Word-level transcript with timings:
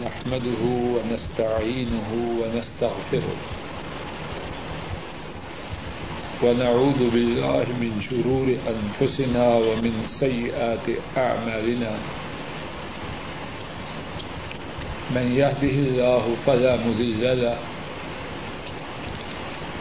نحمده 0.00 0.62
ونستعينه 0.64 2.10
ونستغفره. 2.40 3.36
ونعوذ 6.42 7.00
بالله 7.12 7.66
من 7.80 7.92
شرور 8.00 8.48
أنفسنا 8.72 9.44
ومن 9.56 9.94
سيئات 10.06 10.86
أعمالنا. 11.16 11.92
من 15.14 15.26
يهده 15.36 15.76
الله 15.84 16.24
فلا 16.46 16.76
مذل 16.76 17.42
له 17.42 17.58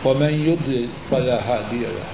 ومن 0.06 0.34
يضلل 0.50 0.88
فلا 1.12 1.38
هادي 1.50 1.84
له. 1.96 2.10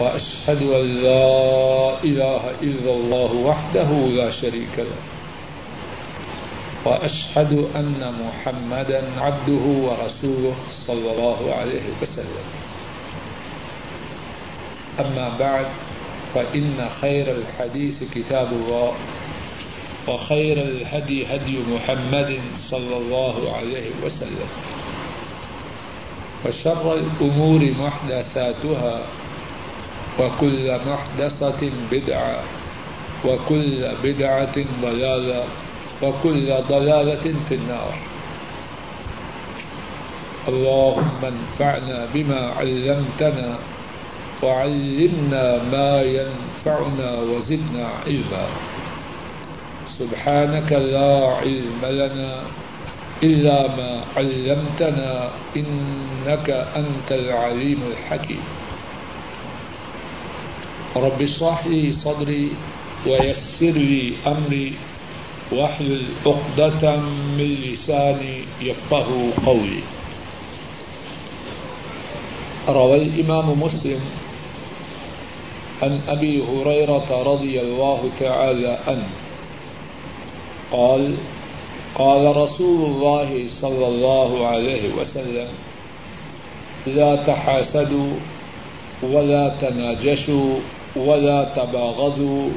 وأشهد 0.00 0.62
أن 0.62 0.86
لا 1.08 1.34
إله 2.04 2.42
إلا 2.62 2.92
الله 2.92 3.30
وحده 3.32 3.90
لا 4.18 4.30
شريك 4.30 4.78
له. 4.78 5.15
وأشهد 6.86 7.52
أن 7.76 8.14
محمدا 8.22 9.02
عبده 9.18 9.64
ورسوله 9.86 10.54
صلى 10.86 11.08
الله 11.12 11.54
عليه 11.54 11.86
وسلم. 12.02 12.46
أما 15.00 15.36
بعد، 15.38 15.66
فإن 16.34 16.88
خير 17.00 17.26
الحديث 17.36 18.02
كتاب 18.14 18.52
الله، 18.52 18.92
وخير 20.08 20.56
الهدي 20.62 21.26
هدي 21.26 21.58
محمد 21.74 22.38
صلى 22.70 22.96
الله 22.96 23.56
عليه 23.56 23.90
وسلم. 24.04 24.50
وشر 26.46 26.94
الأمور 26.94 27.60
محدثاتها، 27.80 29.00
وكل 30.20 30.78
محدثة 30.86 31.70
بدعة، 31.90 32.42
وكل 33.24 33.94
بدعة 34.04 34.56
ضلالة 34.82 35.44
وكل 36.02 36.48
ضلالة 36.68 37.34
في 37.48 37.54
النار. 37.54 37.94
اللهم 40.48 41.20
انفعنا 41.24 42.06
بما 42.14 42.40
علمتنا 42.58 43.58
وعلمنا 44.42 45.44
ما 45.72 46.02
ينفعنا 46.02 47.10
وزدنا 47.20 47.84
علما. 48.06 48.46
سبحانك 49.98 50.72
لا 50.72 51.40
علم 51.40 51.82
لنا 51.82 52.32
إلا 53.22 53.58
ما 53.76 54.04
علمتنا 54.16 55.30
إنك 55.56 56.48
أنت 56.76 57.08
العليم 57.10 57.80
الحكيم. 57.90 58.44
رب 60.96 61.22
اشرح 61.22 61.66
لي 61.66 61.92
صدري 61.92 62.52
ويسر 63.06 63.76
لي 63.76 64.12
أمري 64.26 64.72
واحلل 65.52 66.02
عقدة 66.26 66.96
من 67.38 67.54
لساني 67.54 68.44
يفقهوا 68.62 69.30
قولي. 69.46 69.82
روى 72.68 72.96
الإمام 72.96 73.62
مسلم 73.62 74.00
عن 75.82 76.00
أبي 76.08 76.42
هريرة 76.42 77.22
رضي 77.22 77.60
الله 77.60 78.10
تعالى 78.20 78.78
عنه. 78.86 79.08
قال 80.72 81.16
قال 81.94 82.36
رسول 82.36 82.90
الله 82.90 83.48
صلى 83.48 83.86
الله 83.86 84.46
عليه 84.46 84.94
وسلم 84.94 85.48
لا 86.86 87.16
تحاسدوا 87.16 88.12
ولا 89.02 89.48
تناجشوا 89.60 90.54
ولا 90.96 91.44
تباغضوا 91.44 92.48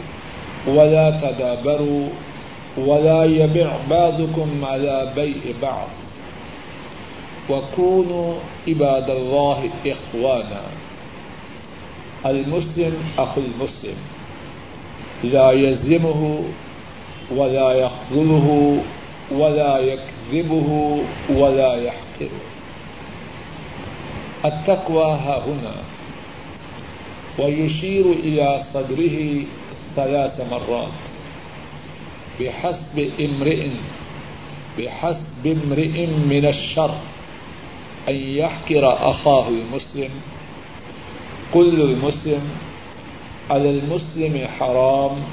ولا 0.68 1.20
تدابروا 1.24 2.08
ولا 2.78 3.24
يبع 3.24 3.78
بعضكم 3.90 4.66
على 4.66 5.12
بيع 5.16 5.54
بعض. 5.62 5.88
وكونوا 7.50 8.36
عباد 8.68 9.10
الله 9.10 9.70
إخوانا. 9.88 10.62
المسلم 12.26 12.94
أخو 13.18 13.42
المسلم. 13.42 13.96
لا 15.24 15.52
يزمه 15.52 16.44
ولا 17.36 17.72
يخذله 17.72 18.78
ولا 19.32 19.80
يكذبه 19.80 21.00
ولا 21.30 21.76
يحقره. 21.76 22.40
التقوى 24.46 25.04
ها 25.04 25.44
هنا. 25.48 25.76
ويشير 27.40 28.06
إلى 28.06 28.60
صدره 28.74 29.44
ثلاث 29.96 30.42
مرات. 30.52 31.09
بحسب 32.40 33.00
امرئ 33.20 33.68
بحسب 34.78 35.48
امرئ 35.48 36.06
من 36.06 36.46
الشر 36.46 36.92
أن 38.10 38.16
يحكر 38.16 39.10
أخاه 39.10 39.48
المسلم، 39.48 40.10
كل 41.52 41.82
المسلم، 41.82 42.50
على 43.50 43.70
المسلم 43.70 44.48
حرام 44.60 45.24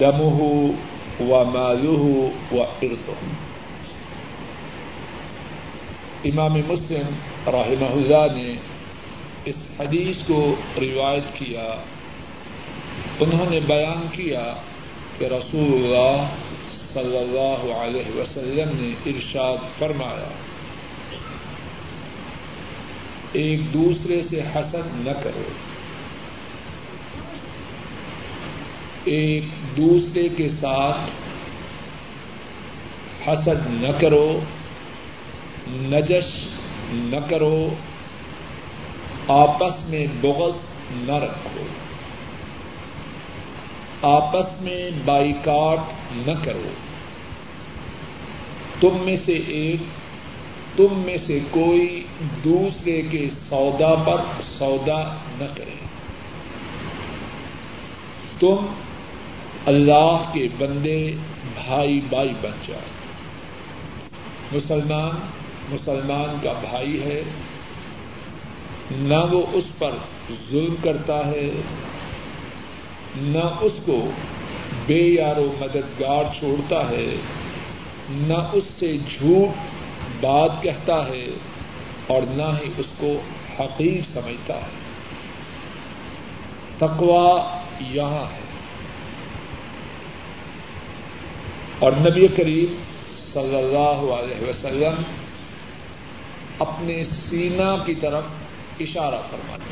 دمه 0.00 0.70
وماله 1.20 2.30
وإرثه 2.52 3.18
امام 6.24 6.54
مسلم 6.66 7.06
رحمہ 7.46 7.90
اللہ 7.90 8.26
نے 8.36 8.54
اس 9.44 9.56
حدیث 9.80 10.16
کو 10.26 10.54
روایت 10.80 11.34
کیا، 11.38 11.66
انہوں 13.20 13.50
نے 13.50 13.60
بیان 13.66 14.06
کیا 14.12 14.54
کہ 15.18 15.24
رسول 15.24 15.72
اللہ 15.74 16.28
صلی 16.94 17.18
اللہ 17.18 17.72
علیہ 17.72 18.20
وسلم 18.20 18.68
نے 18.74 19.10
ارشاد 19.10 19.56
فرمایا، 19.78 20.28
ایک 23.32 23.74
دوسرے 23.74 24.22
سے 24.22 24.40
حسد 24.40 25.06
نہ 25.06 25.10
کرو۔ 25.22 25.42
ایک 29.04 29.44
دوسرے 29.76 30.28
کے 30.28 30.48
ساتھ 30.48 31.10
حسد 33.28 33.66
نہ 33.66 34.00
کرو 34.00 34.40
نجش 35.68 36.44
نہ 36.90 37.30
کرو، 37.30 37.74
آپس 39.28 39.88
میں 39.88 40.06
بغض 40.20 40.52
نہ 40.90 41.12
رکھو۔ 41.12 41.62
آپس 44.02 44.62
میں 44.62 44.90
بائیکاٹ 45.04 45.78
نہ 46.12 46.44
کرو۔ 46.44 46.68
تم 48.80 49.04
میں 49.04 49.16
سے 49.16 49.32
ایک، 49.32 49.76
تم 50.76 51.02
میں 51.06 51.16
سے 51.16 51.38
کوئی 51.50 52.04
دوسرے 52.44 53.02
کے 53.02 53.28
سودا 53.48 53.94
پر 53.94 54.42
سودا 54.42 55.16
نہ 55.38 55.44
کرے۔ 55.54 55.86
تم 58.40 58.56
اللہ 59.66 60.30
کے 60.32 60.48
بندے، 60.58 61.12
بھائی 61.54 62.00
بھائی 62.08 62.32
بن 62.40 62.50
جائے 62.68 62.96
مسلمان 64.52 65.26
مسلمان 65.68 66.38
کا 66.42 66.52
بھائی 66.52 67.02
ہے۔ 67.02 67.22
نہ 68.90 69.32
وہ 69.32 69.46
اس 69.52 69.64
پر 69.78 69.90
ظلم 70.50 70.74
کرتا 70.82 71.26
ہے 71.26 71.50
نہ 73.16 73.58
اس 73.60 73.72
کو 73.86 74.10
بے 74.86 74.98
یار 74.98 75.36
و 75.36 75.52
مددگار 75.60 76.24
چھوڑتا 76.38 76.90
ہے، 76.90 77.16
نہ 78.10 78.50
اس 78.52 78.64
سے 78.78 78.96
جھوٹ 78.96 79.48
بات 80.24 80.50
کہتا 80.62 81.08
ہے 81.08 81.26
اور 82.06 82.22
نہ 82.22 82.42
ہی 82.42 82.70
اس 82.76 82.86
کو 82.96 83.12
حقیر 83.60 84.00
سمجھتا 84.12 84.54
ہے۔ 84.54 84.86
تقوا 86.78 87.60
یہاں 87.80 88.32
ہے۔ 88.32 88.46
اور 91.78 91.92
نبی 91.92 92.28
کریم 92.28 92.76
صلی 93.32 93.56
اللہ 93.56 94.12
علیہ 94.12 94.48
وسلم 94.48 95.02
اپنے 96.58 97.04
سینا 97.04 97.76
کی 97.86 97.94
طرف 97.94 98.24
اشارہ 98.80 99.20
فرماتے 99.30 99.70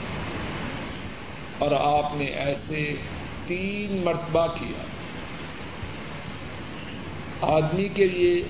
اور 1.58 2.02
آپ 2.02 2.16
نے 2.16 2.24
ایسے 2.24 2.94
تین 3.46 4.02
مرتبہ 4.04 4.46
کیا۔ 4.46 4.84
آدمی 7.40 7.88
کے 7.88 8.06
لیے 8.06 8.42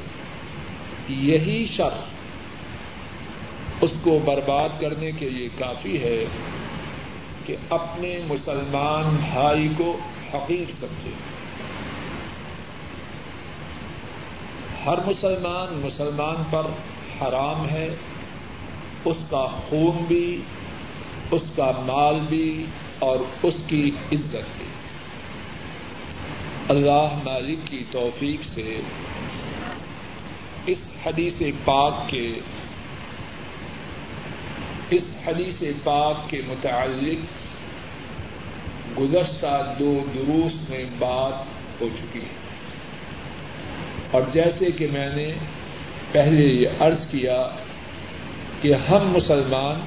یہی 1.08 1.66
شر 1.66 2.02
اس 3.80 3.92
کو 4.02 4.18
برباد 4.24 4.68
کرنے 4.80 5.12
کے 5.12 5.30
لیے 5.30 5.48
کافی 5.58 6.02
ہے 6.02 6.24
کہ 7.46 7.56
اپنے 7.70 8.18
مسلمان 8.26 9.16
بھائی 9.32 9.68
کو 9.76 9.98
حقیق 10.34 10.70
سمجھے۔ 10.80 11.10
ہر 14.86 14.98
مسلمان 15.06 15.80
مسلمان 15.84 16.42
پر 16.50 16.66
حرام 17.22 17.68
ہے، 17.68 17.94
اس 19.04 19.16
کا 19.30 19.46
خون 19.46 20.04
بھی، 20.08 20.40
اس 21.30 21.42
کا 21.56 21.72
مال 21.78 22.18
بھی 22.28 22.66
اور 22.98 23.18
اس 23.42 23.54
کی 23.66 23.90
عزت 24.12 24.58
بھی۔ 24.58 24.73
اللہ 26.68 27.08
مالک 27.24 27.58
کی 27.64 27.84
توفیق 27.90 28.44
سے 28.44 28.76
اس 30.66 30.82
حدیث 31.06 31.42
پاک 31.64 31.94
کے 32.06 32.34
اس 34.90 35.14
حدیث 35.26 35.62
پاک 35.84 36.30
کے 36.30 36.40
متعلق 36.46 37.44
گزشتہ 38.98 39.74
دو 39.78 40.04
دروس 40.14 40.70
میں 40.70 40.84
بات 40.98 41.44
ہو 41.80 41.88
چکی 41.98 42.20
ہے۔ 42.20 42.44
اور 44.10 44.22
جیسے 44.32 44.70
کہ 44.70 44.86
میں 44.92 45.10
نے 45.14 45.32
پہلے 46.12 46.42
یہ 46.42 46.66
عرض 46.80 47.06
کیا 47.10 47.48
کہ 48.62 48.74
ہم 48.74 49.12
مسلمان 49.12 49.80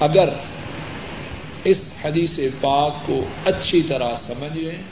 اگر 0.00 0.28
اس 1.64 1.92
حدیث 2.04 2.38
پاک 2.60 3.06
کو 3.06 3.24
اچھی 3.44 3.82
طرح 3.82 4.16
سمجھ 4.16 4.58
لیں 4.58 4.82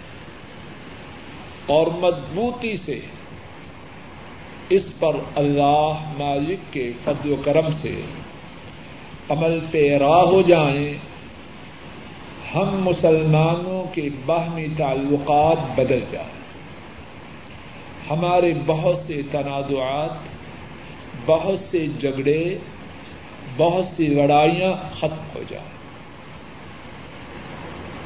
اور 1.70 1.86
مضبوطی 1.86 2.76
سے 2.76 3.00
اس 4.68 4.84
پر 4.98 5.16
اللہ 5.36 6.12
مالک 6.18 6.72
کے 6.72 6.92
فضل 7.04 7.32
و 7.32 7.34
کرم 7.44 7.72
سے 7.82 8.00
عمل 9.28 9.58
پیرا 9.70 10.22
ہو 10.22 10.42
جائیں، 10.42 10.94
ہم 12.54 12.82
مسلمانوں 12.82 13.94
کے 13.94 14.08
باہمی 14.26 14.66
تعلقات 14.76 15.80
بدل 15.80 16.00
جائیں۔ 16.10 16.40
ہمارے 18.10 18.52
بہت 18.66 18.96
سے 19.06 19.22
تنازعات، 19.30 20.10
بہت 21.26 21.58
سے 21.58 21.86
جھگڑے، 22.00 22.58
بہت 23.56 23.84
سی 23.96 24.06
لڑائیاں 24.06 24.94
ختم 24.94 25.22
ہو 25.34 25.42
جائیں۔ 25.48 25.70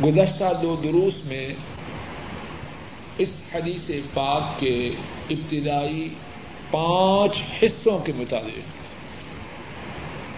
گزشتہ 0.05 0.45
دو 0.63 0.77
دروس 0.77 1.25
میں 1.25 1.49
اس 3.19 3.43
حدیث 3.55 3.91
پاک 4.15 4.61
کے 4.61 4.89
ابتدائی 5.31 6.09
پانچ 6.71 7.43
حصوں 7.63 7.99
کے 7.99 8.13
مطابق 8.17 8.85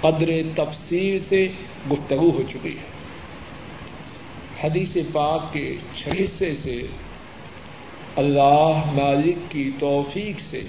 قدر 0.00 0.30
تفصیل 0.54 1.18
سے 1.28 1.48
گفتگو 1.92 2.30
ہو 2.30 2.42
چکی 2.52 2.76
ہے۔ 2.78 2.96
حدیث 4.64 4.96
پاک 5.12 5.52
کے 5.52 5.76
چھ 5.96 6.08
حصے 6.08 6.54
سے 6.54 6.82
اللہ 8.16 8.82
مالک 8.92 9.50
کی 9.50 9.70
توفیق 9.78 10.40
سے 10.40 10.62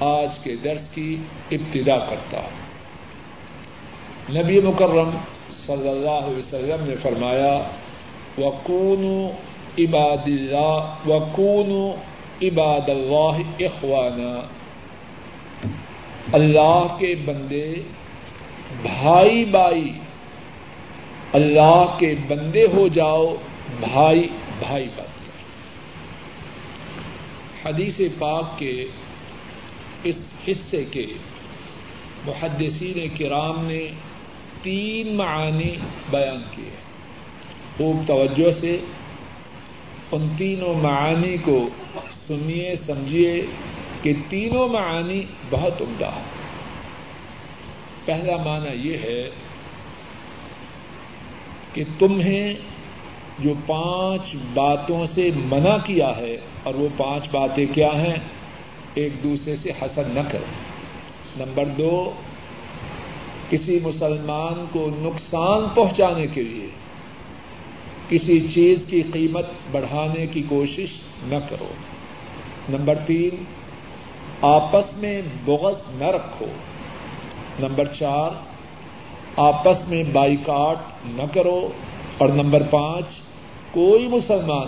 آج 0.00 0.38
کے 0.42 0.56
درس 0.56 0.88
کی 0.94 1.16
ابتدا 1.50 1.98
کرتا 1.98 2.38
ہوں۔ 2.38 2.62
نبی 4.34 4.60
مکرم 4.60 5.10
صلی 5.66 5.88
اللہ 5.88 6.10
علیہ 6.10 6.38
وسلم 6.38 6.84
نے 6.88 6.94
فرمایا 7.02 7.62
وکون 8.38 9.30
عباد 9.78 10.26
اللہ 10.26 10.94
وکون 11.08 11.90
عباد 12.42 12.88
اللہ 12.88 13.64
اخوانا۔ 13.64 14.46
اللہ 16.32 16.96
کے 16.98 17.14
بندے، 17.24 17.74
بھائی 18.82 19.44
بھائی 19.44 19.92
اللہ 21.32 21.96
کے 21.98 22.14
بندے 22.28 22.66
ہو 22.72 22.88
جاؤ، 22.88 23.34
بھائی 23.80 24.28
بھائی 24.58 24.88
بن 24.96 25.04
حدیث 27.64 28.00
پاک 28.18 28.58
کے 28.58 28.84
اس 30.04 30.26
حصے 30.48 30.84
کے 30.84 31.06
محدثین 32.26 33.08
کرام 33.18 33.64
نے 33.64 33.86
تین 34.62 35.14
معانی 35.14 35.74
بیان 36.10 36.42
کیے۔ 36.50 36.70
خوب 37.76 37.96
توجہ 38.06 38.50
سے 38.50 38.78
ان 40.12 40.28
تینوں 40.38 40.74
معانی 40.74 41.36
کو 41.36 41.68
سنیے، 42.28 42.76
سمجھیے 42.76 43.46
کہ 44.02 44.12
تینوں 44.28 44.68
معانی 44.68 45.24
بہت 45.50 45.82
عمدہ 45.82 46.06
ہے۔ 46.06 46.22
پہلا 48.04 48.36
معنی 48.36 48.88
یہ 48.88 48.96
ہے 48.96 49.30
کہ 51.72 51.84
تمہیں 51.98 52.54
جو 53.38 53.54
پانچ 53.66 54.36
باتوں 54.54 55.06
سے 55.06 55.30
منع 55.34 55.76
کیا 55.86 56.16
ہے 56.16 56.36
اور 56.62 56.74
وہ 56.74 56.88
پانچ 56.96 57.28
باتیں 57.30 57.66
کیا 57.74 57.88
ہیں، 57.88 58.16
ایک 58.94 59.22
دوسرے 59.22 59.56
سے 59.56 59.72
حسد 59.82 60.14
نہ 60.14 60.20
کرو 60.32 61.44
نمبر 61.44 61.64
دو، 61.64 62.12
کسی 63.50 63.78
مسلمان 63.82 64.64
کو 64.72 64.90
نقصان 64.98 65.68
پہنچانے 65.74 66.26
کے 66.26 66.42
لیے 66.42 66.68
کسی 68.12 68.48
چیز 68.54 68.86
کی 68.86 69.02
قیمت 69.02 69.46
بڑھانے 69.70 70.26
کی 70.26 70.42
کوشش 70.48 70.88
نہ 71.26 71.36
کرو۔ 71.48 71.68
نمبر 72.68 72.94
تین، 73.06 73.44
آپس 74.42 74.98
میں 74.98 75.22
بغض 75.44 75.74
نہ 75.88 76.04
رکھو۔ 76.04 76.46
نمبر 77.58 77.84
چار، 77.84 78.30
آپس 79.36 79.88
میں 79.88 80.04
بائیکاٹ 80.12 80.76
نہ 81.04 81.22
کرو۔ 81.34 81.68
اور 82.18 82.28
نمبر 82.28 82.62
پانچ، 82.70 83.04
کوئی 83.70 84.06
مسلمان 84.06 84.66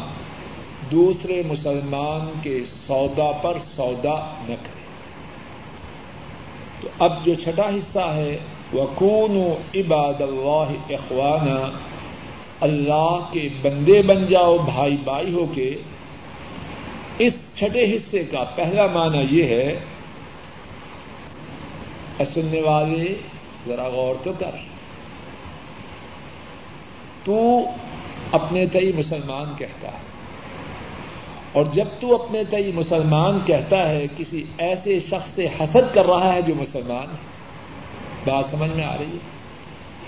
دوسرے 0.91 1.43
مسلمان 1.47 2.41
کے 2.43 2.61
سودا 2.87 3.33
پر 3.33 3.59
سودا 3.77 4.35
نہ 4.41 4.55
کرے۔ 4.63 4.85
تو 6.81 6.89
اب 6.99 7.27
جو 7.27 7.35
چھٹا 7.35 7.69
حصہ 7.69 7.99
ہے 7.99 8.39
وہ 8.73 9.27
عباد 9.75 10.21
اللہ 10.21 10.93
اخوانہ 10.93 11.71
اللہ 12.61 13.19
کے 13.33 13.49
بندے 13.63 14.03
بن 14.03 14.27
جاؤ، 14.27 14.59
بھائی 14.59 14.97
بھائی 15.05 15.35
ہو 15.35 15.47
کے۔ 15.55 15.75
اس 17.19 17.33
چھٹے 17.55 17.97
حصے 17.97 18.25
کا 18.25 18.45
پہلا 18.55 18.87
معنی 18.87 19.27
یہ 19.31 19.45
ہے 19.45 19.79
سننے 22.35 22.63
والے، 22.63 23.15
ذرا 23.67 23.89
غور 23.89 24.15
تو 24.25 24.33
کر۔ 24.39 24.51
تو 27.25 27.61
اپنے 28.33 28.67
تئی 28.67 28.93
مسلمان 28.93 29.45
کہتا 29.59 29.89
ہے۔ 29.89 29.99
اور 31.53 31.65
جب 31.73 31.85
تو 32.01 32.23
اپنے 32.23 32.45
تئی 32.45 32.73
مسلمان 32.73 33.39
کہتا 33.47 33.91
ہے، 33.91 34.07
کسی 34.17 34.45
ایسے 34.59 35.01
شخص 35.01 35.35
سے 35.35 35.47
حسد 35.61 35.95
کر 35.95 36.07
رہا 36.07 36.33
ہے 36.33 36.43
جو 36.43 36.55
مسلمان 36.55 37.07
ہے۔ 37.13 37.35
بات 38.31 38.47
سمجھ 38.47 38.71
میں 38.71 38.85
آ 38.85 38.97
رہی 38.99 39.17
ہے؟ 39.17 39.35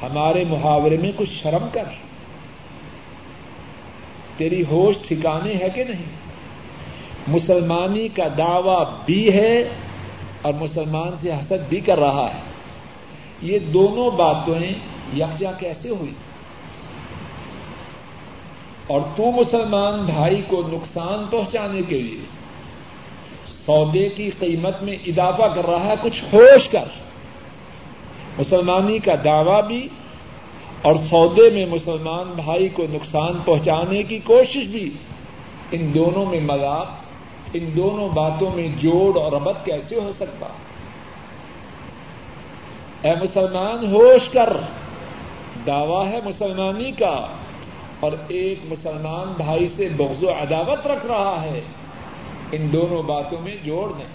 ہمارے 0.06 0.44
محاورے 0.48 0.96
میں 0.96 1.12
کچھ 1.16 1.30
شرم 1.42 1.66
کر۔ 1.72 2.05
تیری 4.36 4.64
ہوش 4.70 4.96
ٹھکانے 5.08 5.54
ہے 5.54 5.68
کہ 5.74 5.84
نہیں؟ 5.84 6.26
مسلمانی 7.28 8.08
کا 8.08 8.24
دعوی 8.38 8.84
بھی 9.04 9.32
ہے 9.32 9.68
اور 10.42 10.52
مسلمان 10.54 11.10
سے 11.20 11.32
حسد 11.32 11.68
بھی 11.68 11.80
کر 11.80 11.98
رہا 11.98 12.30
ہے۔ 12.34 12.40
یہ 13.42 13.58
دونوں 13.58 14.10
باتیں 14.10 14.74
یکجا 15.16 15.52
کیسے 15.52 15.88
ہوئی؟ 15.88 16.12
اور 18.86 19.00
تو 19.16 19.30
مسلمان 19.30 20.06
بھائی 20.06 20.42
کو 20.48 20.62
نقصان 20.72 21.26
پہنچانے 21.30 21.80
کے 21.88 22.02
لیے 22.02 22.24
سودے 23.66 24.08
کی 24.08 24.30
قیمت 24.30 24.82
میں 24.82 24.94
اضافہ 25.06 25.42
کر 25.54 25.66
رہا 25.66 25.84
ہے، 25.84 25.94
کچھ 26.02 26.24
ہوش 26.32 26.68
کر۔ 26.68 26.84
مسلمانی 28.38 28.98
کا 28.98 29.12
دعوی 29.24 29.62
بھی 29.66 29.88
اور 30.82 30.94
سودے 31.10 31.50
میں 31.50 31.66
مسلمان 31.66 32.32
بھائی 32.44 32.68
کو 32.68 32.86
نقصان 32.90 33.32
پہنچانے 33.44 34.02
کی 34.02 34.18
کوشش 34.18 34.66
بھی۔ 34.66 34.90
ان 35.72 35.94
دونوں 35.94 36.26
میں 36.26 36.40
مذاق، 36.40 36.86
ان 37.54 37.70
دونوں 37.76 38.08
باتوں 38.08 38.50
میں 38.54 38.68
جوڑ 38.80 39.18
اور 39.18 39.32
ربط 39.32 39.64
کیسے 39.64 39.94
ہو 39.94 40.12
سکتا؟ 40.16 40.46
اے 43.02 43.14
مسلمان، 43.22 43.92
ہوش 43.92 44.28
کر۔ 44.28 44.56
دعوی 45.66 46.08
ہے 46.08 46.18
مسلمانی 46.24 46.92
کا۔ 46.92 47.26
اور 48.00 48.12
ایک 48.28 48.58
مسلمان 48.64 49.32
بھائی 49.36 49.68
سے 49.68 49.88
بغض 49.96 50.22
و 50.22 50.30
عداوت 50.30 50.86
رکھ 50.86 51.06
رہا 51.06 51.42
ہے۔ 51.42 51.60
ان 52.52 52.72
دونوں 52.72 53.02
باتوں 53.02 53.38
میں 53.42 53.56
جوڑ 53.64 53.92
دیں۔ 53.98 54.06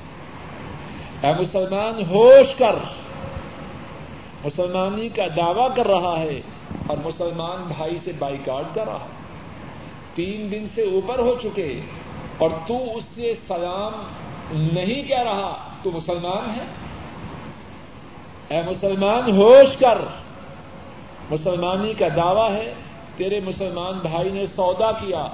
اے 1.24 1.42
مسلمان، 1.42 2.06
ہوش 2.10 2.56
کر۔ 2.56 2.76
مسلمانی 4.46 5.10
کا 5.10 5.24
دعوی 5.38 5.70
کر 5.76 5.88
رہا 5.88 6.20
ہے 6.20 6.42
اور 6.88 6.98
مسلمان 7.06 7.74
بھائی 7.78 7.98
سے 8.04 8.12
بائیکاٹ 8.20 8.76
کر 8.76 8.86
رہا 8.86 9.08
تین 10.16 10.52
دن 10.52 10.68
سے 10.76 10.82
اوپر 10.82 11.20
ہو 11.20 11.36
چکے 11.44 11.80
اور 12.38 12.50
تو 12.68 12.98
اس 12.98 13.04
سے 13.16 13.34
سلام 13.48 14.04
نہیں 14.74 15.08
کہہ 15.08 15.24
رہا، 15.24 15.70
تو 15.84 15.92
مسلمان 15.92 16.50
ہے؟ 16.50 16.64
اے 18.48 18.62
مسلمان، 18.72 19.38
ہوش 19.38 19.78
کر۔ 19.78 19.98
مسلمانی 21.32 21.94
کا 21.94 22.08
دعوی 22.16 22.56
ہے، 22.56 22.74
تیرے 23.18 23.40
مسلمان 23.40 24.00
بھائی 24.02 24.30
نے 24.30 24.46
سودا 24.46 24.92
کیا۔ 24.92 25.28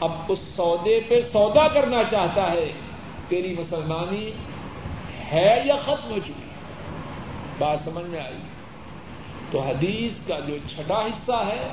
اب 0.00 0.12
اس 0.28 0.38
سودے 0.56 1.00
پہ 1.08 1.20
سودا 1.32 1.68
کرنا 1.68 2.04
چاہتا 2.10 2.52
ہے۔ 2.52 2.72
تیری 3.28 3.56
مسلمانی 3.58 4.30
ہے 5.32 5.62
یا 5.64 5.76
ختم 5.76 6.10
ہو 6.10 6.18
چکی؟ 6.24 6.43
بات 7.58 7.80
سمجھ 7.80 8.06
میں 8.06 8.20
آئی۔ 8.20 8.36
تو 9.50 9.60
حدیث 9.60 10.28
کا 10.28 10.38
جو 10.38 10.56
چھٹا 10.74 11.06
حصہ 11.06 11.44
ہے، 11.46 11.68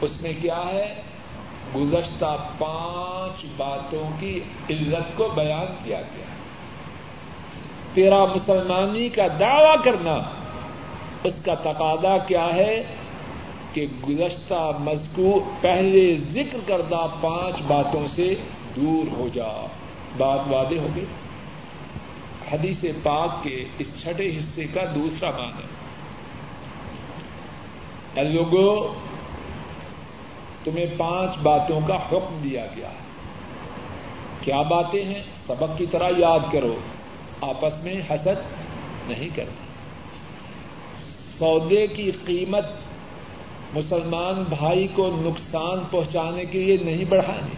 اس 0.00 0.22
میں 0.22 0.32
کیا 0.42 0.62
ہے؟ 0.68 0.94
گزشتہ 1.76 2.36
پانچ 2.58 3.46
باتوں 3.56 4.10
کی 4.20 4.40
علت 4.70 5.16
کو 5.16 5.28
بیان 5.34 5.74
کیا 5.84 6.00
گیا۔ 6.00 6.24
تیرا 7.94 8.24
مسلمانی 8.24 9.08
کا 9.08 9.26
دعوی 9.40 9.76
کرنا، 9.84 10.18
اس 11.24 11.34
کا 11.44 11.54
تقاضا 11.54 12.16
کیا 12.26 12.48
ہے 12.54 12.82
کہ 13.72 13.86
گزشتہ 14.08 14.70
مذکور 14.80 15.40
پہلے 15.60 16.16
ذکر 16.16 16.58
کردہ 16.66 17.06
پانچ 17.20 17.54
باتوں 17.66 18.06
سے 18.14 18.34
دور 18.76 19.12
ہو 19.12 19.28
جا۔ 19.34 19.66
بات 20.16 20.40
وعدے 20.50 20.78
ہوگی 20.78 21.04
حدیث 22.52 22.84
پاک 23.02 23.42
کے 23.42 23.64
اس 23.78 23.86
چھٹے 24.02 24.36
حصے 24.36 24.64
کا 24.64 24.80
دوسرا 24.94 25.30
معنی 25.30 25.76
لوگوں 28.22 28.94
تمہیں 30.64 30.86
پانچ 30.96 31.38
باتوں 31.38 31.80
کا 31.86 31.96
حکم 31.96 32.40
دیا 32.44 32.66
گیا 32.76 32.88
ہے۔ 32.88 33.06
کیا 34.40 34.62
باتیں 34.62 35.04
ہیں؟ 35.04 35.22
سبق 35.46 35.78
کی 35.78 35.86
طرح 35.86 36.10
یاد 36.18 36.52
کرو، 36.52 36.76
آپس 37.40 37.82
میں 37.82 38.00
حسد 38.10 38.54
نہیں 39.08 39.28
کرنا۔ 39.36 39.66
سودے 41.38 41.86
کی 41.86 42.10
قیمت 42.10 42.66
مسلمان 43.74 44.44
بھائی 44.48 44.88
کو 44.94 45.10
نقصان 45.12 45.78
پہنچانے 45.90 46.44
کے 46.44 46.64
لیے 46.64 46.76
نہیں 46.76 47.04
بڑھانی۔ 47.08 47.54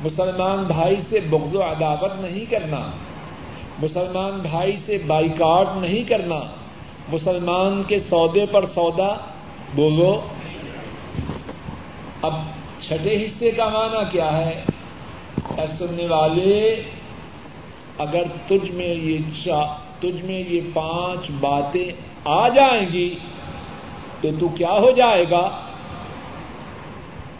مسلمان 0.00 0.64
بھائی 0.64 0.96
سے 1.08 1.20
بغض 1.20 1.54
و 1.54 1.62
عداوت 1.62 2.12
نہیں 2.20 2.50
کرنا۔ 2.50 2.90
مسلمان 3.78 4.30
بھائی 4.30 4.76
سے 4.76 4.98
بائیکاٹ 5.06 5.66
نہیں 5.76 6.08
کرنا، 6.08 6.40
مسلمان 7.12 7.82
کے 7.88 7.98
سودے 7.98 8.46
پر 8.46 8.64
سودا، 8.66 9.14
بولو۔ 9.74 10.20
اب 12.22 12.34
چھٹے 12.86 13.26
حصے 13.26 13.50
کا 13.50 13.68
معنی 13.68 14.04
کیا 14.10 14.36
ہے؟ 14.36 14.64
اے 15.58 15.66
سننے 15.78 16.06
والے، 16.06 16.82
اگر 17.98 18.22
تجھ 18.46 18.70
میں 18.70 18.94
یہ 18.94 19.18
تجھ 20.00 20.24
میں 20.24 20.42
یہ 20.48 20.60
پانچ 20.74 21.30
باتیں 21.40 21.92
آ 22.24 22.48
جائیں 22.48 22.92
گی، 22.92 23.14
تو 24.20 24.28
تو 24.40 24.48
کیا 24.48 24.72
ہو 24.72 24.90
جائے 24.90 25.24
گا؟ 25.30 25.50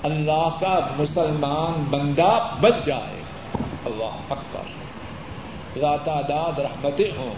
اللہ 0.03 0.49
کا 0.61 0.88
مسلمان 0.99 1.85
بندہ 1.91 2.57
بچ 2.61 2.75
جائے۔ 2.87 3.23
گا 3.85 3.85
اللہ 3.85 4.17
اکبر۔ 4.31 4.84
داد 5.81 6.59
رحمتیں 6.59 7.11
ہوں۔ 7.16 7.35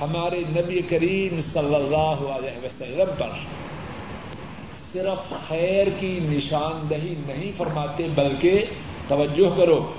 ہمارے 0.00 0.42
نبی 0.48 0.80
کریم 0.88 1.40
صلی 1.40 1.74
اللہ 1.74 2.36
علیہ 2.36 2.64
وسلم 2.64 3.10
پر 3.18 3.28
صرف 4.92 5.48
خیر 5.48 5.86
کی 6.00 6.18
نشاندہی 6.22 7.14
نہیں 7.26 7.52
فرماتے، 7.56 8.06
بلکہ 8.14 8.64
توجہ 9.08 9.56
کرو۔ 9.56 9.92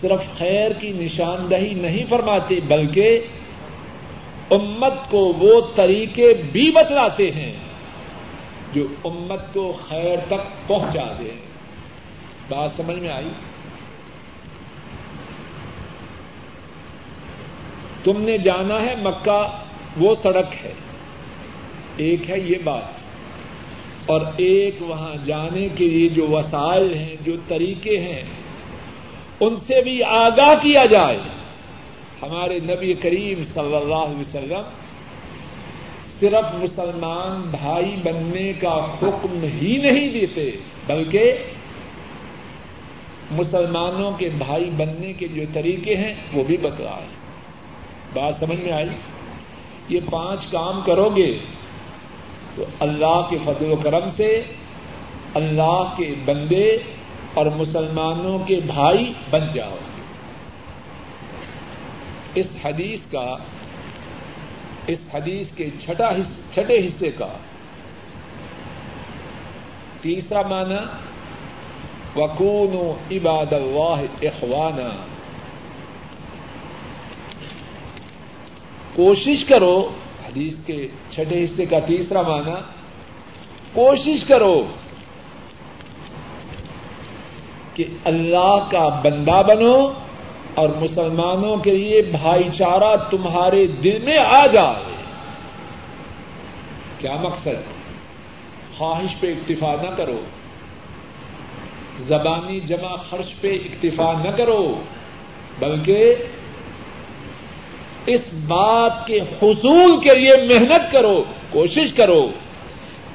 صرف 0.00 0.38
خیر 0.38 0.70
کی 0.72 0.92
نشاندہی 0.92 1.74
نہیں 1.74 2.04
فرماتے، 2.08 2.60
بلکہ 2.68 3.20
امت 4.50 5.10
کو 5.10 5.18
وہ 5.18 5.60
طریقے 5.74 6.34
بھی 6.52 6.70
بتلاتے 6.70 7.30
ہیں 7.30 7.52
جو 8.72 8.86
امت 9.04 9.54
کو 9.54 9.78
خیر 9.88 10.16
تک 10.26 10.68
پہنچا 10.68 11.12
دیں 11.18 11.40
بات 12.48 12.72
سمجھ 12.72 12.98
میں 12.98 13.10
آئی؟ 13.10 13.28
تم 18.04 18.22
نے 18.22 18.38
جانا 18.38 18.82
ہے 18.82 18.94
مکہ، 19.02 19.58
وہ 19.96 20.14
سڑک 20.22 20.54
ہے۔ 20.64 20.72
ایک 21.96 22.30
ہے 22.30 22.40
یہ 22.40 22.54
بات۔ 22.64 23.00
اور 24.06 24.20
ایک 24.36 24.74
وہاں 24.80 25.24
جانے 25.24 25.68
کے 25.74 25.88
لیے 25.88 26.08
جو 26.08 26.26
وسائل 26.28 26.94
ہیں، 26.94 27.16
جو 27.24 27.32
طریقے 27.48 28.00
ہیں، 28.00 28.22
ان 29.40 29.56
سے 29.56 29.82
بھی 29.82 30.02
آگاہ 30.02 30.54
کیا 30.62 30.86
جائے۔ 30.86 31.18
ہمارے 32.22 32.58
نبی 32.58 32.92
کریم 32.92 33.44
صلی 33.44 33.76
اللہ 33.76 33.94
علیہ 33.94 34.20
وسلم 34.20 34.62
صرف 36.20 36.54
مسلمان 36.54 37.40
بھائی 37.50 37.96
بننے 38.02 38.52
کا 38.52 38.96
حکم 39.02 39.42
ہی 39.42 39.76
نہیں 39.76 40.08
دیتے، 40.08 40.50
بلکہ 40.86 41.32
مسلمانوں 43.30 44.12
کے 44.12 44.28
بھائی 44.38 44.70
بننے 44.76 45.12
کے 45.12 45.28
جو 45.28 45.42
طریقے 45.52 45.96
ہیں، 45.96 46.14
وہ 46.32 46.44
بھی 46.44 46.56
بتلائے۔ 46.56 47.19
بات 48.12 48.34
سمجھ 48.34 48.60
میں 48.60 48.72
آئی؟ 48.72 48.88
یہ 49.88 50.00
پانچ 50.10 50.46
کام 50.46 50.80
کرو 50.86 51.10
گے 51.16 51.38
تو 52.54 52.64
اللہ 52.80 53.26
کے 53.30 53.38
فضل 53.44 53.72
و 53.72 53.76
کرم 53.76 54.08
سے، 54.10 54.42
اللہ 55.34 55.94
کے 55.96 56.14
بندے 56.24 56.78
اور 57.34 57.46
مسلمانوں 57.46 58.38
کے 58.38 58.60
بھائی 58.66 59.12
بن 59.30 59.40
جاؤ 59.54 59.74
گے۔ 59.74 60.02
اس 62.34 62.56
حدیث 62.64 63.00
کا، 63.10 63.36
اس 64.86 65.00
حدیث 65.14 65.48
کے 65.56 65.70
چھٹے 66.54 66.86
حصے 66.86 67.10
کا 67.10 67.28
تیسرا 70.00 70.42
معنی 70.42 70.82
وکون 72.16 72.92
عباد 73.10 73.52
اللہ 73.52 74.26
اخوانہ 74.26 74.88
کوشش 78.94 79.44
کرو، 79.44 79.88
حدیث 80.28 80.54
کے 80.66 80.88
چھٹے 81.10 81.44
حصے 81.44 81.66
کا 81.66 81.78
تیسرا 81.78 82.22
معنی، 82.22 82.54
کوشش 83.72 84.24
کرو 84.24 84.66
کہ 87.74 87.84
اللہ 88.04 88.66
کا 88.70 89.00
بندہ 89.04 89.42
بنو 89.46 89.90
اور 90.54 90.68
مسلمانوں 90.68 91.56
کے 91.56 91.70
لیے 91.70 92.02
بھائی 92.02 92.48
چارہ 92.58 92.96
تمہارے 93.10 93.66
دل 93.66 93.98
میں 94.02 94.18
آ 94.18 94.46
جائے۔ 94.46 94.94
کیا 96.98 97.16
مقصد؟ 97.20 97.80
خواہش 98.78 99.20
پہ 99.20 99.32
اکتفا 99.32 99.76
نہ 99.82 99.90
کرو۔ 99.96 100.20
زبانی 101.98 102.60
جمع 102.60 102.96
خرچ 102.96 103.40
پہ 103.40 103.54
اکتفا 103.54 104.12
نہ 104.24 104.30
کرو، 104.36 104.80
بلکہ 105.58 106.14
اس 108.14 108.20
بات 108.32 109.06
کے 109.06 109.20
حصول 109.20 110.00
کے 110.00 110.14
لیے 110.14 110.36
محنت 110.36 110.92
کرو، 110.92 111.24
کوشش 111.50 111.92
کرو 111.92 112.30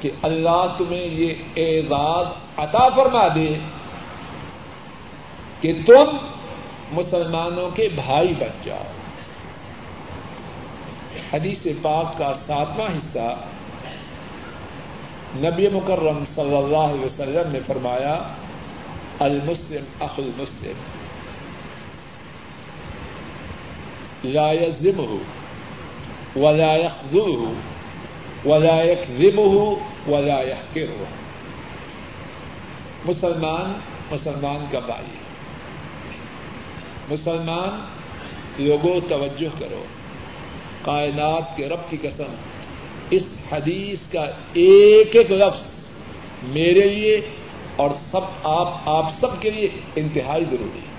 کہ 0.00 0.10
اللہ 0.22 0.74
تمہیں 0.78 1.04
یہ 1.04 1.34
اعزاز 1.56 2.26
عطا 2.56 2.88
فرما 2.88 3.28
دے 3.28 3.58
کہ 5.60 5.72
تم 5.86 6.16
مسلمانوں 6.92 7.70
کے 7.70 7.88
بھائی 7.94 8.34
بن 8.38 8.48
جاؤ۔ 8.64 8.82
حدیث 11.32 11.66
پاک 11.82 12.18
کا 12.18 12.34
ساتواں 12.34 12.88
حصہ 12.98 13.36
نبی 15.36 15.68
مکرم 15.68 16.24
صلی 16.26 16.56
اللہ 16.56 16.76
علیہ 16.76 17.04
وسلم 17.04 17.52
نے 17.52 17.58
فرمایا، 17.66 18.18
المسلم 19.18 19.84
اخ 20.00 20.18
المسلم۔ 20.18 21.05
لا 24.24 24.52
يزمه 24.52 25.14
ولا 26.36 26.76
يخذله 26.76 27.52
ولا 28.44 28.84
يكذبه 28.84 29.74
ولا 30.08 30.42
يحقره. 30.42 31.04
مسلمان 33.04 33.78
مسلمان 34.10 34.66
کا 34.70 34.78
بھائی 34.78 35.06
مسلمان، 37.08 37.84
لوگوں 38.58 39.00
توجہ 39.08 39.60
کرو۔ 39.60 39.84
کائنات 40.82 41.56
کے 41.56 41.68
رب 41.68 41.90
کی 41.90 41.96
قسم، 42.02 42.34
اس 43.10 43.26
حدیث 43.52 43.98
کا 44.12 44.22
ایک 44.52 45.16
ایک 45.16 45.32
لفظ 45.32 45.84
میرے 46.42 46.88
لیے 46.88 47.20
اور 47.76 47.90
سب 48.10 48.20
آپ 48.44 48.74
آپ 48.84 49.12
سب 49.20 49.42
کے 49.42 49.50
لیے 49.50 49.68
انتہائی 49.96 50.44
ضروری 50.44 50.78
ہے۔ 50.78 50.95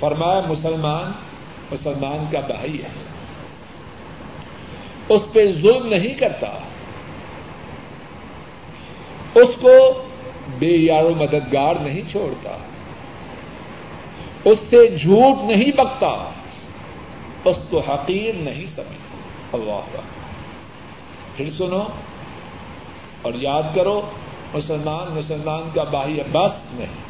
فرمایا 0.00 0.40
مسلمان 0.48 1.12
مسلمان 1.70 2.24
کا 2.32 2.40
بھائی 2.40 2.82
ہے۔ 2.82 2.88
اس 5.08 5.20
پہ 5.32 5.50
ظلم 5.50 5.86
نہیں 5.86 6.14
کرتا۔ 6.14 6.46
اس 9.34 9.48
کو 9.60 10.04
بے 10.58 10.66
یار 10.66 11.04
و 11.04 11.12
مددگار 11.16 11.74
نہیں 11.80 12.00
چھوڑتا۔ 12.10 12.56
اس 14.44 14.58
سے 14.70 14.96
جھوٹ 14.98 15.44
نہیں 15.44 15.70
بکتا۔ 15.76 16.30
اس 17.44 17.56
کو 17.70 17.80
حقیر 17.80 18.34
نہیں 18.34 18.66
سمجھتا۔ 18.66 19.16
اللہ 19.52 19.80
پھر 21.36 21.50
سنو 21.50 21.84
اور 23.22 23.32
یاد 23.34 23.62
کرو، 23.74 24.02
مسلمان 24.54 25.14
مسلمان 25.14 25.70
کا 25.74 25.84
بھائی 25.84 26.18
بس 26.32 26.52
نہیں۔ 26.74 27.03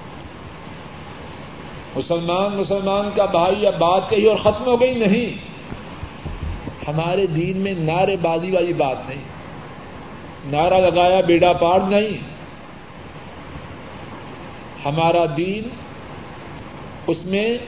مسلمان 1.96 2.56
مسلمان 2.56 3.10
کا 3.14 3.24
بھائی 3.24 3.62
یا 3.62 3.70
بات 3.70 4.10
کہی 4.10 4.26
اور 4.26 4.36
ختم 4.36 4.64
ہو 4.66 4.80
گئی 4.80 4.94
نہیں۔ 4.94 5.54
ہمارے 6.88 7.26
دین 7.26 7.56
میں 7.56 7.74
نعرے 7.78 8.16
بازی 8.22 8.50
والی 8.50 8.72
بات 8.72 8.96
نہیں۔ 9.08 9.34
نعرہ 10.44 10.74
لگایا، 10.74 11.20
بیڑا 11.20 11.52
پار 11.52 11.80
نہیں۔ 11.80 12.34
ہمارا 14.84 15.24
دین 15.36 15.68
اس 17.06 17.16
میں 17.24 17.58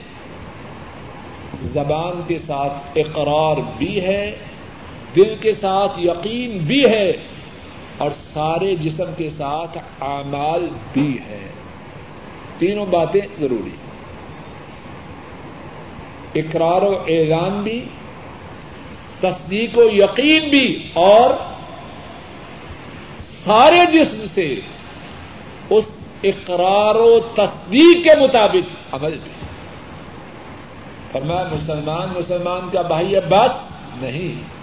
زبان 1.61 2.21
کے 2.27 2.37
ساتھ 2.37 2.73
اقرار 2.95 3.55
بھی 3.77 4.01
ہے، 4.01 4.35
دل 5.15 5.35
کے 5.41 5.53
ساتھ 5.53 5.99
یقین 5.99 6.57
بھی 6.57 6.85
ہے، 6.85 7.13
اور 7.97 8.09
سارے 8.17 8.75
جسم 8.75 9.05
کے 9.17 9.29
ساتھ 9.29 9.77
اعمال 10.01 10.67
بھی 10.93 11.17
ہے۔ 11.29 11.49
تینوں 12.57 12.85
باتیں 12.85 13.21
ضروری 13.39 13.69
ہیں۔ 13.69 13.86
اقرار 16.39 16.81
و 16.81 17.03
اعلان 17.07 17.61
بھی، 17.61 17.85
تصدیق 19.19 19.77
و 19.77 19.83
یقین 19.83 20.49
بھی، 20.49 20.91
اور 20.93 21.29
سارے 23.19 23.85
جسم 23.91 24.25
سے 24.27 24.59
اس 25.69 25.83
اقرار 26.23 26.95
و 26.95 27.19
تصدیق 27.19 28.03
کے 28.03 28.19
مطابق 28.19 28.95
عمل 28.95 29.17
بھی۔ 29.23 29.31
فرمایا، 31.11 31.43
مسلمان 31.53 32.09
مسلمان 32.19 32.69
کا 32.71 32.81
بھائی 32.81 33.15
بس 33.29 33.51
نہیں۔ 34.03 34.57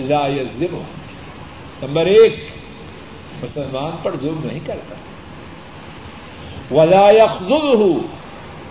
لا 0.00 0.26
یزم 0.26 0.82
نمبر 1.82 2.06
ایک، 2.06 2.50
مسلمان 3.42 3.96
پر 4.02 4.16
ظلم 4.20 4.40
نہیں 4.44 4.60
کرتا۔ 4.66 4.94
ولا 6.74 7.10
یخذلہ 7.10 7.98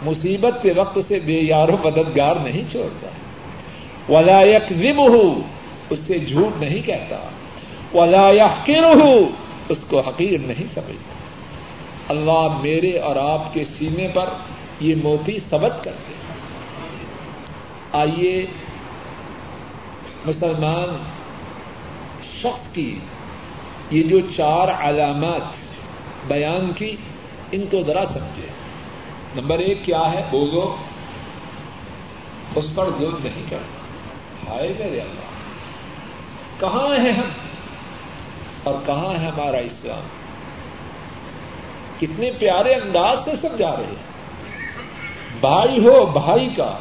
مصیبت 0.01 0.63
کے 0.63 0.73
وقت 0.73 0.99
سے 1.07 1.19
بے 1.19 1.33
یار 1.33 1.69
و 1.69 1.77
مددگار 1.83 2.35
نہیں 2.35 2.71
چھوڑتا۔ 2.71 3.07
ولا 4.13 4.41
یکذبہ 4.41 5.39
اس 5.89 5.99
سے 6.07 6.19
جھوٹ 6.19 6.61
نہیں 6.61 6.87
کہتا۔ 6.87 7.17
ولا 7.97 8.29
یحقرہ 8.29 9.07
اس 9.69 9.77
کو 9.89 9.99
حقیر 9.99 10.39
نہیں 10.39 10.67
سمجھتا۔ 10.73 11.13
اللہ 12.07 12.47
میرے 12.61 12.99
اور 12.99 13.15
آپ 13.15 13.53
کے 13.53 13.63
سینے 13.65 14.07
پر 14.13 14.29
یہ 14.79 14.95
موتی 15.03 15.39
سبت 15.49 15.83
کرتے 15.83 16.13
آئیے 17.91 18.45
مسلمان 20.25 20.89
شخص 22.41 22.73
کی 22.73 22.99
یہ 23.91 24.03
جو 24.03 24.19
چار 24.19 24.67
علامات 24.79 25.41
بیان 26.27 26.73
کی، 26.73 26.95
ان 27.51 27.65
کو 27.71 27.81
ذرا 27.81 28.05
سمجھے 28.05 28.47
نمبر 29.35 29.59
ایک 29.59 29.85
کیا 29.85 30.11
ہے؟ 30.11 30.23
بولو 30.31 30.75
اس 32.55 32.65
پر 32.75 32.85
ظلم 32.99 33.17
نہیں 33.23 33.43
کرنا۔ 33.49 33.85
ہائے 34.49 34.73
میرے 34.79 34.99
اللہ، 34.99 35.25
کہاں 36.59 37.03
ہے 37.03 37.11
ہم؟ 37.11 37.29
اور 38.63 38.73
کہاں 38.85 39.19
ہے 39.19 39.27
ہمارا 39.27 39.57
اسلام؟ 39.57 40.07
کتنے 41.99 42.31
پیارے 42.39 42.73
انداز 42.73 43.17
سے 43.25 43.31
سمجھا 43.41 43.75
رہے 43.75 43.83
ہیں۔ 43.83 44.15
بھائی 45.39 45.87
ہو 45.87 46.05
بھائی 46.05 46.49
کا، 46.55 46.77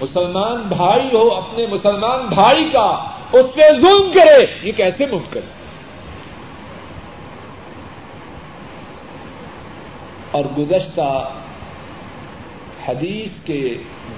مسلمان 0.00 0.62
بھائی 0.62 1.16
ہو 1.16 1.34
اپنے 1.34 1.66
مسلمان 1.66 2.26
بھائی 2.26 2.70
کا، 2.72 3.04
اس 3.32 3.54
پہ 3.54 3.60
ظلم 3.80 4.10
کرے، 4.14 4.46
یہ 4.62 4.72
کیسے 4.72 5.06
ممکن؟ 5.06 5.40
ہے 5.40 5.58
اور 10.30 10.44
گزشتہ 10.58 11.30
حدیث 12.88 13.30
کے 13.44 13.74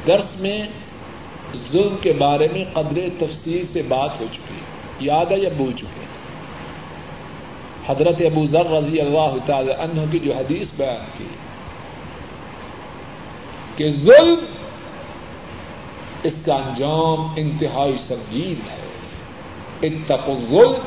درس 0.07 0.37
میں 0.41 0.63
ظلم 1.73 1.97
کے 2.01 2.13
بارے 2.13 2.49
میں 2.53 2.65
قدر 2.73 3.01
تفصیل 3.19 3.67
سے 3.73 3.83
بات 3.83 4.21
ہو 4.21 4.27
چکی 4.33 4.55
ہے، 4.55 4.61
یاد 5.01 5.27
ہے 5.31 5.39
یا 5.39 5.49
بھول 5.57 5.73
چکے 5.73 6.01
ہیں؟ 6.01 6.11
حضرت 7.87 8.21
ابو 8.21 8.47
ذر 8.47 8.67
رضی 8.67 9.01
اللہ 9.01 9.35
تعالی 9.47 9.73
عنہ 9.73 10.01
کی 10.11 10.19
جو 10.19 10.33
حدیث 10.33 10.71
بیان 10.77 11.05
کی 11.19 11.27
کہ 13.77 13.91
ظلم 13.91 14.45
اس 16.23 16.35
کا 16.45 16.55
انجام 16.55 17.33
انتہائی 17.37 17.97
سنگین 18.09 18.71
ہے۔ 18.71 18.91
اتقوا 19.83 20.35
الظلم 20.35 20.79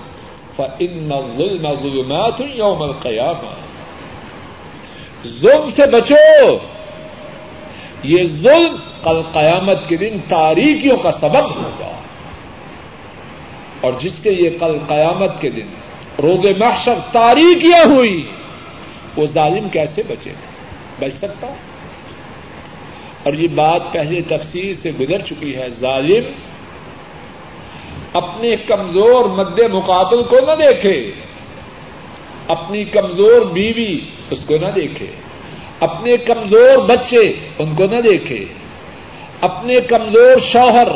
فإن 0.56 1.12
الظلم 1.12 1.68
ظلمات 1.82 2.42
يوم 2.56 2.82
القيامة 2.82 3.54
ظلم 5.42 5.72
سے 5.72 5.86
بچو۔ 5.86 6.73
یہ 8.04 8.24
ظلم 8.24 8.76
کل 9.04 9.22
قیامت 9.34 9.90
کے 9.90 9.96
دن 9.96 10.18
تاریخیوں 10.30 10.98
کا 10.98 11.12
سبب 11.12 11.56
ہوگا۔ 11.56 11.98
اور 13.82 13.94
جس 14.00 14.20
کے 14.24 14.32
یہ 14.32 14.50
کل 14.60 14.78
قیامت 14.88 15.42
کے 15.42 15.50
دن 15.50 15.66
روز 16.22 16.46
محشر 16.58 16.94
تاریخیاں 17.12 17.86
ہوئی، 17.86 18.24
وہ 19.18 19.26
ظالم 19.26 19.70
کیسے 19.70 20.02
بچے؟ 20.08 20.32
بچ 21.00 21.18
سکتا 21.18 21.48
اور 23.24 23.34
یہ 23.34 23.48
بات 23.56 23.82
پہلے 23.92 24.22
تفصیل 24.22 24.74
سے 24.74 24.92
گزر 25.00 25.20
چکی 25.20 25.56
ہے۔ 25.56 25.70
ظالم 25.70 26.24
اپنے 28.14 28.56
کمزور 28.56 29.26
مد 29.26 29.60
مقابل 29.60 30.24
کو 30.24 30.36
نہ 30.36 30.52
دیکھے، 30.52 31.12
اپنی 32.48 32.84
کمزور 32.84 33.42
بیوی 33.42 34.00
اس 34.30 34.40
کو 34.46 34.56
نہ 34.62 34.72
دیکھے۔ 34.76 35.08
اپنے 35.84 36.18
کمزور 36.18 36.78
بچے 36.78 37.34
ان 37.60 37.76
کو 37.76 37.86
نہ 37.86 38.02
دیکھے، 38.02 38.46
اپنے 39.42 39.80
کمزور 39.80 40.40
شوہر، 40.52 40.88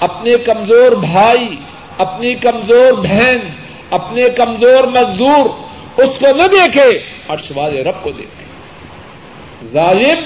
اپنے 0.00 0.34
کمزور 0.36 0.92
بھائی، 0.92 1.56
اپنی 1.98 2.34
کمزور 2.34 2.92
بہن، 2.92 3.36
اپنے 3.90 4.28
کمزور 4.28 4.84
مزدور، 4.84 5.44
اس 6.00 6.10
کو 6.20 6.26
نہ 6.36 6.42
دیکھے 6.42 6.98
اور 7.26 7.38
والے 7.56 7.84
رب 7.84 8.02
کو 8.02 8.10
دیکھے۔ 8.10 8.44
ظالم 9.72 10.24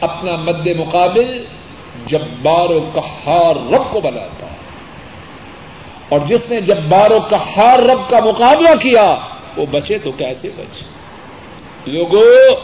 اپنا 0.00 0.32
مد 0.32 0.66
مقابل 0.66 1.44
جب 2.06 2.22
بارو 2.42 2.90
کہار 2.94 3.56
رب 3.56 3.92
کو 3.92 4.00
بناتا 4.00 4.46
ہے۔ 4.46 4.56
اور 6.08 6.20
جس 6.26 6.40
نے 6.50 6.60
جب 6.60 6.76
بارو 6.76 7.18
کہار 7.30 7.78
رب 7.78 8.10
کا 8.10 8.20
مقابلہ 8.20 8.74
کیا، 8.82 9.16
وہ 9.56 9.66
بچے 9.70 9.98
تو 9.98 10.12
کیسے 10.12 10.48
بچے؟ 10.56 10.84
لوگوں 11.86 12.56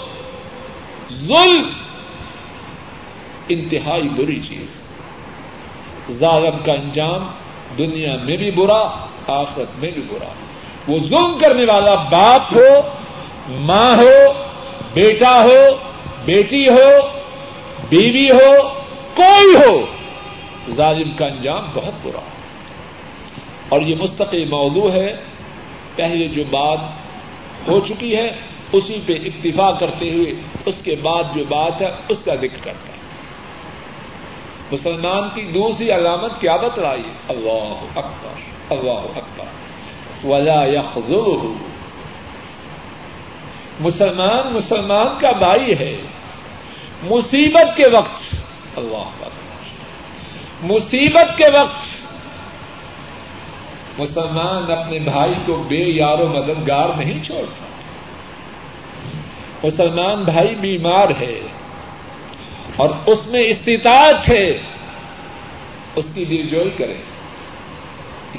ظلم 1.20 1.62
انتہائی 3.48 4.08
بری 4.08 4.40
چیز 4.48 4.82
ظالم 6.10 6.58
کا 6.64 6.72
انجام 6.72 7.26
دنیا 7.78 8.16
میں 8.24 8.36
بھی 8.36 8.50
برا، 8.50 9.06
آخرت 9.26 9.78
میں 9.78 9.90
بھی 9.90 10.02
برا۔ 10.02 10.32
وہ 10.88 10.98
ظلم 10.98 11.38
کرنے 11.38 11.64
والا 11.64 11.94
باپ 11.94 12.42
ہو، 12.52 12.88
ماں 13.48 13.96
ہو، 13.96 14.32
بیٹا 14.94 15.44
ہو، 15.44 15.76
بیٹی 16.24 16.68
ہو، 16.68 17.08
بیوی 17.88 18.30
ہو، 18.30 18.68
کوئی 19.14 19.56
ہو، 19.56 19.86
ظالم 20.70 21.12
کا 21.12 21.26
انجام 21.26 21.64
بہت 21.74 21.94
برا۔ 22.02 22.20
اور 23.68 23.80
یہ 23.80 23.94
مستقل 23.98 24.44
موضوع 24.44 24.90
ہے۔ 24.90 25.16
پہلے 25.96 26.28
جو 26.28 26.42
بات 26.50 26.78
ہو 27.68 27.80
چکی 27.80 28.16
ہے 28.16 28.30
اسی 28.72 29.00
پہ 29.06 29.12
اکتفا 29.12 29.72
کرتے 29.72 30.12
ہوئے 30.12 30.32
اس 30.66 30.74
کے 30.84 30.96
بعد 31.02 31.22
جو 31.34 31.44
بات 31.48 31.82
ہے، 31.82 31.92
اس 32.08 32.18
کا 32.24 32.34
ذکر 32.34 32.64
کرتا 32.64 32.92
ہے۔ 32.92 33.02
مسلمان 34.72 35.28
کی 35.34 35.42
دوسری 35.42 35.92
علامت 35.92 36.40
کیا 36.40 36.56
بتلائی 36.56 37.02
اللہ 37.28 37.98
اکبر 37.98 38.40
اللہ 38.70 39.18
اکبر۔ 39.18 39.44
ولا 40.26 40.64
یخذلہ 40.66 41.52
مسلمان 43.80 44.52
مسلمان 44.52 45.06
کا 45.20 45.32
بھائی 45.32 45.78
ہے۔ 45.78 45.96
مصیبت 47.02 47.76
کے 47.76 47.84
وقت۔ 47.92 48.34
اللہ 48.76 48.96
اکبر۔ 48.96 49.28
مصیبت 50.62 51.38
کے 51.38 51.44
وقت۔ 51.44 52.02
مسلمان 54.00 54.72
اپنے 54.72 54.98
بھائی 54.98 55.34
کو 55.46 55.64
بے 55.68 55.84
یار 55.96 56.18
و 56.18 56.28
مددگار 56.28 56.88
نہیں 56.98 57.24
چھوڑتا۔ 57.24 57.71
مسلمان 59.64 60.24
بھائی 60.24 60.54
بیمار 60.54 61.08
ہے 61.20 61.40
اور 62.76 62.88
اس 63.06 63.18
میں 63.26 63.40
استطاعت 63.40 64.28
ہے، 64.28 64.58
اس 65.96 66.06
کی 66.14 66.24
دلجوئی 66.24 66.70
کرے 66.70 66.96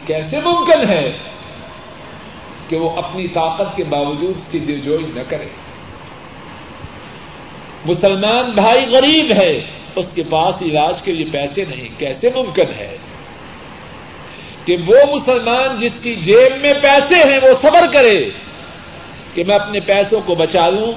کیسے 0.05 0.39
ممکن 0.43 0.89
ہے 0.89 1.17
کہ 2.69 2.75
وہ 2.75 2.89
اپنی 2.89 3.27
طاقت 3.27 3.75
کے 3.75 3.83
باوجود 3.83 4.37
اس 4.37 4.47
کی 4.51 4.59
دلجوئی 4.59 5.05
نہ 5.15 5.21
کرے۔ 5.27 5.47
مسلمان 7.85 8.51
بھائی 8.51 8.85
غریب 8.85 9.31
ہے، 9.31 9.65
اس 9.95 10.05
کے 10.13 10.23
پاس 10.29 10.61
علاج 10.61 11.01
کے 11.01 11.11
لیے 11.11 11.25
پیسے 11.31 11.63
نہیں، 11.69 11.99
کیسے 11.99 12.29
ممکن 12.35 12.73
ہے 12.77 12.97
کہ 14.65 14.75
وہ 14.87 15.15
مسلمان 15.15 15.79
جس 15.79 15.91
کی 16.01 16.15
جیب 16.15 16.61
میں 16.61 16.73
پیسے 16.73 17.15
ہیں، 17.15 17.39
وہ 17.43 17.53
صبر 17.61 17.85
کرے 17.93 18.29
کہ 19.33 19.43
میں 19.43 19.55
اپنے 19.55 19.79
پیسوں 19.79 20.21
کو 20.25 20.35
بچا 20.35 20.69
لوں 20.69 20.91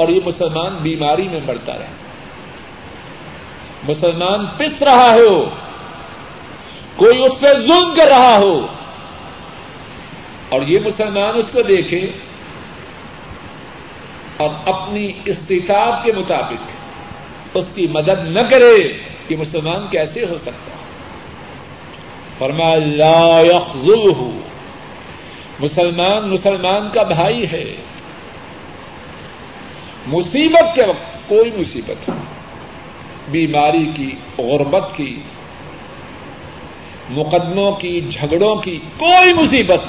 اور 0.00 0.08
یہ 0.08 0.20
مسلمان 0.26 0.76
بیماری 0.82 1.28
میں 1.28 1.40
مرتا 1.46 1.72
رہے۔ 1.78 1.86
مسلمان 3.88 4.46
پس 4.58 4.82
رہا 4.82 5.14
ہو 5.14 5.50
کوئی 6.96 7.22
اس 7.22 7.40
پہ 7.40 7.46
ظلم 7.52 7.94
کر 7.96 8.06
رہا 8.06 8.36
ہو۔ 8.38 8.66
اور 10.48 10.62
یہ 10.62 10.78
مسلمان 10.84 11.34
اس 11.36 11.44
کو 11.52 11.62
دیکھے۔ 11.62 12.12
اور 14.36 14.48
اپنی 14.66 15.12
استطاعت 15.24 16.04
کے 16.04 16.12
مطابق 16.12 16.70
اس 17.54 17.64
کی 17.74 17.86
مدد 17.90 18.28
نہ 18.28 18.40
کرے 18.50 18.92
کہ 19.28 19.36
مسلمان 19.36 19.86
کیسے 19.90 20.24
ہو 20.30 20.38
سکتا 20.38 20.72
فرمایا، 22.38 22.76
لا 22.76 23.40
يخذلہ 23.40 24.22
مسلمان 25.60 26.30
مسلمان 26.30 26.88
کا 26.92 27.02
بھائی 27.02 27.50
ہے۔ 27.52 27.76
مصیبت 30.06 30.74
کے 30.74 30.82
وقت 30.82 31.28
کوئی 31.28 31.50
مصیبت 31.56 32.08
ہو 32.08 32.14
بیماری 33.28 33.90
کی، 33.96 34.14
غربت 34.38 34.96
کی، 34.96 35.20
مقدموں 37.10 37.72
کی، 37.72 38.00
جھگڑوں 38.00 38.56
کی 38.56 38.78
کوئی 38.98 39.32
مصیبت۔ 39.32 39.80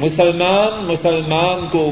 مسلمان 0.00 0.84
مسلمان 0.84 1.66
کو 1.72 1.90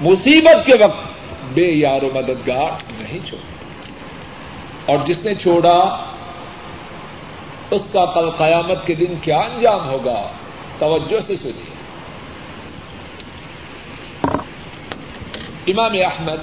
مصیبت 0.00 0.66
کے 0.66 0.72
وقت 0.84 1.06
بے 1.54 1.66
یار 1.66 2.02
و 2.02 2.10
مددگار 2.14 2.70
نہیں 2.98 3.18
چھوڑا 3.28 3.56
اور 4.86 4.98
جس 5.06 5.24
نے 5.24 5.34
چھوڑا، 5.34 6.06
اس 7.70 7.82
کا 7.92 8.04
کل 8.04 8.30
قیامت 8.30 8.86
کے 8.86 8.94
دن 8.94 9.14
کیا 9.22 9.38
انجام 9.38 9.88
ہوگا؟ 9.88 10.26
توجہ 10.78 11.20
سے 11.20 11.36
سنیے۔ 11.36 11.75
امام 15.66 15.92
احمد 15.92 16.38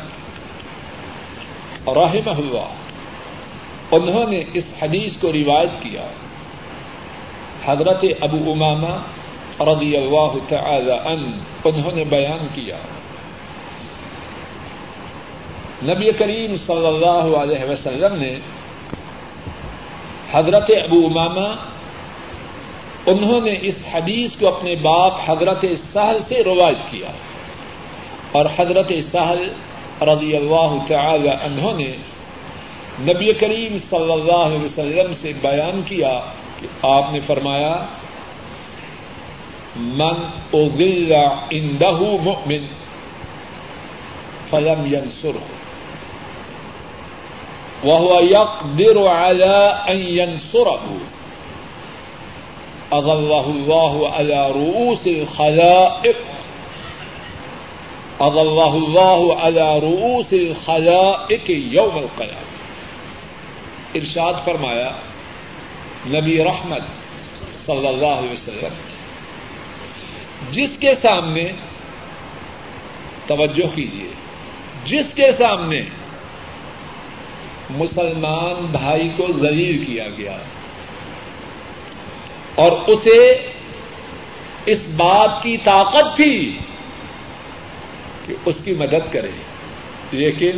رحمہ 1.87 2.37
اللہ، 2.37 2.69
انہوں 3.91 4.29
نے 4.29 4.43
اس 4.53 4.65
حدیث 4.81 5.17
کو 5.17 5.33
روایت 5.33 5.69
کیا۔ 5.81 6.07
حضرت 7.65 8.05
ابو 8.21 8.51
امامہ 8.51 8.95
رضی 9.59 9.97
اللہ 9.97 10.33
تعالی 10.49 10.91
ان 10.91 11.39
انہوں 11.63 11.91
نے 11.95 12.03
بیان 12.03 12.47
کیا۔ 12.53 12.77
نبی 15.83 16.11
کریم 16.11 16.57
صلی 16.57 16.87
اللہ 16.87 17.37
علیہ 17.37 17.69
وسلم 17.69 18.15
نے 18.15 18.35
حضرت 20.31 20.71
ابو 20.83 21.05
امامہ، 21.05 21.55
انہوں 23.05 23.41
نے 23.41 23.53
اس 23.61 23.75
حدیث 23.93 24.35
کو 24.35 24.47
اپنے 24.47 24.75
باپ 24.75 25.13
حضرت 25.25 25.65
سہل 25.93 26.17
سے 26.27 26.43
روایت 26.43 26.91
کیا۔ 26.91 27.11
اور 28.37 28.45
حضرت 28.57 28.91
سہل 29.11 29.41
رضی 30.09 30.31
اللہ 30.35 30.71
تعالی 30.87 31.29
انہوں 31.29 31.75
نے 31.77 31.91
نبی 33.01 33.33
کریم 33.39 33.73
صلی 33.89 34.11
اللہ 34.11 34.41
علیہ 34.47 34.63
وسلم 34.63 35.13
سے 35.21 35.29
بیان 35.41 35.81
کیا 35.85 36.13
کہ 36.59 36.67
آپ 36.87 37.05
نے 37.13 37.19
فرمایا، 37.27 37.75
من 39.75 40.17
اذل 40.53 41.11
عنده 41.51 41.99
مؤمن 42.23 42.63
فلم 44.49 44.81
ينصره 44.93 45.47
وهو 47.85 48.19
يقدر 48.19 48.97
على 49.07 49.55
ان 49.93 49.99
ينصره 50.17 50.83
اضله 52.91 53.45
الله 53.55 53.93
على 54.11 54.39
رؤوس 54.51 55.07
الخلائق. 55.07 56.19
اضله 58.23 58.73
الله 58.77 59.21
على 59.39 59.67
رؤوس 59.79 60.33
الخلائق 60.33 61.47
يوم 61.49 61.95
القيامه 61.97 62.51
ارشاد 63.95 64.35
فرمایا، 64.45 64.89
نبی 66.07 66.35
رحمت 66.43 66.83
صلی 67.65 67.87
اللہ 67.87 68.15
علیہ 68.21 68.31
وسلم، 68.31 68.73
جس 70.51 70.71
کے 70.79 70.93
سامنے، 71.01 71.45
توجہ 73.27 73.67
کیجیے 73.75 74.09
جس 74.85 75.13
کے 75.13 75.31
سامنے 75.37 75.81
مسلمان 77.77 78.65
بھائی 78.71 79.07
کو 79.17 79.27
ذلیل 79.39 79.85
کیا 79.85 80.07
گیا، 80.17 80.37
اور 82.55 82.71
اسے 82.87 83.21
اس 84.71 84.81
بات 84.97 85.41
کی 85.43 85.55
طاقت 85.63 86.15
تھی 86.15 86.35
کہ 88.25 88.33
اس 88.45 88.55
کی 88.63 88.73
مدد 88.73 89.13
کرے۔ 89.13 89.31
لیکن 90.11 90.51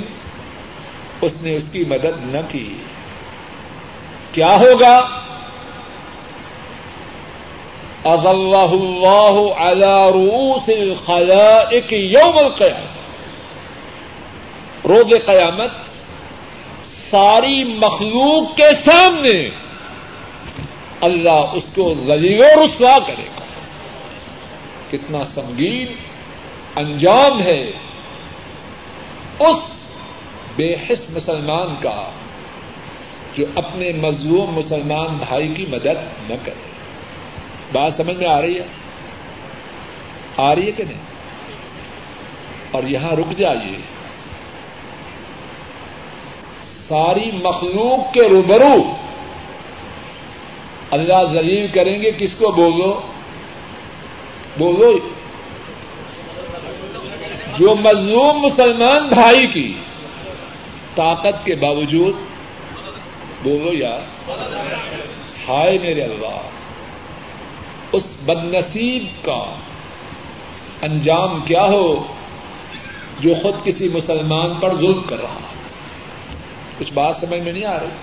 اس 1.21 1.31
نے 1.41 1.55
اس 1.55 1.63
کی 1.71 1.83
مدد 1.87 2.35
نہ 2.35 2.37
کی۔ 2.49 2.73
کیا 4.31 4.55
ہوگا؟ 4.55 5.21
اضلہ 8.03 8.57
اللہ 8.57 9.53
على 9.53 10.11
رؤوس 10.11 10.69
الخلائق 10.69 11.93
یوم 11.93 12.37
القیامت۔ 12.37 12.95
روز 14.87 15.25
قیامت 15.25 15.69
ساری 16.85 17.63
مخلوق 17.63 18.55
کے 18.55 18.69
سامنے 18.85 19.49
اللہ 21.01 21.45
اس 21.53 21.63
کو 21.75 21.93
ذلیل 22.05 22.41
و 22.41 22.63
رسوا 22.63 22.97
کرے 23.07 23.23
گا۔ 23.23 23.41
کتنا 24.91 25.25
سنگین 25.25 26.14
انجام 26.75 27.41
ہے 27.41 27.71
اس 29.39 29.57
بے 30.55 30.73
حس 30.73 31.09
مسلمان 31.09 31.75
کا 31.81 32.09
جو 33.37 33.45
اپنے 33.55 33.91
مظلوم 33.91 34.53
مسلمان 34.53 35.07
بھائی 35.07 35.53
کی 35.53 35.65
مدد 35.69 36.29
نہ 36.29 36.33
کرے۔ 36.45 36.69
بات 37.71 37.93
سمجھ 37.93 38.17
میں 38.17 38.27
آ 38.27 38.41
رہی 38.41 38.59
ہے؟ 38.59 38.65
آ 40.37 40.55
رہی 40.55 40.65
ہے 40.65 40.71
کہ 40.71 40.83
نہیں؟ 40.83 41.01
اور 42.71 42.83
یہاں 42.83 43.11
رک 43.11 43.37
جائیے۔ 43.37 43.77
ساری 46.61 47.31
مخلوق 47.33 48.13
کے 48.13 48.29
روبرو 48.29 48.91
اللہ 50.91 51.23
ذلیل 51.33 51.67
کریں 51.67 52.01
گے، 52.01 52.11
کس 52.11 52.35
کو 52.35 52.51
بولو؟ 52.51 53.01
بولو 54.57 55.14
جو 57.59 57.75
مظلوم 57.75 58.39
مسلمان 58.45 59.07
بھائی 59.07 59.47
کی 59.47 59.71
طاقت 60.95 61.45
کے 61.45 61.55
باوجود 61.55 62.15
بولو 63.43 63.73
یار 63.73 64.01
ہائے 65.47 65.77
میرے 65.81 66.01
اللہ، 66.01 66.41
اس 67.91 68.05
بد 68.25 68.43
نصیب 68.45 69.03
کا 69.25 69.43
انجام 70.81 71.39
کیا 71.41 71.63
ہو 71.63 71.87
جو 73.19 73.33
خود 73.41 73.55
کسی 73.63 73.89
مسلمان 73.93 74.53
پر 74.59 74.75
ظلم 74.77 75.01
کر 75.01 75.21
رہا 75.21 75.39
کچھ 76.79 76.91
بات 76.93 77.15
سمجھ 77.15 77.41
میں 77.41 77.53
نہیں 77.53 77.65
آ 77.65 77.77
رہی؟ 77.79 77.93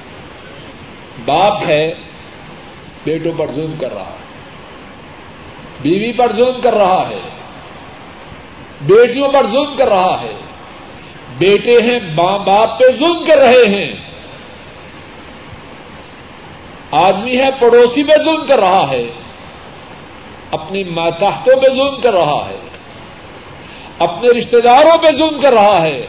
باپ 1.25 1.69
ہے، 1.69 1.95
بیٹوں 3.05 3.33
پر 3.37 3.53
ظلم 3.55 3.75
کر 3.81 3.93
رہا 3.95 4.13
ہے، 4.13 4.21
بیوی 5.83 6.13
پر 6.13 6.33
ظلم 6.37 6.61
کر 6.61 6.75
رہا 6.75 7.09
ہے 7.09 7.21
بیٹیوں 8.83 9.29
پر 9.29 9.47
ظلم 9.47 9.77
کر 9.77 9.89
رہا 9.89 10.23
ہے۔ 10.23 10.33
بیٹے 11.39 11.83
ہیں، 11.83 11.99
ماں 12.15 12.39
باپ 12.39 12.79
پہ 12.79 12.85
ظلم 12.99 13.25
کر 13.25 13.37
رہے 13.37 13.65
ہیں۔ 13.69 13.93
آدمی 16.91 17.37
ہے، 17.39 17.49
پڑوسی 17.59 18.03
پہ 18.05 18.17
ظلم 18.17 18.47
کر 18.49 18.59
رہا 18.59 18.91
ہے۔ 18.91 19.07
اپنی 20.51 20.85
ماتحتوں 20.85 21.61
پہ 21.61 21.75
ظلم 21.75 22.01
کر 22.03 22.13
رہا 22.13 22.47
ہے۔ 22.49 22.57
اپنے 23.99 24.29
رشتے 24.39 24.61
داروں 24.61 24.99
پہ 24.99 25.11
ظلم 25.11 25.41
کر 25.43 25.53
رہا 25.53 25.83
ہے۔ 25.83 26.07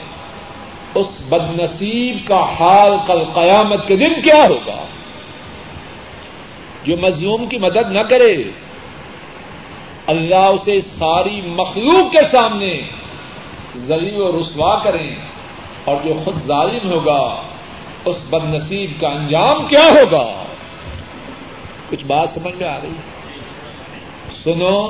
اس 0.95 1.07
بد 1.29 1.61
نصیب 1.61 2.27
کا 2.27 2.45
حال 2.59 2.91
کل 3.07 3.23
قیامت 3.33 3.87
کے 3.87 3.95
دن 3.95 4.21
کیا 4.21 4.47
ہوگا؟ 4.49 4.85
جو 6.83 6.97
مظلوم 6.97 7.45
کی 7.45 7.57
مدد 7.57 7.91
نہ 7.91 7.99
کرے۔ 7.99 8.43
اللہ 10.07 10.35
اسے 10.35 10.81
ساری 10.81 11.41
مخلوق 11.41 12.11
کے 12.11 12.21
سامنے 12.31 12.81
زلی 13.75 14.21
و 14.21 14.39
رسوا 14.39 14.83
کریں 14.83 15.15
اور 15.85 15.95
جو 16.03 16.13
خود 16.23 16.41
ظالم 16.41 16.91
ہوگا، 16.91 17.41
اس 18.05 18.17
بد 18.29 18.53
نصیب 18.53 19.01
کا 19.01 19.07
انجام 19.07 19.65
کیا 19.65 19.83
ہوگا؟ 19.83 20.43
کچھ 21.89 22.03
بات 22.05 22.29
سمجھ 22.29 22.55
میں 22.55 22.67
آ 22.67 22.77
رہی 22.77 22.89
ہے؟ 22.89 23.11
سنو، 24.43 24.89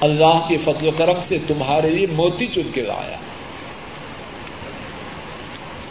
اللہ 0.00 0.38
کے 0.48 0.56
فضل 0.64 0.88
و 0.88 0.90
کرم 0.96 1.20
سے 1.24 1.38
تمہارے 1.46 1.90
لیے 1.90 2.06
موتی 2.06 2.46
چن 2.46 2.70
کے 2.74 2.82
لایا 2.82 3.16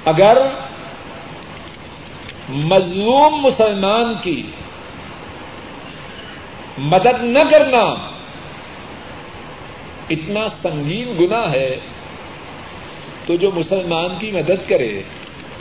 اگر 0.05 0.37
مظلوم 2.49 3.41
مسلمان 3.41 4.13
کی 4.21 4.41
مدد 6.77 7.23
نہ 7.23 7.39
کرنا 7.51 7.95
اتنا 10.09 10.47
سنگین 10.61 11.15
گنا 11.19 11.51
ہے، 11.51 11.75
تو 13.25 13.35
جو 13.35 13.51
مسلمان 13.55 14.15
کی 14.19 14.31
مدد 14.31 14.69
کرے، 14.69 15.01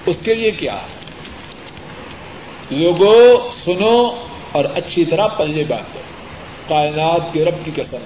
اس 0.07 0.17
کے 0.25 0.35
لیے 0.35 0.51
کیا؟ 0.51 0.77
لوگوں 2.71 3.51
سنو 3.65 4.27
اور 4.53 4.65
اچھی 4.65 5.05
طرح 5.05 5.27
پلے 5.27 5.65
باندھو 5.69 6.01
کائنات 6.69 7.33
کے 7.33 7.45
رب 7.45 7.55
کی 7.65 7.71
قسم، 7.77 7.99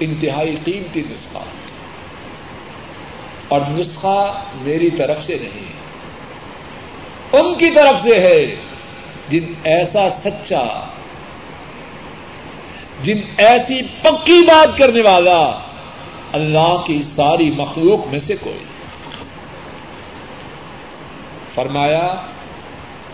انتہائی 0.00 0.56
قیمتی 0.64 1.02
نسخہ۔ 1.10 1.38
اور 3.48 3.60
نسخہ 3.68 4.44
میری 4.54 4.90
طرف 4.90 5.26
سے 5.26 5.36
نہیں، 5.40 5.82
ان 7.32 7.54
کی 7.54 7.70
طرف 7.70 8.02
سے 8.02 8.20
ہے، 8.20 8.56
جن 9.28 9.44
ایسا 9.64 10.08
سچا 10.08 10.88
جن 13.02 13.18
ایسی 13.36 13.82
پکی 14.02 14.44
بات 14.44 14.78
کرنے 14.78 15.02
والا 15.02 15.40
اللہ 16.32 16.82
کی 16.86 17.02
ساری 17.02 17.50
مخلوق 17.50 18.06
میں 18.06 18.20
سے 18.20 18.34
کوئی 18.40 18.64
فرمایا 21.54 22.06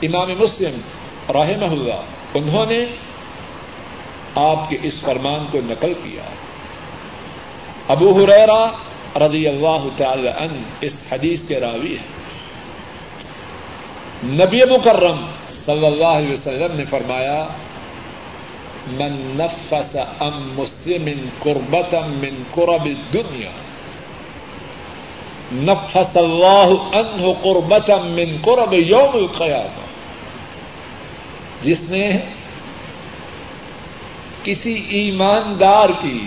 امام 0.02 0.28
مسلم 0.38 0.80
رحمہ 1.32 1.70
اللہ، 1.70 2.02
انہوں 2.34 2.66
نے 2.66 2.84
آپ 4.34 4.68
کے 4.70 4.76
اس 4.82 5.00
فرمان 5.00 5.46
کو 5.50 5.58
نقل 5.64 5.92
کیا۔ 5.94 6.22
ابو 7.88 8.12
حریرا 8.12 8.62
رضی 9.26 9.46
اللہ 9.48 9.86
تعالی 9.96 10.28
عنہ 10.28 10.58
اس 10.80 11.02
حدیث 11.12 11.42
کے 11.42 11.60
راوی 11.60 11.96
ہے 11.96 12.06
نبی 14.24 14.60
مکرم 14.70 15.24
صلی 15.50 15.86
اللہ 15.86 16.06
علیہ 16.06 16.32
وسلم 16.32 16.76
نے 16.76 16.84
فرمایا 16.84 17.46
من 18.90 19.36
نفس 19.38 19.96
ام 20.20 20.52
مسلم 20.56 21.08
قربت 21.38 21.94
من 21.94 22.42
قرب 22.54 22.84
الدنیا 22.84 23.50
نفس 25.52 26.16
اللہ 26.16 26.96
عنہ 26.96 27.32
قربت 27.42 27.90
من 27.90 28.36
قرب 28.42 28.72
یوم 28.72 29.14
القیامہ 29.14 29.86
جس 31.62 31.80
نے 31.88 32.18
کسی 34.42 34.82
ایماندار 34.88 35.88
کی 36.00 36.18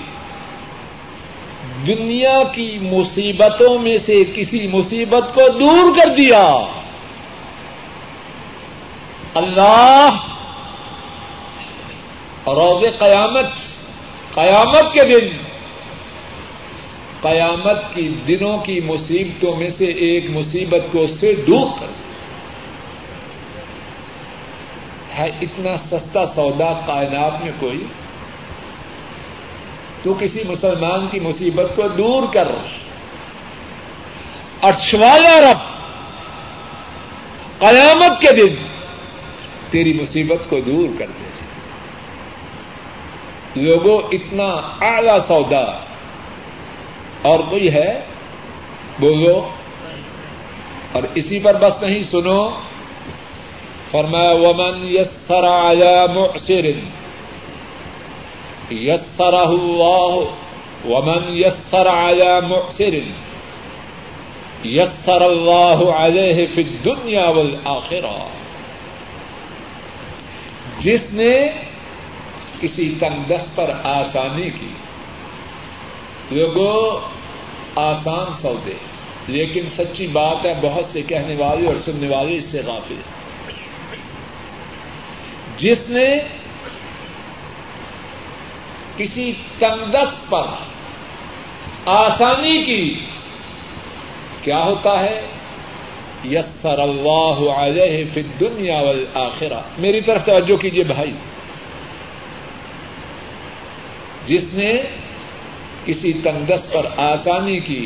دنیا 1.88 2.44
کی 2.54 2.78
مصیبتوں 2.82 3.80
میں 3.80 3.98
سے 3.98 4.24
کسی 4.36 4.68
مصیبت 4.68 5.34
کو 5.34 5.48
دور 5.60 5.96
کر 5.98 6.14
دیا. 6.16 6.44
اللہ 9.34 10.18
روز 12.52 13.00
قیامت 13.00 13.46
قیامت 14.34 14.94
کے 14.94 15.04
دن۔ 15.04 15.28
قیامت 17.22 17.96
کی 17.96 18.16
دنوں 18.28 18.58
کی 18.58 18.80
مصیبتوں 18.80 19.56
میں 19.56 19.70
سے 19.70 19.86
ایک 19.86 20.26
مصیبت 20.30 20.92
کو 20.92 21.02
اس 21.02 21.20
سے 21.20 21.34
دور 21.48 21.80
کر۔ 21.80 21.86
ہے 25.18 25.30
اتنا 25.42 25.76
سستا 25.76 26.26
سودا 26.26 26.82
کائنات 26.86 27.42
میں 27.42 27.52
کوئی؟ 27.60 27.86
تو 30.02 30.14
کسی 30.20 30.44
مسلمان 30.48 31.08
کی 31.08 31.20
مصیبت 31.20 31.76
کو 31.76 31.88
دور 31.88 32.34
کر۔ 32.34 32.48
ارشوالا 34.64 35.42
رب، 35.42 35.58
قیامت 37.60 38.22
کے 38.22 38.32
دن 38.32 38.56
تیری 39.70 39.94
مصیبت 39.94 40.50
کو 40.50 40.60
دور 40.60 41.00
کر 41.00 41.06
دے۔ 41.06 41.31
لوگوں 43.56 44.02
اتنا 44.12 44.54
اعلی 44.82 45.20
سودا 45.28 45.66
اور 47.22 47.40
کوئی 47.50 47.74
ہے 47.74 48.02
بولو 49.00 49.50
اور 50.92 51.04
اسی 51.16 51.40
پر 51.40 51.56
بس 51.56 51.74
نہیں، 51.82 52.00
سنو۔ 52.12 52.50
فرمایا، 53.92 54.32
ومن 54.32 54.88
یسر 54.88 55.44
على 55.44 56.06
معسر 56.16 56.66
یسرہ 58.74 59.36
اللہ 59.36 60.16
ومن 60.88 61.34
یسر 61.34 61.88
على 61.88 62.48
معسر 62.48 62.94
یسر 64.66 65.22
اللہ 65.22 65.92
علیہ 65.92 66.46
فی 66.56 66.62
الدنیا 66.62 67.30
والآخرہ 67.30 68.28
جس 70.80 71.04
نے 71.12 71.50
کسی 72.62 72.96
تنگس 73.00 73.56
پر 73.56 73.72
آسانی 73.84 74.50
کی۔ 74.50 74.70
لوگوں 76.32 77.00
آسان 77.76 78.42
سودے۔ 78.42 78.74
لیکن 79.28 79.62
سچی 79.78 80.08
بات 80.08 80.46
ہے، 80.46 80.54
بہت 80.62 80.86
سے 80.86 81.02
کہنے 81.02 81.36
والے 81.38 81.68
اور 81.68 81.76
سننے 81.86 82.08
والے 82.08 82.36
اس 82.36 82.44
سے 82.44 82.62
غافل 82.66 82.94
ہیں۔ 82.94 83.22
جس 85.58 85.78
نے 85.90 86.16
کسی 88.98 89.34
تنگس 89.60 90.30
پر 90.30 90.44
آسانی 91.86 92.64
کی، 92.64 93.06
کیا 94.42 94.64
ہوتا 94.64 95.04
ہے؟ 95.04 95.28
یسر 96.26 96.80
اللہ 96.80 97.50
علیہ 97.50 98.06
فی 98.14 98.22
الدنیا 98.22 98.82
والآخرہ۔ 98.82 99.60
میری 99.78 100.02
طرف 100.02 100.26
توجہ 100.26 100.56
کیجیے 100.56 100.84
بھائی۔ 100.84 101.12
جس 104.32 104.44
نے 104.54 104.72
کسی 105.86 106.14
تنگس 106.24 106.72
پر 106.72 106.86
آسانی 106.98 107.60
کی، 107.60 107.86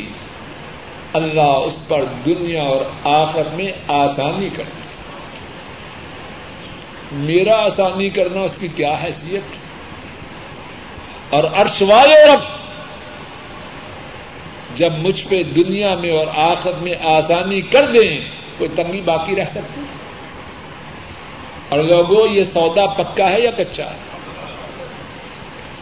اللہ 1.12 1.52
اس 1.64 1.76
پر 1.88 2.04
دنیا 2.26 2.62
اور 2.62 2.84
آخر 3.04 3.48
میں 3.54 3.70
آسانی 3.88 4.48
کر 4.56 4.62
دی 4.66 4.84
میرا 7.12 7.56
آسانی 7.64 8.08
کرنا 8.08 8.40
اس 8.40 8.56
کی 8.60 8.68
کیا 8.68 8.94
حیثیت؟ 9.02 9.56
اور 11.30 11.44
عرش 11.54 11.82
والے 11.82 12.14
رب، 12.26 12.44
جب 14.76 14.98
مجھ 14.98 15.24
پہ 15.28 15.42
دنیا 15.42 15.94
میں 15.94 16.10
اور 16.10 16.26
آخر 16.36 16.72
میں 16.82 16.94
آسانی 17.04 17.60
کر 17.60 17.90
دیں، 17.90 18.18
کوئی 18.58 18.70
تنگی 18.74 19.00
باقی 19.00 19.36
رہ 19.36 19.44
سکتی؟ 19.44 19.82
اور 21.68 21.84
لوگوں 21.84 22.26
یہ 22.28 22.44
سودا 22.44 22.86
پکا 22.86 23.30
ہے 23.30 23.40
یا 23.40 23.50
کچا 23.50 23.84
ہے؟ 23.84 24.05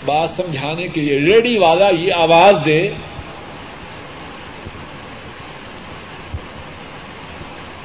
بات 0.04 0.30
سمجھانے 0.30 0.88
کے 0.88 1.00
لیے 1.00 1.18
ریڈی 1.18 1.58
والا 1.58 1.88
یہ 1.88 2.12
آواز 2.12 2.54
دے۔ 2.64 2.90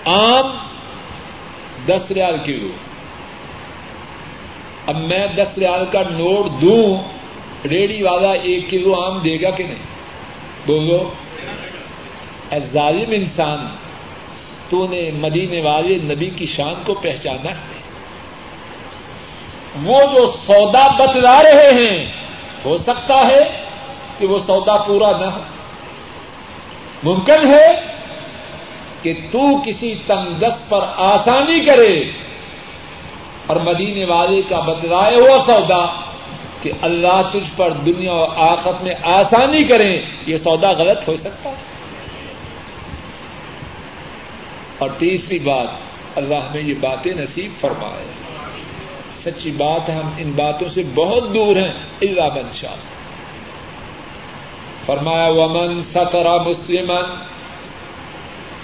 آم 0.06 0.58
دس 1.88 2.12
ریال 2.12 2.38
کلو۔ 2.46 2.68
اب 4.88 4.96
میں 4.96 5.28
دس 5.28 5.58
ریال 5.58 5.86
کا 5.92 6.02
نوٹ 6.02 6.62
دوں، 6.62 7.04
ریڈی 7.68 8.04
والا 8.04 8.32
ایک 8.32 8.70
کلو 8.70 8.96
آم 8.96 9.20
دے 9.20 9.42
گا 9.42 9.50
کہ 9.50 9.64
نہیں؟ 9.64 9.90
بولو۔ 10.66 11.12
اے 12.50 12.60
ظالم 12.60 13.12
انسان، 13.12 13.68
تو 14.70 14.88
نے 14.90 15.12
مدینے 15.14 15.62
والے 15.62 15.96
نبی 15.96 16.30
کی 16.36 16.46
شان 16.46 16.74
کو 16.86 16.94
پہچانا 16.94 17.50
ہے۔ 17.50 17.79
وہ 19.84 20.02
جو 20.02 20.32
سودا 20.48 20.88
بتلا 20.88 21.44
رہے 21.44 21.70
ہیں، 21.70 22.06
ہو 22.66 22.78
سکتا 22.78 23.28
ہے 23.28 23.60
کہ 24.18 24.28
وہ 24.28 24.40
سودا 24.40 24.78
پورا 24.78 25.12
نہ 25.12 25.26
ہو۔ 25.26 25.42
ممکن 27.04 27.54
ہے 27.54 27.68
کہ 29.02 29.14
تو 29.32 29.40
کسی 29.66 29.96
تنگس 30.08 30.70
پر 30.70 30.86
آسانی 30.96 31.60
کرے 31.60 32.12
اور 33.48 33.56
مدینے 33.56 34.06
والے 34.06 34.42
کا 34.42 34.60
بتلائے 34.60 35.16
ہوا 35.20 35.46
سودا 35.46 36.10
کہ 36.62 36.72
اللہ 36.82 37.22
تجھ 37.34 37.52
پر 37.56 37.70
دنیا 37.70 38.12
اور 38.12 38.30
آخت 38.36 38.84
میں 38.84 38.96
آسانی 39.04 39.64
کریں 39.64 40.02
یہ 40.26 40.38
سودا 40.38 40.72
غلط 40.72 41.08
ہو 41.08 41.16
سکتا 41.16 41.50
ہے۔ 41.50 41.56
اور 44.78 44.90
تیسری 44.98 45.40
بات، 45.40 45.68
اللہ 46.16 46.36
ہمیں 46.36 46.62
یہ 46.62 46.74
باتیں 46.82 47.14
نصیب 47.14 47.52
فرمائے۔ 47.62 48.19
سچی 49.24 49.52
بات 49.52 49.90
ہے، 49.90 49.96
ہم 49.96 50.10
ان 50.18 50.32
باتوں 50.36 50.70
سے 50.70 50.84
بہت 50.96 51.34
دور 51.36 51.56
ہیں 51.56 51.72
اللہ 52.02 52.30
بن 52.36 52.52
شاہ 52.54 52.76
فرمایا، 54.86 55.28
ومن 55.28 55.82
سترا 55.82 56.36
مسلمن 56.38 57.08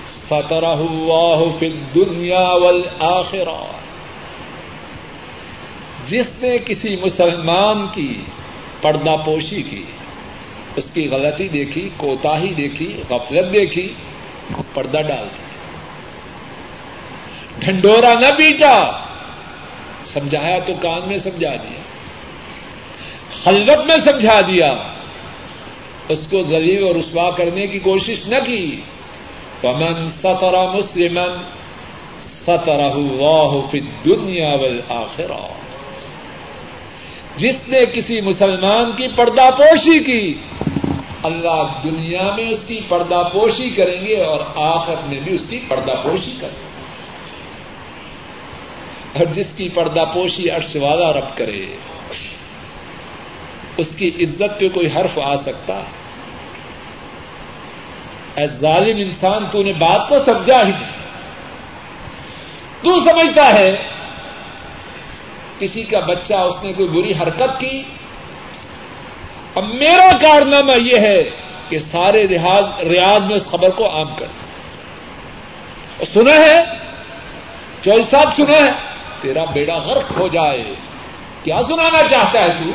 سترہ 0.09 0.75
اللہ 0.83 1.43
فی 1.59 1.65
الدنیا 1.65 2.47
والآخرہ 2.53 3.61
جس 6.05 6.29
نے 6.41 6.57
کسی 6.65 6.95
مسلمان 6.95 7.85
کی 7.93 8.13
پردہ 8.81 9.15
پوشی 9.25 9.61
کی، 9.61 9.83
اس 10.75 10.89
کی 10.93 11.07
غلطی 11.09 11.47
دیکھی، 11.47 11.89
کوتاہی 11.97 12.53
دیکھی، 12.53 12.87
غفلت 13.09 13.53
دیکھی، 13.53 13.87
پردہ 14.73 15.01
ڈال 15.07 15.25
دیا. 15.25 15.43
ڈھنڈورا 17.59 18.13
نہ 18.13 18.31
بیٹا! 18.37 18.75
سمجھایا 20.15 20.59
تو 20.59 20.73
کان 20.81 21.01
میں 21.07 21.17
سمجھا 21.17 21.55
دیا، 21.55 21.81
خلوت 23.43 23.85
میں 23.85 23.97
سمجھا 24.05 24.41
دیا۔ 24.41 24.75
اس 26.09 26.19
کو 26.29 26.43
ذلیل 26.43 26.87
اور 26.87 26.95
رسوا 26.95 27.31
کرنے 27.31 27.67
کی 27.67 27.79
کوشش 27.79 28.27
نہ 28.27 28.39
کی۔ 28.39 28.81
ومن 29.63 30.11
ستر 30.11 30.53
مسلمن 30.53 31.37
سترہ 32.23 32.91
اللہ 32.91 33.51
فی 33.71 33.79
الدنیا 33.79 34.55
والآخرہ 34.55 35.47
جس 37.37 37.55
نے 37.67 37.79
کسی 37.93 38.21
مسلمان 38.21 38.91
کی 38.91 39.07
پردہ 39.07 39.49
پوشی 39.57 39.99
کی، 39.99 40.33
اللہ 41.23 41.81
دنیا 41.83 42.35
میں 42.35 42.49
اس 42.49 42.63
کی 42.67 42.79
پردہ 42.89 43.21
پوشی 43.33 43.69
کریں 43.69 44.05
گے 44.07 44.21
اور 44.21 44.39
آخر 44.55 44.95
میں 45.07 45.19
بھی 45.19 45.35
اس 45.35 45.45
کی 45.49 45.59
پردہ 45.67 45.93
پوشی 46.03 46.33
کریں 46.41 46.59
گے۔ 46.59 46.64
اور 49.15 49.25
جس 49.25 49.53
کی 49.57 49.69
پردہ 49.69 50.03
پوشی 50.13 50.49
عرش 50.49 50.75
والا 50.75 51.13
رب 51.13 51.37
کرے، 51.37 51.65
اس 53.77 53.87
کی 53.97 54.07
عزت 54.19 54.59
پہ 54.59 54.69
کوئی 54.69 54.87
حرف 54.95 55.19
آ 55.19 55.35
سکتا۔ 55.35 55.73
ہے 55.73 56.05
اے 58.35 58.47
ظالم 58.47 58.97
انسان، 58.97 59.45
تو 59.51 59.63
نے 59.63 59.73
بات 59.73 60.09
کو 60.09 60.15
سمجھا 60.25 60.67
ہی۔ 60.67 60.71
نہیں 62.83 62.99
تو 62.99 62.99
سمجھتا 62.99 63.59
ہے، 63.59 63.75
کسی 65.59 65.83
کا 65.83 65.99
بچہ 65.99 66.33
اس 66.33 66.55
نے 66.63 66.73
کوئی 66.73 66.89
بری 66.89 67.13
حرکت 67.21 67.59
کی۔ 67.59 67.83
اب 69.55 69.63
میرا 69.63 70.17
کارنامہ 70.21 70.71
یہ 70.71 70.97
ہے 70.97 71.23
کہ 71.69 71.77
سارے 71.77 72.27
ریاض 72.83 73.23
میں 73.23 73.35
اس 73.35 73.45
خبر 73.45 73.69
کو 73.69 73.89
عام 73.89 74.15
کر۔ 74.15 74.25
سنا 76.13 76.31
ہے؟ 76.31 76.63
چوئی 77.81 78.03
صاحب 78.11 78.35
سنا 78.37 78.55
ہے؟ 78.55 78.94
تیرا 79.25 79.43
بیڑا 79.43 79.75
غرق 79.75 80.17
ہو 80.17 80.27
جائے۔ 80.27 80.63
کیا 81.43 81.61
سنانا 81.61 82.03
چاہتا 82.09 82.43
ہے 82.43 82.49
تو؟ 82.49 82.71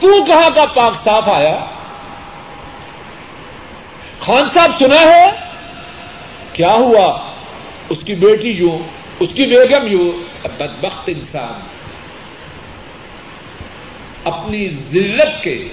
تو 0.00 0.24
کہاں 0.24 0.50
کا 0.54 0.64
پاک 0.66 0.94
صاف 1.04 1.28
آیا؟ 1.28 1.64
خان 4.20 4.42
صاحب 4.54 4.70
سنا 4.78 5.00
ہے 5.00 5.30
کیا 6.52 6.72
ہوا؟ 6.72 7.18
اس 7.88 7.98
کی 8.04 8.14
بیٹی 8.14 8.50
یوں، 8.50 8.78
اس 9.20 9.28
کی 9.34 9.46
بیگم 9.46 9.86
یوں؟ 9.86 10.12
بدبخت 10.42 11.02
انسان۔ 11.06 11.60
اپنی 14.24 14.68
ذلت 14.68 15.42
کے، 15.42 15.68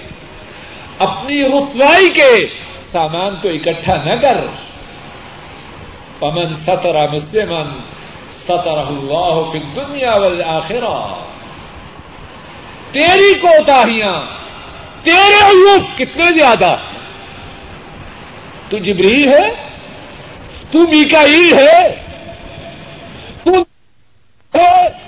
اپنی 1.00 1.44
رسوائی 1.44 2.10
کے 2.10 2.50
سامان 2.92 3.40
کو 3.40 3.50
اکٹھا 3.50 3.96
نہ 3.96 4.14
کر۔ 4.22 4.46
پمن 6.20 6.56
سترا 6.56 7.06
مسلمن 7.14 7.68
سترہ 8.44 8.86
اللہ 8.88 9.52
فی 9.52 9.60
دنیا 9.76 10.16
والآخرہ۔ 10.16 11.24
تیری 12.92 13.34
کوتاہیاں، 13.34 14.22
تیرے 15.04 15.44
ایوب 15.44 15.98
کتنے 15.98 16.32
زیادہ 16.38 16.76
تو 18.70 18.78
جبریل 18.78 19.28
ہے، 19.28 19.50
تو 20.72 20.80
میکائیل 20.80 21.54
ہے 21.54 22.02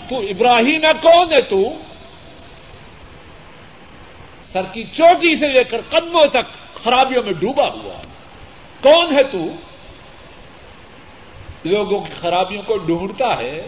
تو 0.10 0.20
ابراہیم 0.20 0.84
ہے، 0.84 0.92
کون 1.02 1.34
ہے 1.34 1.42
تو؟ 1.42 1.62
سر 4.52 4.62
کی 4.74 4.84
چوٹی 4.84 5.36
سے 5.36 5.48
لے 5.48 5.64
کر 5.64 5.82
قدموں 5.90 6.26
تک 6.26 6.48
خرابیوں 6.84 7.24
میں 7.24 7.34
ڈوبا 7.34 7.64
ہوا۔ 7.64 8.02
کون 8.82 9.16
ہے 9.16 9.24
تو؟ 9.24 9.46
لوگوں 11.64 12.02
کی 12.02 12.14
خرابیوں 12.22 12.62
کو 12.66 12.78
ڈھونڈتا 12.78 13.38
ہے، 13.38 13.68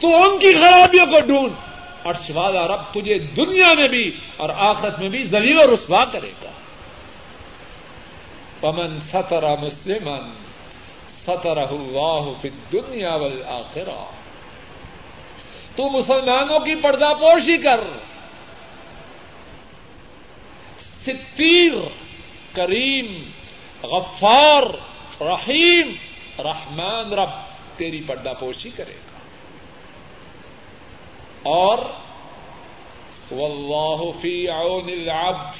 تو 0.00 0.16
ان 0.16 0.38
کی 0.38 0.52
خرابیوں 0.52 1.06
کو 1.06 1.20
ڈھونڈ۔ 1.26 1.52
اور 1.98 2.14
شوالا 2.26 2.68
رب 2.68 2.80
تجھے 2.94 3.18
دنیا 3.18 3.74
میں 3.74 3.88
بھی 3.88 4.20
اور 4.36 4.50
آخرت 4.56 4.98
میں 4.98 5.08
بھی 5.08 5.24
زلیل 5.24 5.58
و 5.58 5.74
رسوا 5.74 6.04
کرے 6.04 6.30
گا۔ 6.42 6.50
پمن 8.60 9.00
سترا 9.00 9.54
مسلمن 9.60 10.32
سترہ 11.10 11.66
اللہ 11.70 12.32
فی 12.42 12.48
دنیا 12.72 13.14
والآخرہ 13.14 14.10
تو 15.76 15.90
مسلمانوں 15.90 16.58
کی 16.58 16.80
پردہ 16.80 17.12
پوشی 17.20 17.56
کر۔ 17.56 17.80
ستیر 20.80 21.72
کریم، 22.52 23.30
غفار 23.82 24.62
رحیم، 25.20 25.92
رحمان 26.38 27.12
رب، 27.12 27.30
تیری 27.76 28.02
پردہ 28.06 28.32
پوشی 28.40 28.70
کرے 28.70 28.92
گا۔ 28.92 29.18
اور 31.42 31.78
واللہ 33.30 34.20
فی 34.20 34.48
عون 34.48 34.88
العبد، 34.88 35.56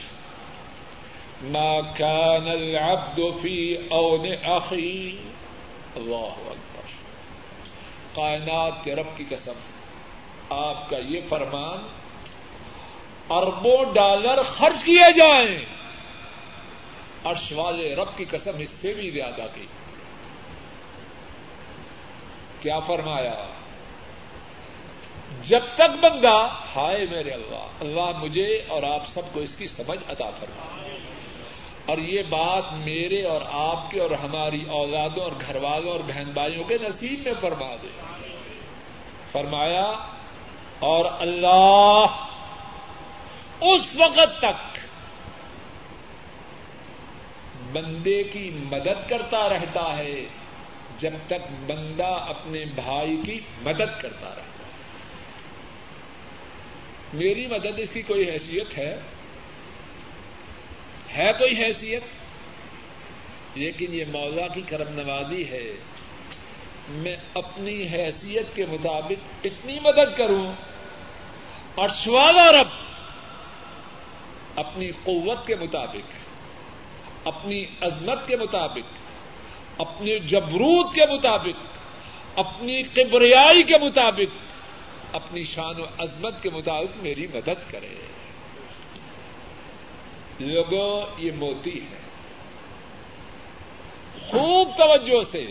ما 1.42 1.80
كان 1.80 2.50
العبد 2.50 3.20
فی 3.42 3.76
عون 3.90 4.26
اخی۔ 4.44 5.16
اللہ 5.96 6.50
اکبر۔ 6.50 6.82
کائنات 8.14 8.84
کے 8.84 8.94
رب 8.94 9.06
کی 9.16 9.24
قسم، 9.28 9.52
آپ 10.50 10.90
کا 10.90 10.96
یہ 10.98 11.20
فرمان 11.28 11.86
اربوں 13.30 13.94
ڈالر 13.94 14.42
خرچ 14.42 14.84
کیے 14.84 15.12
جائیں۔ 15.12 15.77
عرش 17.24 17.52
والے 17.52 17.94
رب 17.94 18.08
کی 18.16 18.24
قسم 18.30 18.50
اس 18.58 18.70
سے 18.70 18.94
بھی 18.94 19.10
زیادہ 19.10 19.46
کی 19.54 19.66
کیا 22.60 22.78
فرمایا؟ 22.78 23.44
جب 25.42 25.60
تک 25.74 26.04
بندہ، 26.04 26.48
ہائے 26.76 27.06
میرے 27.10 27.30
اللہ 27.30 27.66
اللہ 27.80 28.18
مجھے 28.18 28.62
اور 28.68 28.82
آپ 28.82 29.08
سب 29.08 29.22
کو 29.32 29.40
اس 29.40 29.54
کی 29.54 29.66
سمجھ 29.66 29.98
عطا 30.08 30.30
فرما۔ 30.30 30.88
اور 31.86 31.98
یہ 31.98 32.22
بات 32.28 32.72
میرے 32.72 33.22
اور 33.22 33.40
آپ 33.52 33.90
کے 33.90 34.00
اور 34.00 34.10
ہماری 34.10 34.64
اولادوں 34.68 35.22
اور 35.22 35.32
گھر 35.46 35.56
والوں 35.56 35.92
اور 35.92 36.00
بہن 36.06 36.30
بھائیوں 36.34 36.64
کے 36.64 36.76
نصیب 36.82 37.20
میں 37.24 37.32
فرما 37.40 37.74
دے۔ 37.82 37.88
فرمایا، 39.32 39.92
اور 40.78 41.04
اللہ 41.18 42.06
اس 43.60 43.82
وقت 43.94 44.38
تک 44.38 44.67
بندے 47.72 48.22
کی 48.22 48.50
مدد 48.54 49.10
کرتا 49.10 49.48
رہتا 49.48 49.96
ہے، 49.96 50.24
جب 50.98 51.10
تک 51.26 51.70
بندہ 51.70 52.24
اپنے 52.28 52.64
بھائی 52.74 53.16
کی 53.26 53.40
مدد 53.62 54.02
کرتا 54.02 54.28
رہتا 54.28 54.42
ہے۔ 54.42 54.48
میری 57.12 57.46
مدد 57.46 57.78
اس 57.78 57.88
کی 57.92 58.02
کوئی 58.02 58.30
حیثیت 58.30 58.78
ہے؟ 58.78 59.00
ہے 61.16 61.32
کوئی 61.38 61.64
حیثیت؟ 61.64 62.02
لیکن 63.54 63.94
یہ 63.94 64.04
مولا 64.12 64.48
کی 64.48 64.62
کرم 64.68 65.00
نوازی 65.00 65.50
ہے۔ 65.50 65.72
میں 66.88 67.16
اپنی 67.34 67.82
حیثیت 67.92 68.56
کے 68.56 68.66
مطابق 68.66 69.46
اتنی 69.46 69.78
مدد 69.82 70.16
کروں۔ 70.16 70.52
اور 71.74 71.88
شوالا 71.88 72.52
رب 72.52 72.68
اپنی 74.56 74.90
قوت 75.04 75.46
کے 75.46 75.54
مطابق 75.54 76.27
اپنی 77.28 77.64
عظمت 77.80 78.26
کے 78.26 78.36
مطابق 78.36 78.98
اپنی 79.80 80.18
جبروت 80.18 80.94
کے 80.94 81.00
مطابق، 81.12 81.62
اپنی 82.38 82.82
قبریائی 82.82 83.62
کے 83.62 83.74
مطابق، 83.82 84.36
اپنی 85.12 85.44
شان 85.44 85.80
و 85.80 85.84
عظمت 85.98 86.42
کے 86.42 86.50
مطابق 86.50 87.02
میری 87.02 87.26
مدد 87.34 87.70
کرے۔ 87.70 87.94
لوگوں، 90.40 91.06
یہ 91.18 91.30
موتی 91.36 91.80
ہے۔ 91.80 91.98
خوب 94.28 94.68
توجہ 94.78 95.32
سے 95.32 95.46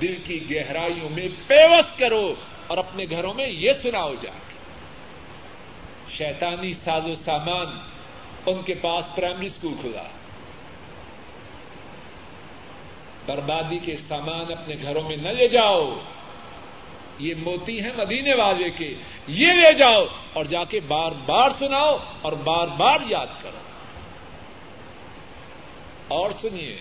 دل 0.00 0.14
کی 0.24 0.54
گہرائیوں 0.54 1.08
میں 1.10 1.28
پیوس 1.46 1.96
کرو 1.96 2.34
اور 2.66 2.78
اپنے 2.78 3.04
گھروں 3.10 3.34
میں 3.34 3.48
یہ 3.48 3.72
سناؤ 3.82 4.14
جا۔ 4.22 4.32
شیطانی 6.10 6.74
ساز 6.74 7.08
و 7.08 7.14
سامان 7.14 7.95
ان 8.46 8.62
کے 8.62 8.74
پاس 8.74 9.04
پرائمری 9.14 9.46
اسکول 9.46 9.74
کھلا۔ 9.80 10.02
بربادی 13.26 13.78
کے 13.78 13.96
سامان 14.08 14.52
اپنے 14.52 14.74
گھروں 14.82 15.08
میں 15.08 15.16
نہ 15.16 15.28
لے 15.28 15.48
جاؤ۔ 15.48 15.98
یہ 17.18 17.34
موتی 17.38 17.80
ہیں 17.80 17.90
مدینے 17.96 18.34
والے 18.34 18.70
کے۔ 18.70 18.94
یہ 19.26 19.46
لے 19.46 19.72
جاؤ 19.72 20.04
اور 20.32 20.44
جا 20.44 20.64
کے 20.64 20.80
بار 20.80 21.12
بار 21.26 21.50
سناؤ 21.58 21.96
اور 22.22 22.32
بار 22.32 22.68
بار 22.68 22.98
یاد 23.08 23.26
کرو۔ 23.42 23.58
اور 26.08 26.30
سنیے، 26.40 26.78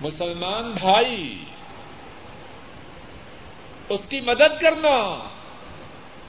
مسلمان 0.00 0.70
بھائی، 0.70 1.44
اس 3.88 4.00
کی 4.08 4.20
مدد 4.20 4.60
کرنا، 4.60 5.28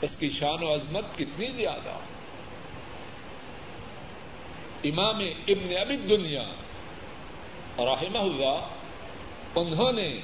اس 0.01 0.17
کی 0.17 0.29
شان 0.29 0.63
و 0.63 0.73
عظمت 0.73 1.03
کتنی 1.17 1.47
زیادہ۔ 1.47 1.97
امام 4.83 5.19
ابن 5.47 5.77
ابی 5.81 5.97
دنیا 5.97 6.43
رحمہ 7.77 8.17
اللہ، 8.17 8.67
انہوں 9.55 9.91
نے 9.91 10.19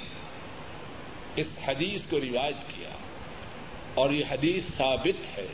اس 1.36 1.47
حدیث 1.68 2.05
کو 2.10 2.20
روایت 2.20 2.78
کیا 2.78 2.89
اور 3.93 4.10
یہ 4.10 4.26
حدیث 4.32 4.78
ثابت 4.78 5.38
ہے۔ 5.38 5.47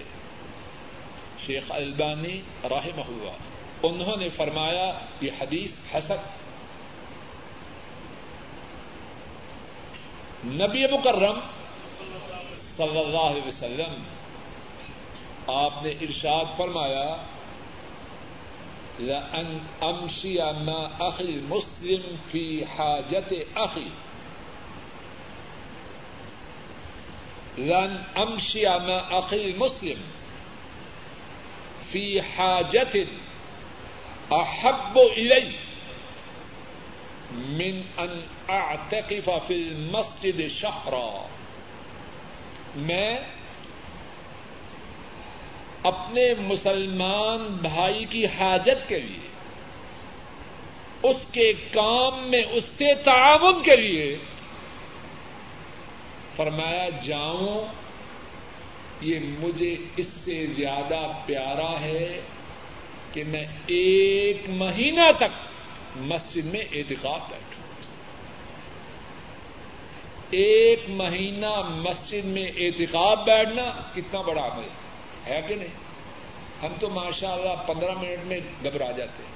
شیخ 1.46 1.72
البانی 1.72 2.42
رحمہ 2.64 3.08
اللہ، 3.08 3.38
انہوں 3.84 4.18
نے 4.18 4.30
فرمایا 4.30 5.00
یہ 5.22 5.32
حدیث 5.42 5.72
حسن۔ 5.96 6.16
نبی 10.46 10.86
مکرم 10.88 11.40
صلی 12.78 13.00
اللہ 13.00 13.26
علیہ 13.32 13.48
وسلم، 13.48 14.04
آپ 15.48 15.84
نے 15.84 15.90
ارشاد 15.90 16.46
فرمایا 16.58 17.16
لأن 19.00 19.60
امشي 19.84 20.38
مع 20.38 20.90
اخي 21.00 21.24
المسلم 21.24 22.04
في 22.32 22.66
حاجة 22.66 23.46
اخي 23.58 23.88
لن 27.58 28.04
امشي 28.18 28.66
مع 28.66 29.20
اخي 29.20 29.52
المسلم 29.52 29.98
في 31.92 32.22
حاجة 32.22 33.08
احب 34.32 34.98
الي 34.98 35.52
من 37.34 37.84
ان 38.00 38.22
اعتكف 38.50 39.30
في 39.30 39.54
المسجد 39.54 40.48
شهرا. 40.48 41.36
میں 42.76 43.20
اپنے 45.86 46.34
مسلمان 46.34 47.58
بھائی 47.62 48.06
کی 48.10 48.26
حاجت 48.26 48.90
کے 48.90 49.00
لیے، 49.00 49.28
اس 51.04 51.16
کے 51.32 51.54
کام 51.72 52.28
میں 52.28 52.44
اس 52.52 52.64
سے 52.78 52.94
تعاون 52.96 53.64
کے 53.64 53.76
لیے 53.76 54.18
فرمایا، 56.36 56.90
جاؤں، 57.04 57.66
یہ 59.02 59.20
مجھے 59.40 59.76
اس 59.98 60.08
سے 60.08 60.46
زیادہ 60.58 61.12
پیارا 61.26 61.80
ہے 61.80 62.22
کہ 63.14 63.24
میں 63.28 63.46
ایک 63.68 64.38
مہینہ 64.50 65.12
تک 65.18 65.36
مسجد 65.98 66.46
میں 66.46 66.62
احتکاب 66.74 67.20
بیٹھوں۔ 67.30 67.64
ایک 70.30 70.86
مہینہ 70.90 71.62
مسجد 71.68 72.26
میں 72.26 72.48
احتکاب 72.58 73.26
بیٹھنا 73.26 73.90
کتنا 73.96 74.22
بڑا 74.22 74.46
عمل 74.46 74.64
ہے۔ 74.64 74.85
ہے 75.28 75.42
کہ 75.48 75.56
نہیں؟ 75.56 75.74
ہم 76.64 76.74
تو 76.80 76.90
ماشاء 76.90 77.32
اللہ 77.32 77.68
پندرہ 77.68 77.92
منٹ 77.92 78.26
میں 78.26 78.40
گھبرا 78.64 78.92
جاتے 78.92 79.24
ہیں۔ 79.24 79.36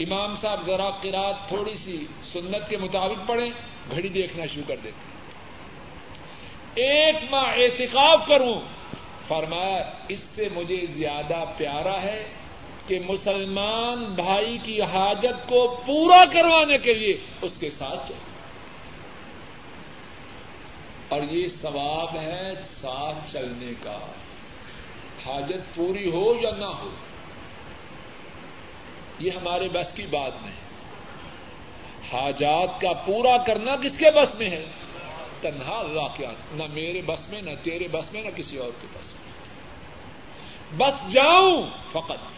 امام 0.00 0.34
صاحب 0.40 0.66
ذرا 0.66 0.90
قرات 0.90 1.48
تھوڑی 1.48 1.76
سی 1.76 2.06
سنت 2.32 2.70
کے 2.70 2.76
مطابق 2.76 3.28
پڑھیں، 3.28 3.50
گھڑی 3.90 4.08
دیکھنا 4.08 4.46
شروع 4.46 4.64
کر 4.68 4.76
دیتے 4.84 5.12
ایک 6.82 7.16
ماہ 7.30 7.44
احتکاب 7.44 8.26
کروں، 8.26 8.60
فرمایا، 9.28 9.92
اس 10.08 10.20
سے 10.34 10.48
مجھے 10.54 10.86
زیادہ 10.86 11.44
پیارا 11.56 12.02
ہے 12.02 12.28
کہ 12.86 12.98
مسلمان 13.06 14.04
بھائی 14.04 14.58
کی 14.64 14.82
حاجت 14.82 15.48
کو 15.48 15.82
پورا 15.86 16.24
کروانے 16.24 16.78
کے 16.78 16.94
لیے 16.94 17.16
اس 17.42 17.52
کے 17.60 17.70
ساتھ 17.70 18.08
چلے 18.08 18.31
اور 21.12 21.22
یہ 21.22 21.48
ثواب 21.48 22.16
ہے 22.16 22.52
ساتھ 22.80 23.32
چلنے 23.32 23.72
کا۔ 23.82 23.98
حاجت 25.26 25.74
پوری 25.74 26.10
ہو 26.10 26.34
یا 26.40 26.50
نہ 26.58 26.64
ہو، 26.64 26.90
یہ 29.18 29.30
ہمارے 29.30 29.68
بس 29.72 29.92
کی 29.92 30.06
بات 30.10 30.32
نہیں۔ 30.42 30.62
حاجات 32.12 32.80
کا 32.80 32.92
پورا 32.92 33.36
کرنا 33.38 33.76
کس 33.76 33.98
کے 33.98 34.10
بس 34.10 34.34
میں 34.34 34.50
ہے؟ 34.50 34.64
تنہا 35.40 35.78
اللہ 35.78 36.20
نہ 36.52 36.62
میرے 36.72 37.00
بس 37.06 37.28
میں، 37.28 37.42
نہ 37.42 37.50
تیرے 37.62 37.88
بس 37.88 38.12
میں، 38.12 38.22
نہ 38.22 38.28
کسی 38.36 38.56
اور 38.56 38.70
کے 38.80 38.86
بس 38.98 39.06
میں۔ 39.06 39.32
بس 40.76 41.12
جاؤں 41.12 41.62
فقط۔ 41.92 42.32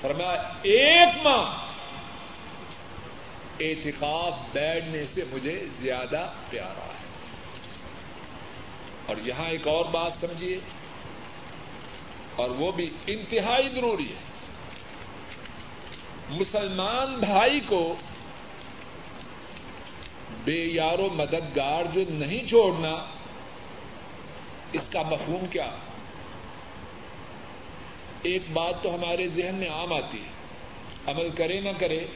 فرمایا، 0.00 0.52
ایک 0.62 1.26
ماہ 1.26 1.75
اعتکاف 3.60 4.34
بیٹھنے 4.52 5.06
سے 5.06 5.24
مجھے 5.32 5.66
زیادہ 5.80 6.30
پیارا 6.50 6.84
ہے۔ 6.84 7.06
اور 9.06 9.16
یہاں 9.24 9.48
ایک 9.48 9.68
اور 9.68 9.84
بات 9.84 10.12
سمجھیے، 10.20 10.58
اور 12.36 12.50
وہ 12.50 12.72
بھی 12.72 12.90
انتہائی 13.06 13.68
ضروری 13.68 14.08
ہے۔ 14.08 14.26
مسلمان 16.30 17.14
بھائی 17.14 17.60
کو 17.60 17.94
بے 20.44 20.62
یار 20.62 20.98
و 20.98 21.08
مددگار 21.12 21.84
جو 21.94 22.00
نہیں 22.08 22.48
چھوڑنا، 22.48 23.06
اس 24.72 24.88
کا 24.88 25.02
مفہوم 25.02 25.46
کیا؟ 25.46 25.70
ایک 28.22 28.42
بات 28.52 28.82
تو 28.82 28.94
ہمارے 28.94 29.28
ذہن 29.28 29.54
میں 29.54 29.68
عام 29.68 29.92
آتی 29.92 30.18
ہے، 30.18 30.30
عمل 31.10 31.28
کرے 31.36 31.60
نہ 31.60 31.68
کرے 31.78 32.06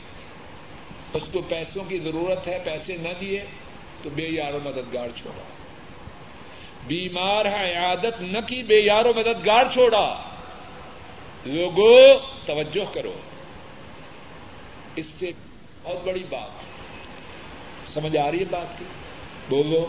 اس 1.14 1.22
کو 1.32 1.40
پیسوں 1.48 1.84
کی 1.88 1.98
ضرورت 1.98 2.48
ہے، 2.48 2.60
پیسے 2.64 2.96
نہ 2.96 3.08
دیے 3.20 3.44
تو 4.02 4.10
بے 4.10 4.26
یار 4.28 4.54
و 4.54 4.58
مددگار 4.64 5.08
چھوڑا۔ 5.16 5.42
بیمار 6.86 7.44
ہے، 7.44 7.74
عادت 7.74 8.20
نہ 8.20 8.38
کی، 8.46 8.62
بے 8.62 8.80
یار 8.80 9.04
و 9.04 9.12
مددگار 9.16 9.64
چھوڑا۔ 9.72 10.22
لوگوں 11.46 12.18
توجہ 12.46 12.94
کرو۔ 12.94 13.12
اس 14.96 15.06
سے 15.06 15.32
بہت 15.82 16.06
بڑی 16.06 16.22
بات۔ 16.30 16.50
سمجھ 17.92 18.16
آ 18.16 18.30
رہی 18.30 18.40
ہے 18.40 18.44
بات 18.50 18.78
کی؟ 18.78 18.84
بولو۔ 19.48 19.86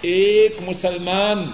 ایک 0.00 0.56
مسلمان 0.60 1.50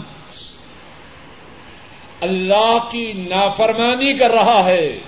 اللہ 2.21 2.79
کی 2.91 3.13
نافرمانی 3.13 4.19
کر 4.19 4.31
رہا 4.31 4.65
ہے۔ 4.65 4.99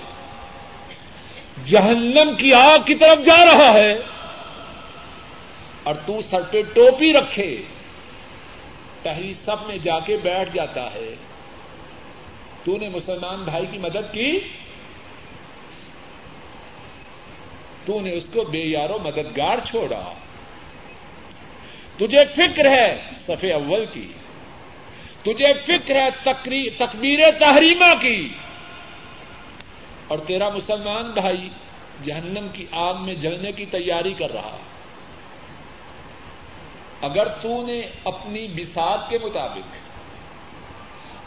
جہنم 1.65 2.35
کی 2.37 2.53
آگ 2.53 2.79
کی 2.85 2.95
طرف 2.95 3.25
جا 3.25 3.45
رہا 3.45 3.73
ہے 3.73 3.99
اور 5.83 5.95
تو 6.05 6.19
سر 6.29 6.41
پہ 6.41 6.61
ٹوپی 6.73 7.13
رکھے، 7.13 7.61
پہلی 9.03 9.33
سب 9.33 9.55
میں 9.67 9.77
جا 9.77 9.99
کے 9.99 10.17
بیٹھ 10.17 10.49
جاتا 10.53 10.93
ہے۔ 10.93 11.15
تو 12.63 12.77
نے 12.77 12.89
مسلمان 12.89 13.43
بھائی 13.43 13.65
کی 13.71 13.77
مدد 13.77 14.13
کی۔ 14.13 14.39
تو 17.85 18.01
نے 18.01 18.13
اس 18.13 18.25
کو 18.33 18.41
بے 18.41 18.59
یارو 18.59 18.97
مددگار 19.03 19.57
چھوڑا۔ 19.67 20.13
تجھے 21.97 22.25
فکر 22.35 22.69
ہے 22.69 23.01
صفے 23.27 23.53
اول 23.53 23.85
کی۔ 23.93 24.11
تجھے 25.23 25.53
فکر 25.65 25.95
ہے 25.95 26.09
تکبیر 26.77 27.19
تحریمہ 27.39 28.01
کی۔ 28.01 28.29
اور 30.09 30.19
تیرا 30.19 30.49
مسلمان 30.49 31.11
بھائی 31.11 31.49
جہنم 32.03 32.47
کی 32.53 32.65
آگ 32.71 32.93
میں 33.01 33.15
جلنے 33.15 33.51
کی 33.51 33.65
تیاری 33.65 34.13
کر 34.13 34.33
رہا 34.33 34.57
اگر 37.01 37.27
تو 37.41 37.65
نے 37.65 37.81
اپنی 38.03 38.47
بساط 38.47 39.09
کے 39.09 39.17
مطابق، 39.23 39.75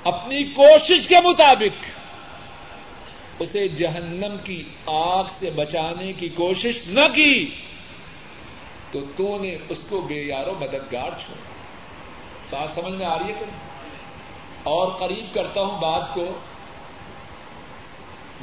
اپنی 0.04 0.44
کوشش 0.44 1.08
کے 1.08 1.20
مطابق 1.24 1.84
اسے 3.38 3.68
جہنم 3.68 4.36
کی 4.44 4.62
آگ 4.86 5.24
سے 5.38 5.50
بچانے 5.50 6.12
کی 6.12 6.28
کوشش 6.28 6.82
نہ 6.86 7.06
کی، 7.14 7.54
تو 8.90 9.00
تو 9.16 9.38
نے 9.40 9.56
اس 9.68 9.78
کو 9.88 10.00
بے 10.00 10.20
یارو 10.22 10.54
مددگار 10.60 11.10
چھوڑا 11.10 11.50
بات 12.50 12.74
سمجھ 12.74 12.92
میں 12.92 13.06
آ 13.06 13.18
رہی 13.18 13.28
ہے 13.28 13.34
کہ 13.38 13.44
اور 14.62 14.88
قریب 14.98 15.34
کرتا 15.34 15.60
ہوں 15.60 15.80
بات 15.80 16.14
کو 16.14 16.26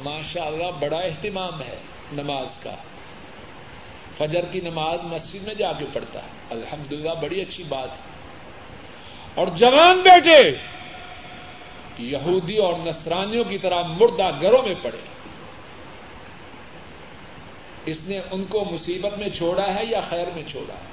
ماشاء 0.04 0.44
اللہ 0.44 0.70
بڑا 0.80 0.98
اہتمام 0.98 1.62
ہے 1.62 1.76
نماز 2.12 2.56
کا۔ 2.62 2.74
فجر 4.18 4.44
کی 4.52 4.60
نماز 4.60 4.98
مسجد 5.02 5.42
میں 5.42 5.54
جا 5.54 5.72
کے 5.72 5.84
پڑھتا 5.92 6.22
ہے۔ 6.22 6.28
الحمد 6.50 6.92
للہ 6.92 7.10
بڑی 7.20 7.40
اچھی 7.40 7.64
بات 7.64 7.88
ہے۔ 7.88 8.10
اور 9.34 9.46
جوان 9.46 9.98
بیٹے 9.98 10.58
یہودی 11.98 12.56
اور 12.56 12.72
نسرانیوں 12.78 13.44
کی 13.44 13.58
طرح 13.58 13.82
مردہ 13.82 14.30
گھروں 14.40 14.62
میں 14.66 14.74
پڑے 14.82 14.96
اس 17.86 17.98
نے 18.06 18.20
ان 18.30 18.44
کو 18.44 18.64
مصیبت 18.64 19.18
میں 19.18 19.28
چھوڑا 19.28 19.74
ہے 19.74 19.84
یا 19.84 20.00
خیر 20.00 20.26
میں 20.34 20.42
چھوڑا 20.50 20.74
ہے؟ 20.74 20.90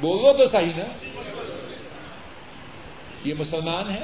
بولو 0.00 0.32
تو 0.32 0.48
صحیح 0.48 0.72
نا۔ 0.76 0.84
یہ 3.24 3.34
مسلمان 3.38 3.90
ہے۔ 3.90 4.02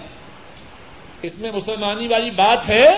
اس 1.22 1.32
میں 1.38 1.52
مسلمانی 1.52 2.06
والی 2.06 2.30
بات 2.30 2.68
ہے 2.68 2.88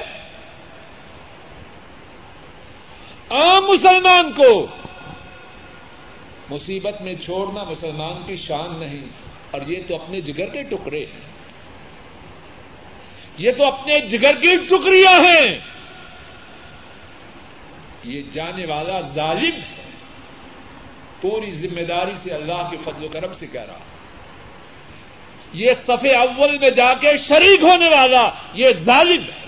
عام 3.30 3.58
مسلمان 3.69 4.33
کو۔ 4.33 4.66
مصیبت 6.51 7.03
میں 7.03 7.14
چھوڑنا 7.14 7.64
مسلمان 7.64 8.23
کی 8.27 8.37
شان 8.37 8.81
نہیں، 8.81 9.07
اور 9.51 9.61
یہ 9.66 9.83
تو 9.89 9.95
اپنے 9.95 10.21
جگر 10.21 10.47
کے 10.47 10.62
ٹکڑے 10.62 11.01
ہیں۔ 11.01 11.29
یہ 13.39 13.53
تو 13.59 13.64
اپنے 13.64 14.01
جگر 14.01 14.39
کی 14.39 14.57
ٹکڑیاں 14.57 15.21
ہیں۔ 15.21 15.59
یہ 18.05 18.23
جانے 18.33 18.66
والا 18.66 19.01
ظالم 19.01 19.57
ہے۔ 19.57 19.83
پوری 21.21 21.53
ذمہ 21.53 21.83
داری 21.83 22.12
سے 22.23 22.31
اللہ 22.31 22.69
کے 22.71 22.77
فضل 22.85 23.05
و 23.05 23.09
کرم 23.12 23.35
سے 23.35 23.47
کہہ 23.47 23.61
رہا۔ 23.61 23.79
یہ 25.53 25.73
صفے 25.87 26.14
اول 26.16 26.59
میں 26.59 26.71
جا 26.71 26.95
کے 26.95 27.16
شریک 27.16 27.62
ہونے 27.62 27.89
والا 27.89 28.31
یہ 28.55 28.69
ظالم 28.85 29.23
ہے۔ 29.23 29.47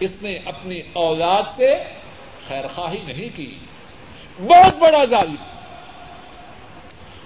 اس 0.00 0.10
نے 0.22 0.38
اپنی 0.44 0.80
اولاد 0.92 1.42
سے 1.56 1.74
خیر 2.48 2.64
خواہی 2.74 2.98
نہیں 3.06 3.36
کی۔ 3.36 3.58
بہت 4.40 4.76
بڑا 4.76 5.04
ظالم۔ 5.04 5.34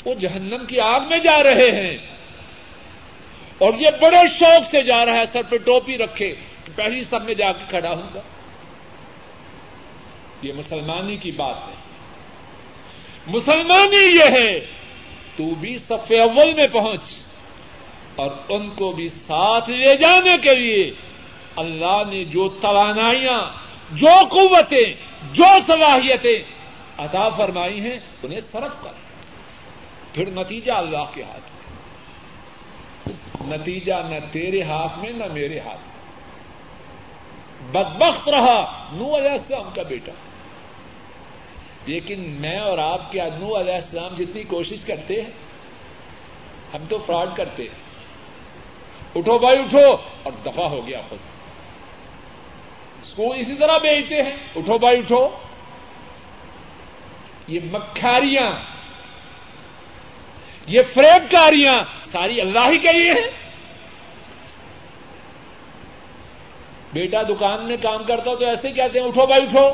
وہ 0.04 0.14
جہنم 0.14 0.66
کی 0.68 0.80
آگ 0.80 1.00
میں 1.00 1.18
جا 1.18 1.42
رہے 1.42 1.70
ہیں۔ 1.70 1.96
اور 3.58 3.72
یہ 3.78 3.88
بڑے 4.00 4.28
شوق 4.38 4.70
سے 4.70 4.82
جا 4.82 5.04
رہا 5.04 5.12
ہے، 5.12 5.26
سر 5.32 5.40
پہ 5.48 5.56
ٹوپی 5.56 5.98
رکھے، 5.98 6.34
پہلی 6.74 7.04
سب 7.04 7.24
میں 7.24 7.34
جا 7.34 7.52
کے 7.52 7.64
کھڑا 7.68 7.90
ہوں 7.90 8.14
گا۔ 8.14 8.20
یہ 10.42 10.52
مسلمانی 10.52 11.16
کی 11.16 11.32
بات 11.32 11.56
ہے۔ 11.56 11.74
مسلمانی 13.26 14.18
یہ 14.18 14.30
ہے، 14.30 14.60
تو 15.36 15.54
بھی 15.54 15.78
صف 15.78 16.12
اول 16.22 16.54
میں 16.54 16.66
پہنچ 16.72 17.00
اور 18.16 18.30
ان 18.48 18.70
کو 18.70 18.92
بھی 18.92 19.08
ساتھ 19.08 19.70
لے 19.70 19.96
جانے 19.96 20.36
کے 20.42 20.54
لیے 20.54 20.92
اللہ 21.56 22.02
نے 22.12 22.24
جو 22.24 22.48
توانائیاں، 22.48 23.50
جو 23.92 24.26
قوتیں، 24.30 24.94
جو 25.32 25.44
صلاحیتیں 25.66 26.42
عطا 26.98 27.28
فرمائی 27.28 27.80
ہیں، 27.80 27.98
انہیں 28.22 28.40
صرف 28.40 28.84
کر۔ 28.84 28.92
پھر 30.12 30.28
نتیجہ 30.28 30.72
اللہ 30.72 31.04
کے 31.14 31.22
ہاتھ 31.22 31.40
میں۔ 31.40 31.72
نتیجہ 33.56 33.92
نہ 33.92 34.14
تیرے 34.32 34.62
ہاتھ 34.62 34.98
میں، 34.98 35.10
نہ 35.10 35.24
میرے 35.32 35.58
ہاتھ 35.58 35.80
میں۔ 35.80 35.92
بدبخت 37.72 38.28
رہا، 38.28 38.88
نو 38.92 39.16
علیہ 39.16 39.30
السلام 39.30 39.70
کا 39.74 39.82
بیٹا۔ 39.82 40.12
لیکن 41.86 42.20
میں 42.20 42.58
اور 42.58 42.78
آپ 42.78 43.12
کے 43.12 43.20
نو 43.20 43.60
علیہ 43.60 43.74
السلام 43.74 44.14
جتنی 44.18 44.44
کوشش 44.44 44.84
کرتے 44.84 45.22
ہیں، 45.22 45.30
ہم 46.74 46.84
تو 46.88 46.98
فراڈ 47.06 47.28
کرتے 47.36 47.62
ہیں۔ 47.62 47.92
اٹھو 49.14 49.38
بھائی، 49.38 49.58
اٹھو۔ 49.58 49.96
اور 50.22 50.32
دفاع 50.46 50.66
ہو 50.66 50.86
گیا 50.86 51.00
خود۔ 51.08 51.31
اسکول 53.12 53.38
اسی 53.40 53.54
طرح 53.54 53.78
بیچتے 53.78 54.22
ہیں۔ 54.22 54.36
اٹھو 54.56 54.78
بھائی، 54.78 54.98
اٹھو۔ 54.98 55.28
یہ 57.48 57.60
مکھاریاں، 57.72 58.52
یہ 60.66 60.82
فریب 60.94 61.30
کاریاں 61.30 61.84
ساری 62.04 62.40
اللہ 62.40 62.58
ہی 62.58 62.78
کے 62.78 62.92
لیے 62.92 63.12
ہیں۔ 63.12 63.30
بیٹا 66.92 67.22
دکان 67.22 67.62
میں 67.62 67.76
کام 67.82 68.04
کرتا 68.04 68.34
تو 68.34 68.44
ایسے 68.44 68.70
کہتے 68.70 69.00
ہیں، 69.00 69.06
اٹھو 69.06 69.26
بھائی، 69.26 69.42
اٹھو۔ 69.42 69.66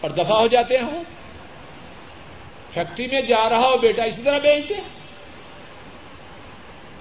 اور 0.00 0.10
دفاع 0.10 0.38
ہو 0.38 0.46
جاتے 0.46 0.78
ہیں 0.78 1.02
فیکٹری 2.74 3.06
میں 3.06 3.20
جا 3.20 3.48
رہا 3.48 3.58
ہو، 3.58 3.76
بیٹا 3.76 4.04
اسی 4.04 4.22
طرح 4.22 4.38
بیچتے 4.38 4.74
ہیں۔ 4.74 4.88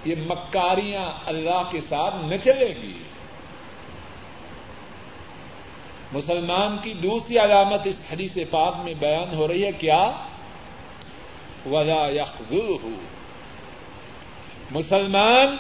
یہ 0.06 0.16
مکاریاں 0.28 1.20
اللہ 1.26 1.62
کے 1.72 1.82
ساتھ 1.82 2.16
نہ 2.16 2.36
گی۔ 2.60 3.04
مسلمان 6.14 6.78
کی 6.84 6.94
دوسری 6.94 7.38
علامت 7.38 7.80
اس 7.84 8.04
حدیث 8.12 8.38
پاک 8.50 8.74
میں 8.84 8.94
بیان 9.00 9.36
ہو 9.36 9.48
رہی 9.48 9.66
ہے، 9.66 9.72
کیا؟ 9.72 10.12
ولا 11.66 12.08
یخذلہ 12.10 12.88
مسلمان 14.72 15.56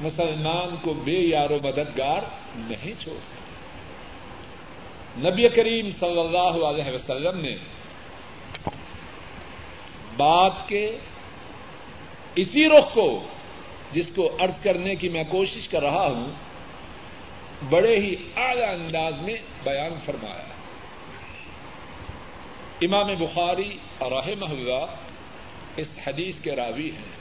مسلمان 0.00 0.74
کو 0.82 0.94
بے 0.94 1.18
یار 1.18 1.50
و 1.50 1.58
مددگار 1.62 2.22
نہیں 2.56 3.02
چھوڑتا۔ 3.02 3.34
نبی 5.30 5.48
کریم 5.48 5.90
صلی 5.90 6.20
اللہ 6.20 6.64
علیہ 6.64 6.94
وسلم 6.94 7.40
نے 7.40 7.54
بات 10.16 10.68
کے 10.68 10.98
اسی 12.34 12.68
رخ 12.68 12.94
کو، 12.94 13.22
جس 13.92 14.10
کو 14.14 14.36
ارض 14.40 14.60
کرنے 14.60 14.94
کی 14.94 15.08
میں 15.08 15.24
کوشش 15.28 15.68
کر 15.68 15.82
رہا 15.82 16.06
ہوں 16.06 16.28
بڑے 17.70 17.98
ہی 17.98 18.16
اعلی 18.36 18.64
انداز 18.64 19.20
میں 19.20 19.36
بیان 19.64 19.94
فرمایا 20.04 20.44
امام 22.80 23.06
بخاری 23.18 23.78
اور 23.98 24.12
رحم 24.12 24.44
اللہ 24.44 24.86
اس 25.76 25.88
حدیث 26.06 26.40
کے 26.40 26.56
راوی 26.56 26.90
ہیں۔ 26.90 27.14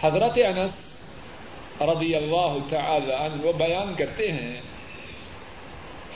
حضرت 0.00 0.38
انس 0.46 0.72
رضی 1.80 2.14
اللہ 2.14 2.56
تعالی 2.70 3.12
عنہ 3.12 3.42
وہ 3.42 3.52
بیان 3.52 3.94
کرتے 3.94 4.32
ہیں، 4.32 4.60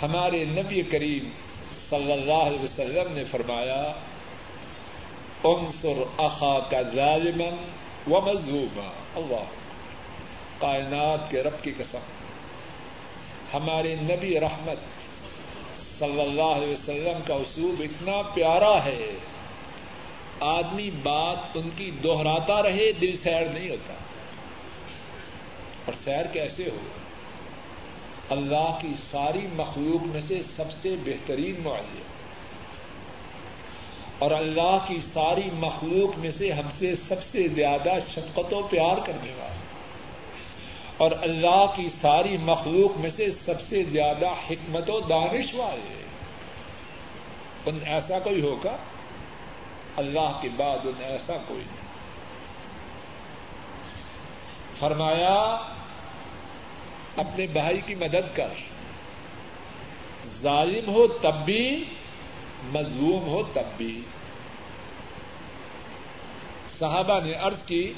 ہمارے 0.03 0.45
نبی 0.45 0.82
کریم 0.82 1.30
صلی 1.91 2.12
اللہ 2.12 2.32
علیہ 2.32 2.64
وسلم 2.64 3.12
نے 3.12 3.24
فرمایا، 3.30 3.93
انصر 5.45 6.03
اخا 6.18 6.59
کا 6.70 6.82
ظالمن 6.82 7.72
و 8.12 8.20
مظلوما۔ 8.20 8.93
اللہ، 9.14 9.45
کائنات 10.59 11.30
کے 11.30 11.43
رب 11.43 11.62
کی 11.62 11.72
قسم۔ 11.78 11.99
ہمارے 13.55 13.95
نبی 14.01 14.41
رحمت 14.41 14.77
صلی 15.99 16.21
اللہ 16.21 16.43
علیہ 16.43 16.73
وسلم 16.73 17.19
کا 17.27 17.35
اصول 17.35 17.75
اتنا 17.79 18.23
پیارا 18.35 18.85
ہے، 18.85 19.13
آدمی 20.41 20.91
بات 20.91 21.39
ان 21.55 21.69
کی 21.77 21.91
دوہراتا 21.91 22.63
رہے، 22.63 22.93
دل 22.93 23.17
سیر 23.17 23.47
نہیں 23.47 23.71
ہوتا۔ 23.71 23.95
اور 25.85 25.95
سیر 26.05 26.25
کیسے 26.33 26.65
ہو؟ 26.65 26.79
اللہ 28.31 28.79
کی 28.83 28.89
ساری 29.11 29.47
مخلوق 29.55 30.03
میں 30.03 30.21
سے 30.29 30.41
سب 30.57 30.73
سے 30.83 30.95
بہترین 31.05 31.55
معلم 31.63 32.03
اور 34.19 34.31
اللہ 34.31 34.79
کی 34.89 35.01
ساری 35.13 35.51
مخلوق 35.53 36.19
میں 36.19 36.31
سے 36.31 36.53
ہم 36.53 36.69
سے 36.79 36.95
سب 36.95 37.23
سے 37.23 37.49
زیادہ 37.49 37.91
شفقت 38.09 38.53
و 38.53 38.63
پیار 38.63 38.97
کرنے 39.07 39.33
والا۔ 39.33 39.54
اور 40.97 41.11
اللہ 41.23 41.67
کی 41.77 41.89
ساری 41.89 42.37
مخلوق 42.37 42.99
میں 42.99 43.11
سے 43.11 43.31
سب 43.31 43.63
سے 43.69 43.85
زیادہ 43.85 44.29
حکمت 44.51 44.91
و 44.91 45.01
دانش 45.01 45.55
والے 45.55 45.95
ان 47.67 47.79
ایسا 47.87 48.19
کوئی 48.19 48.41
ہوگا؟ 48.41 48.77
اللہ 49.97 50.39
کے 50.43 50.49
بعد 50.57 50.79
ان 50.85 51.05
ایسا 51.05 51.37
کوئی 51.47 51.61
نہیں۔ 51.61 51.85
فرمایا، 54.79 55.63
اپنے 57.17 57.47
بھائی 57.47 57.81
کی 57.87 57.95
مدد 57.95 58.37
کر۔ 58.37 58.49
ظالم 60.41 60.91
ہو 60.91 61.07
تب 61.07 61.35
بھی، 61.45 61.85
مظلوم 62.65 63.29
ہو 63.29 63.43
تب 63.53 63.63
بھی۔ 63.77 64.01
صحابہ 66.79 67.21
نے 67.25 67.33
ارض 67.33 67.63
کی 67.63 67.93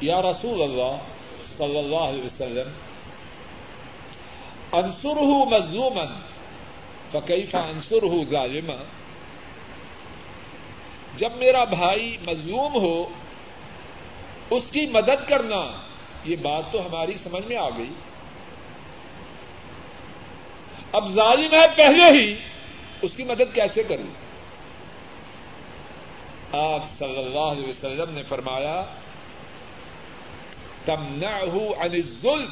یا 0.00 0.22
رسول 0.22 0.62
اللہ 0.62 0.96
صلی 1.56 1.78
اللہ 1.78 1.96
علیہ 1.96 2.24
وسلم 2.24 2.68
انصر 4.72 5.16
ہوں 5.16 5.46
مظلومن 5.46 6.20
فقیفہ 7.10 7.56
انصر 7.56 8.02
ہوں 8.02 8.24
ظالم 8.30 8.72
جب 11.16 11.30
میرا 11.36 11.64
بھائی 11.64 12.16
مظلوم 12.26 12.74
ہو، 12.74 13.08
اس 14.50 14.62
کی 14.70 14.86
مدد 14.86 15.28
کرنا، 15.28 15.72
یہ 16.24 16.36
بات 16.42 16.62
تو 16.72 16.86
ہماری 16.86 17.14
سمجھ 17.14 17.46
میں 17.46 17.56
آ 17.56 17.68
گئی۔ 17.68 17.90
اب 20.92 21.12
ظالم 21.12 21.54
ہے 21.54 21.66
پہلے 21.76 22.20
ہی، 22.20 22.34
اس 23.02 23.16
کی 23.16 23.24
مدد 23.24 23.54
کیسے 23.54 23.82
کروں 23.82 24.14
آپ 26.52 26.98
صلی 26.98 27.18
اللہ 27.18 27.38
علیہ 27.38 27.68
وسلم 27.68 28.14
نے 28.14 28.22
فرمایا 28.22 28.84
تمنعه 30.86 31.66
عن 31.78 31.90
الظلم۔ 31.92 32.46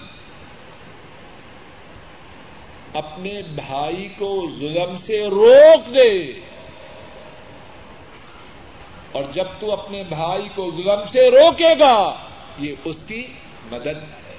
اپنے 2.95 3.43
بھائی 3.43 4.09
کو 4.19 4.47
ظلم 4.59 4.97
سے 4.97 5.27
روک 5.27 5.95
دے۔ 5.95 6.41
اور 9.13 9.25
جب 9.33 9.45
تو 9.61 9.73
اپنے 9.73 10.03
بھائی 10.09 10.49
کو 10.55 10.71
ظلم 10.71 11.07
سے 11.13 11.31
روکے 11.31 11.75
گا، 11.79 12.15
یہ 12.59 12.75
اس 12.85 12.97
کی 13.07 13.27
مدد 13.71 13.87
ہے۔ 13.87 14.37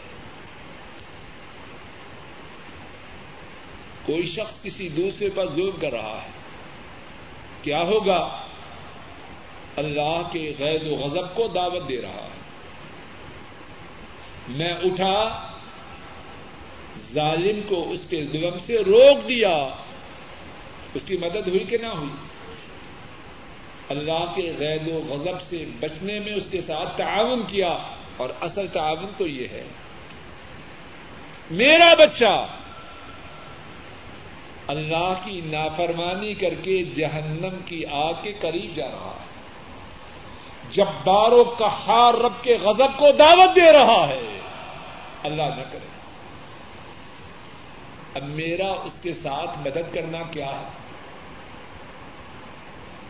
کوئی 4.06 4.26
شخص 4.26 4.62
کسی 4.62 4.90
دوسرے 4.90 5.30
پر 5.36 5.46
ظلم 5.56 5.76
کر 5.82 5.92
رہا 5.92 6.20
ہے، 6.24 6.30
کیا 7.62 7.82
ہوگا؟ 7.82 8.30
اللہ 9.76 10.22
کے 10.32 10.54
غیر 10.60 10.88
و 10.88 10.96
غضب 10.96 11.36
کو 11.36 11.48
دعوت 11.48 11.90
دے 11.90 12.02
رہا 12.02 12.24
ہے۔ 12.24 12.35
میں 14.48 14.74
اٹھا، 14.74 15.48
ظالم 17.14 17.60
کو 17.68 17.92
اس 17.92 18.00
کے 18.10 18.26
ظلم 18.32 18.60
سے 18.60 18.78
روک 18.78 19.30
دیا۔ 19.30 19.70
اس 20.94 21.04
کی 21.06 21.18
مدد 21.18 21.48
ہوئی 21.48 21.60
کہ 21.60 21.78
نہ 21.78 21.88
ہوئی؟ 21.88 22.10
اللہ 23.90 24.34
کے 24.36 24.54
غیر 24.58 24.78
و 24.88 25.02
غضب 25.10 25.42
سے 25.42 25.66
بچنے 25.80 26.20
میں 26.20 26.34
اس 26.34 26.44
کے 26.52 26.62
ساتھ 26.62 26.98
تعاون 26.98 27.42
کیا۔ 27.48 27.78
اور 28.18 28.30
اصل 28.42 28.68
تعاون 28.68 29.06
تو 29.18 29.28
یہ 29.28 29.48
ہے۔ 29.52 29.64
میرا 31.52 31.94
بچہ، 31.94 32.46
اللہ 34.68 35.14
کی 35.24 35.42
نافرمانی 35.46 36.34
کر 36.34 36.54
کے 36.64 36.84
جہنم 36.84 37.58
کی 37.66 37.86
آگ 37.86 38.14
کے 38.22 38.32
قریب 38.42 38.76
جا 38.76 38.88
رہا 38.88 39.18
ہے۔ 39.20 39.26
جب 40.72 40.86
باروں 41.06 41.44
کا 41.44 41.68
ہار 41.68 42.14
رب 42.14 42.44
کے 42.44 42.58
غضب 42.62 42.98
کو 42.98 43.12
دعوت 43.12 43.56
دے 43.56 43.74
رہا 43.74 44.08
ہے۔ 44.08 44.35
اللہ 45.26 45.44
نہ 45.44 45.64
کرے۔ 45.72 45.88
اب 48.14 48.24
میرا 48.24 48.72
اس 48.72 48.94
کے 49.02 49.14
ساتھ 49.14 49.60
مدد 49.60 49.94
کرنا 49.94 50.18
کیا 50.32 50.46
ہے؟ 50.46 50.68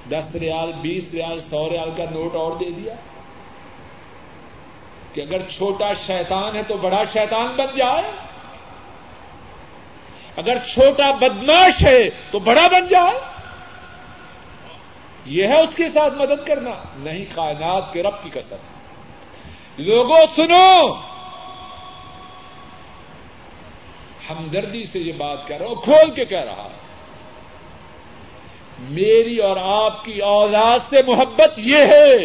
دس 0.10 0.36
ریال، 0.36 0.72
بیس 0.82 1.06
ریال، 1.14 1.40
سو 1.40 1.70
ریال 1.70 1.90
کا 1.98 2.04
نوٹ 2.04 2.36
اور 2.36 2.52
دے 2.52 2.72
دیا۔ 2.72 2.94
کہ 5.14 5.22
اگر 5.22 5.38
چھوٹا 5.50 5.94
شیطان 6.08 6.56
ہے 6.56 6.64
تو 6.64 6.78
بڑا 6.78 7.04
شیطان 7.14 7.48
بن 7.48 7.76
جائے۔ 7.78 8.12
اگر 10.38 10.58
چھوٹا 10.74 11.12
بدماش 11.12 11.86
ہے 11.86 12.10
تو 12.32 12.40
بڑا 12.40 12.68
بن 12.68 12.88
جائے۔ 12.88 13.20
یہ 15.26 15.48
ہے 15.48 15.60
اس 15.60 15.76
کے 15.76 15.90
ساتھ 15.90 16.14
مدد 16.14 16.48
کرنا۔ 16.48 16.72
نہیں، 16.96 17.26
کائنات 17.36 17.94
کے 17.94 18.04
رب 18.04 18.24
کی 18.24 18.30
قسم۔ 18.34 18.56
لوگوں 19.78 20.20
سنو۔ 20.36 20.94
ہمدردی 24.30 24.84
سے 24.84 25.00
یہ 25.00 25.12
بات 25.18 25.48
کہہ 25.48 25.58
رہا 25.58 25.66
ہوں، 25.66 25.76
کھول 25.76 26.12
کے 26.12 26.26
کہہ 26.26 26.44
رہا 26.44 26.70
میری 28.80 29.38
اور 29.38 29.58
آپ 29.62 30.06
کی 30.06 30.20
اولاد 30.20 30.80
سے 30.90 30.98
محبت 31.08 31.52
یہ 31.58 31.78
ہے۔ 31.78 32.16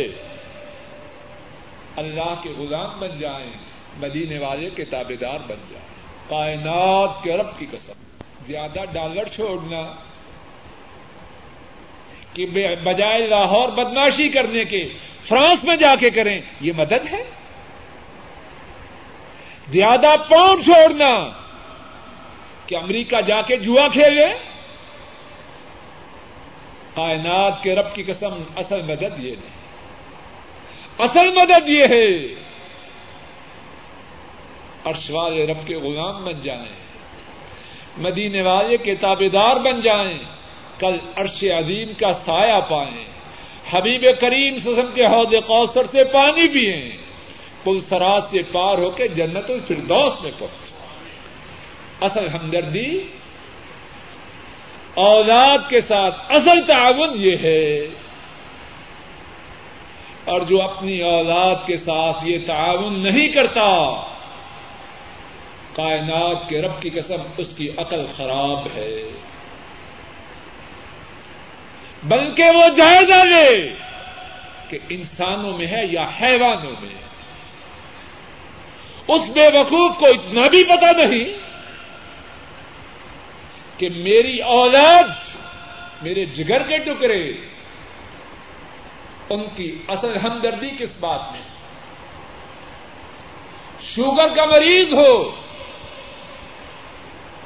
اللہ 1.96 2.34
کے 2.42 2.50
غلام 2.58 3.00
بن 3.00 3.18
جائیں، 3.18 3.50
مدینے 3.96 4.38
والے 4.38 4.70
کے 4.70 4.84
تابے 4.84 5.16
دار 5.16 5.38
بن 5.48 5.56
جائیں۔ 5.70 5.86
کائنات 6.28 7.24
کے 7.24 7.36
رب 7.36 7.58
کی 7.58 7.66
قسم۔ 7.70 7.92
زیادہ 8.46 8.78
ڈالر 8.92 9.24
چھوڑنا۔ 9.34 9.92
کہ 12.32 12.46
بجائے 12.82 13.26
لاہور 13.26 13.68
بدماشی 13.68 14.28
کرنے 14.28 14.64
کے، 14.64 14.88
فرانس 15.28 15.64
میں 15.64 15.76
جا 15.76 15.94
کے 16.00 16.10
کریں، 16.10 16.40
یہ 16.60 16.72
مدد 16.76 17.12
ہے؟ 17.12 17.30
زیادہ 19.72 20.14
پاؤنڈ 20.30 20.64
چھوڑنا۔ 20.64 21.30
کہ 22.70 22.76
امریکہ 22.76 23.20
جا 23.20 23.42
کے 23.42 23.56
جوا 23.56 23.88
کھیلے۔ 23.88 24.26
کائنات 26.94 27.62
کے 27.62 27.74
رب 27.74 27.94
کی 27.94 28.02
قسم 28.02 28.42
اصل 28.56 28.82
مدد 28.82 29.24
یہ 29.24 29.34
نہیں۔ 29.40 29.60
اصل 30.98 31.30
مدد 31.30 31.68
یہ 31.68 31.84
ہے۔ 31.84 32.34
عرش 34.84 35.10
والے 35.10 35.46
رب 35.46 35.66
کے 35.66 35.74
غلام 35.74 36.24
بن 36.24 36.40
جائیں۔ 36.40 36.72
مدینے 37.98 38.42
والے 38.42 38.76
کے 38.76 38.94
تابے 38.94 39.28
دار 39.28 39.56
بن 39.56 39.80
جائیں۔ 39.80 40.18
کل 40.78 40.96
عرش 41.16 41.44
عظیم 41.44 41.92
کا 41.98 42.12
سایہ 42.12 42.60
پائیں۔ 42.68 43.04
حبیب 43.70 44.06
کریم 44.20 44.58
سسم 44.58 44.92
کے 44.94 45.06
حوض 45.06 45.34
کوثر 45.46 45.82
سے 45.92 46.04
پانی 46.04 46.48
پئیں 46.48 46.96
پل 47.64 47.80
سراج 47.80 48.22
سے 48.30 48.42
پار 48.52 48.78
ہو 48.78 48.90
کے 48.90 49.08
جنت 49.08 49.50
الفردوس 49.50 50.12
میں 50.22 50.30
پہنچ 50.38 50.79
اصل 52.00 52.28
ہمدردی 52.28 53.00
اولاد 54.94 55.58
کے 55.68 55.80
ساتھ 55.80 56.32
اصل 56.32 56.64
تعاون 56.66 57.10
یہ 57.14 57.36
ہے 57.42 57.86
اور 60.24 60.40
جو 60.40 60.62
اپنی 60.62 61.02
اولاد 61.02 61.66
کے 61.66 61.76
ساتھ 61.76 62.16
یہ 62.24 62.38
تعاون 62.46 63.00
نہیں 63.00 63.28
کرتا، 63.28 63.94
کائنات 65.74 66.48
کے 66.48 66.62
رب 66.62 66.82
کی 66.82 66.90
قسم 66.90 67.22
اس 67.36 67.48
کی 67.56 67.70
عقل 67.76 68.06
خراب 68.16 68.66
ہے۔ 68.74 69.10
بلکہ 72.02 72.42
وہ 72.42 72.68
جائزہ 72.76 73.24
لے 73.24 73.74
کہ 74.68 74.78
انسانوں 74.88 75.58
میں 75.58 75.66
ہے 75.66 75.82
یا 75.86 76.04
حیوانوں 76.20 76.72
میں۔ 76.80 77.10
اس 79.08 79.20
بے 79.34 79.48
وقوف 79.58 79.98
کو 79.98 80.06
اتنا 80.06 80.48
بھی 80.48 80.64
پتا 80.64 80.92
نہیں 80.92 81.49
کہ 83.80 83.88
میری 83.88 84.38
اولاد 84.38 85.04
میرے 86.02 86.24
جگر 86.24 86.62
کے 86.62 86.78
ٹکڑے، 86.78 87.22
ان 89.30 89.44
کی 89.56 89.82
اصل 89.88 90.16
ہمدردی 90.16 90.70
کس 90.78 90.98
بات 91.00 91.20
میں؟ 91.32 91.40
شوگر 93.80 94.34
کا 94.34 94.44
مریض 94.44 94.92
ہو 94.94 95.30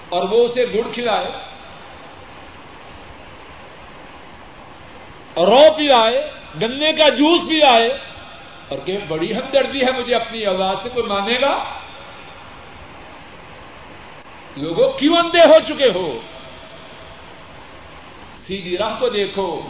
اور 0.09 0.23
وہ 0.29 0.45
اسے 0.45 0.65
گڑ 0.75 0.89
کھلائے، 0.95 1.31
رو 5.37 5.63
پلائے، 5.77 6.31
گنے 6.63 6.93
کا 6.93 7.09
جوس 7.09 7.41
بھی 7.49 7.63
آئے 7.63 7.89
اور 8.69 8.79
کہ 8.85 8.99
بڑی 9.09 9.35
ہمدردی 9.35 9.87
ہے 9.87 9.93
مجھے 9.93 10.15
اپنی 10.15 10.45
آواز 10.47 10.77
سے، 10.83 10.89
کوئی 10.95 11.07
مانے 11.07 11.41
گا؟ 11.41 11.84
لوگوں 14.57 14.93
کیوں 14.99 15.17
اندھے 15.17 15.41
ہو 15.41 15.57
چکے 15.69 15.89
ہو۔ 15.95 16.19
سیدھی 18.47 18.77
راہ 18.79 19.01
کو 19.01 19.09
دیکھو، 19.09 19.61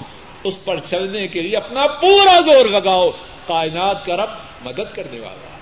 اس 0.45 0.65
پر 0.65 0.81
چلنے 0.81 1.29
کے 1.29 1.43
لیے 1.43 1.57
اپنا 1.57 1.87
پورا 1.87 2.41
زور 2.41 2.65
لگاؤ، 2.65 3.11
کائنات 3.47 4.07
کا 4.07 4.17
رب 4.17 4.31
مدد 4.67 4.95
کرنے 4.95 5.21
والا۔ 5.21 5.59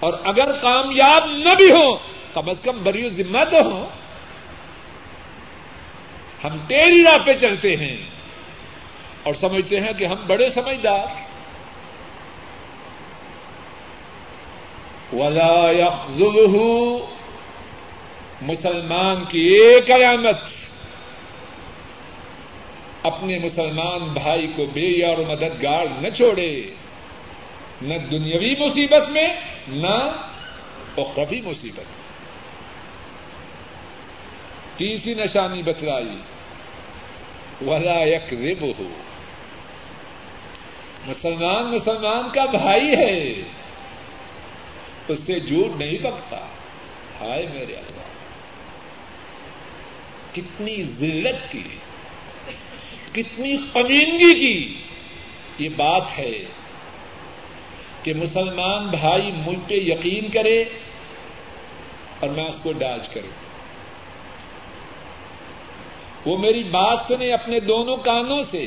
اور 0.00 0.12
اگر 0.24 0.52
کامیاب 0.52 1.26
نہ 1.26 1.54
بھی 1.54 1.70
ہو 1.70 1.96
کم 2.34 2.50
از 2.50 2.56
کم 2.64 2.78
بری 2.82 3.08
ذمہ 3.08 3.44
تو 3.50 3.62
ہو 3.62 3.88
ہم 6.44 6.56
تیری 6.68 7.02
راہ 7.02 7.18
پہ 7.26 7.32
چلتے 7.32 7.76
ہیں 7.76 7.96
اور 9.22 9.34
سمجھتے 9.34 9.80
ہیں 9.80 9.92
کہ 9.92 10.04
ہم 10.04 10.16
بڑے 10.26 10.50
سمجھدار۔ 10.50 11.30
ولا 15.12 15.70
يخذله 15.70 16.66
مسلمان 18.42 19.24
کی 19.28 19.40
ایک 19.40 19.90
علامت 19.90 20.36
اپنے 23.02 23.38
مسلمان 23.38 23.98
بھائی 23.98 24.46
کو 24.46 24.64
بے 24.64 24.98
یار 25.00 25.16
مددگار 25.18 25.86
نہ 26.00 26.08
چھوڑے، 26.08 26.62
نہ 27.82 27.94
دنیاوی 28.10 28.54
مصیبت 28.54 29.10
میں، 29.10 29.28
نہ 29.68 30.12
اخروی 30.96 31.40
مصیبت 31.40 31.84
تیسری 34.78 35.14
نشانی 35.14 35.62
بتلائی، 35.62 36.16
ولا 37.66 38.02
یک 38.02 38.34
رب 38.34 38.78
ہو 38.78 38.88
مسلمان 41.06 41.64
مسلمان 41.74 42.28
کا 42.28 42.44
بھائی 42.44 42.96
ہے، 42.96 43.42
اس 45.08 45.18
سے 45.26 45.40
جھوٹ 45.40 45.80
نہیں 45.80 45.98
پکتا۔ 45.98 46.38
ہائے 47.20 47.46
میرے 47.54 47.74
اللہ۔ 47.74 47.99
کتنی 50.32 50.82
ذلت 50.82 51.52
کی، 51.52 51.62
کتنی 53.12 53.56
کمینگی 53.72 54.34
کی۔ 54.34 54.78
یہ 55.58 55.68
بات 55.76 56.18
ہے 56.18 56.44
کہ 58.02 58.14
مسلمان 58.14 58.86
بھائی 58.86 59.32
مجھ 59.32 59.58
پہ 59.68 59.74
یقین 59.74 60.30
کرے 60.30 60.64
اور 62.20 62.28
میں 62.28 62.44
اس 62.44 62.56
کو 62.62 62.72
ڈاج 62.72 63.08
کروں۔ 63.08 63.30
وہ 66.24 66.38
میری 66.38 66.62
بات 66.62 66.98
سنے 67.08 67.32
اپنے 67.32 67.60
دونوں 67.60 67.96
کانوں 67.96 68.42
سے 68.50 68.66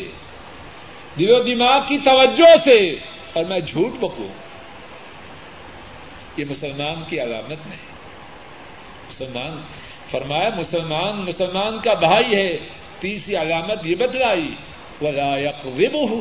دل 1.19 1.29
و 1.29 1.43
دماغ 1.43 1.87
کی 1.87 1.97
توجہ 1.97 2.55
سے 2.63 2.79
اور 3.33 3.45
میں 3.45 3.59
جھوٹ 3.59 3.91
بکوں۔ 3.99 4.27
یہ 6.37 6.45
مسلمان 6.49 7.03
کی 7.09 7.21
علامت 7.21 7.67
نہیں، 7.67 7.93
مسلمان 9.09 9.61
فرمایا، 10.13 10.49
مسلمان 10.57 11.15
مسلمان 11.17 11.79
کا 11.79 11.93
بھائی 11.93 12.35
ہے، 12.35 12.57
تیسری 12.99 13.35
علامت 13.35 13.85
یہ 13.85 13.95
بدلائی 13.95 14.55
ولا 15.01 15.37
یقذبہ 15.37 16.13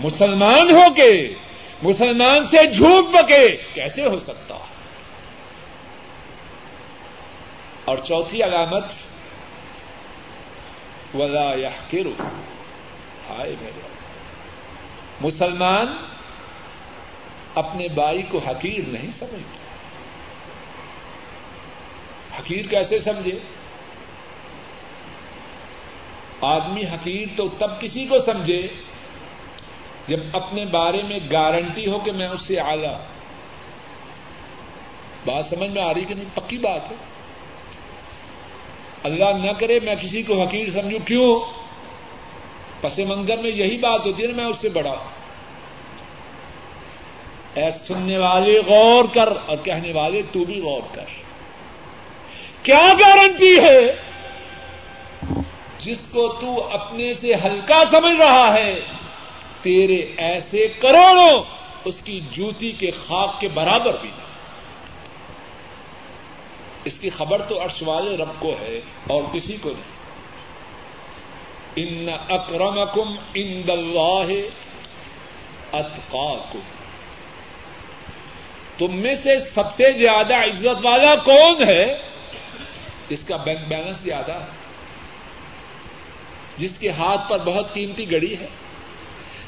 مسلمان 0.00 0.70
ہو 0.70 0.94
کے، 0.96 1.34
مسلمان 1.82 2.46
سے 2.46 2.66
جھوٹ 2.66 3.04
بکے، 3.14 3.56
کیسے 3.74 4.06
ہو 4.06 4.18
سکتا؟ 4.18 4.56
اور 7.84 7.98
چوتھی 7.98 8.42
علامت، 8.42 8.84
ولا 11.14 11.54
یحقر 11.54 12.06
ہائے 13.30 13.54
میرے 13.60 13.88
مسلمان 15.20 15.86
اپنے 17.54 17.88
بائی 17.88 18.22
کو 18.22 18.38
حقیر 18.38 18.88
نہیں 18.88 19.10
سمجھتا۔ 19.10 19.59
حقیر 22.40 22.66
کیسے 22.66 22.98
سمجھے؟ 22.98 23.38
آدمی 26.40 26.82
حقیر 26.82 27.28
تو 27.36 27.48
تب 27.48 27.80
کسی 27.80 28.06
کو 28.06 28.18
سمجھے 28.18 28.66
جب 30.08 30.20
اپنے 30.32 30.64
بارے 30.64 31.02
میں 31.02 31.18
گارنٹی 31.32 31.86
ہو 31.86 31.98
کہ 31.98 32.12
میں 32.12 32.28
اس 32.28 32.42
سے 32.42 32.60
آگا 32.60 32.98
بات 35.24 35.44
سمجھ 35.46 35.70
میں 35.70 35.82
آ 35.82 35.94
رہی 35.94 36.04
کہ 36.04 36.14
نہیں؟ 36.14 36.36
پکی 36.36 36.58
بات 36.58 36.90
ہے۔ 36.90 36.96
اللہ 39.02 39.24
نہ 39.24 39.50
کرے 39.58 39.80
میں 39.82 39.94
کسی 39.94 40.22
کو 40.22 40.42
حقیر 40.42 40.70
سمجھوں۔ 40.70 41.06
کیوں؟ 41.06 41.40
پس 42.80 42.98
منظر 42.98 43.36
میں 43.36 43.50
یہی 43.50 43.76
بات 43.76 44.06
ہوتی 44.06 44.22
ہے 44.22 44.28
نا، 44.28 44.36
میں 44.36 44.44
اس 44.44 44.56
سے 44.60 44.68
بڑا 44.68 44.94
اے 47.54 47.70
سننے 47.86 48.18
والے، 48.18 48.60
غور 48.66 49.04
کر، 49.14 49.28
اور 49.46 49.56
کہنے 49.56 49.92
والے، 49.92 50.22
تو 50.32 50.44
بھی 50.44 50.60
غور 50.60 50.82
کر۔ 50.94 51.19
کیا 52.62 52.92
گارنٹی 53.00 53.58
ہے؟ 53.58 53.80
جس 55.78 55.98
کو 56.12 56.28
تو 56.40 56.68
اپنے 56.70 57.14
سے 57.14 57.34
ہلکا 57.34 57.82
سمجھ 57.90 58.16
رہا 58.18 58.54
ہے، 58.54 58.80
تیرے 59.62 60.14
ایسے 60.16 60.68
کروڑوں 60.80 61.44
اس 61.84 61.94
کی 62.04 62.20
جوتی 62.30 62.72
کے 62.72 62.90
خاک 62.90 63.40
کے 63.40 63.48
برابر 63.48 63.96
بھی 64.00 64.08
نہیں۔ 64.08 64.26
اس 66.84 66.98
کی 66.98 67.10
خبر 67.10 67.42
تو 67.42 67.64
عرش 67.64 67.82
والے 67.82 68.16
رب 68.16 68.30
کو 68.38 68.54
ہے 68.60 68.80
اور 69.06 69.22
کسی 69.32 69.56
کو 69.62 69.70
نہیں۔ 69.70 70.00
ان 71.76 72.08
اکرمکم 72.28 73.14
ان 73.34 73.62
اللہ 73.68 74.32
اتقاکم۔ 75.72 76.58
تم 78.78 78.96
میں 78.96 79.14
سے 79.14 79.38
سب 79.54 79.74
سے 79.74 79.98
زیادہ 79.98 80.34
عزت 80.34 80.86
والا 80.86 81.14
کون 81.14 81.68
ہے؟ 81.68 82.09
اس 83.10 83.20
کا 83.28 83.36
بینک 83.36 83.58
بیلنس 83.68 83.96
زیادہ 83.96 84.32
ہے۔ 84.32 84.46
جس 86.58 86.70
کے 86.78 86.90
ہاتھ 86.90 87.30
پر 87.30 87.38
بہت 87.38 87.74
قیمتی 87.74 88.10
گڑی 88.10 88.36
ہے۔ 88.36 88.46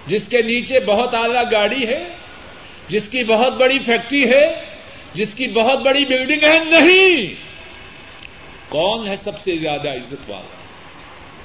جس 0.06 0.28
کے 0.28 0.42
نیچے 0.42 0.80
بہت 0.80 1.14
اعلی 1.14 1.52
گاڑی 1.52 1.86
ہے۔ 1.88 2.08
جس 2.88 3.08
کی 3.08 3.24
بہت 3.24 3.52
بڑی 3.52 3.78
فیکٹری 3.78 4.30
ہے۔ 4.30 4.64
جس 5.14 5.34
کی 5.34 5.46
بہت 5.46 5.78
بڑی 5.78 6.04
بلڈنگ 6.04 6.44
ہے۔ 6.44 6.58
نہیں! 6.64 7.34
کون 8.68 9.08
ہے 9.08 9.16
سب 9.16 9.40
سے 9.40 9.56
زیادہ 9.56 9.88
عزت 9.88 10.30
والا؟ 10.30 10.62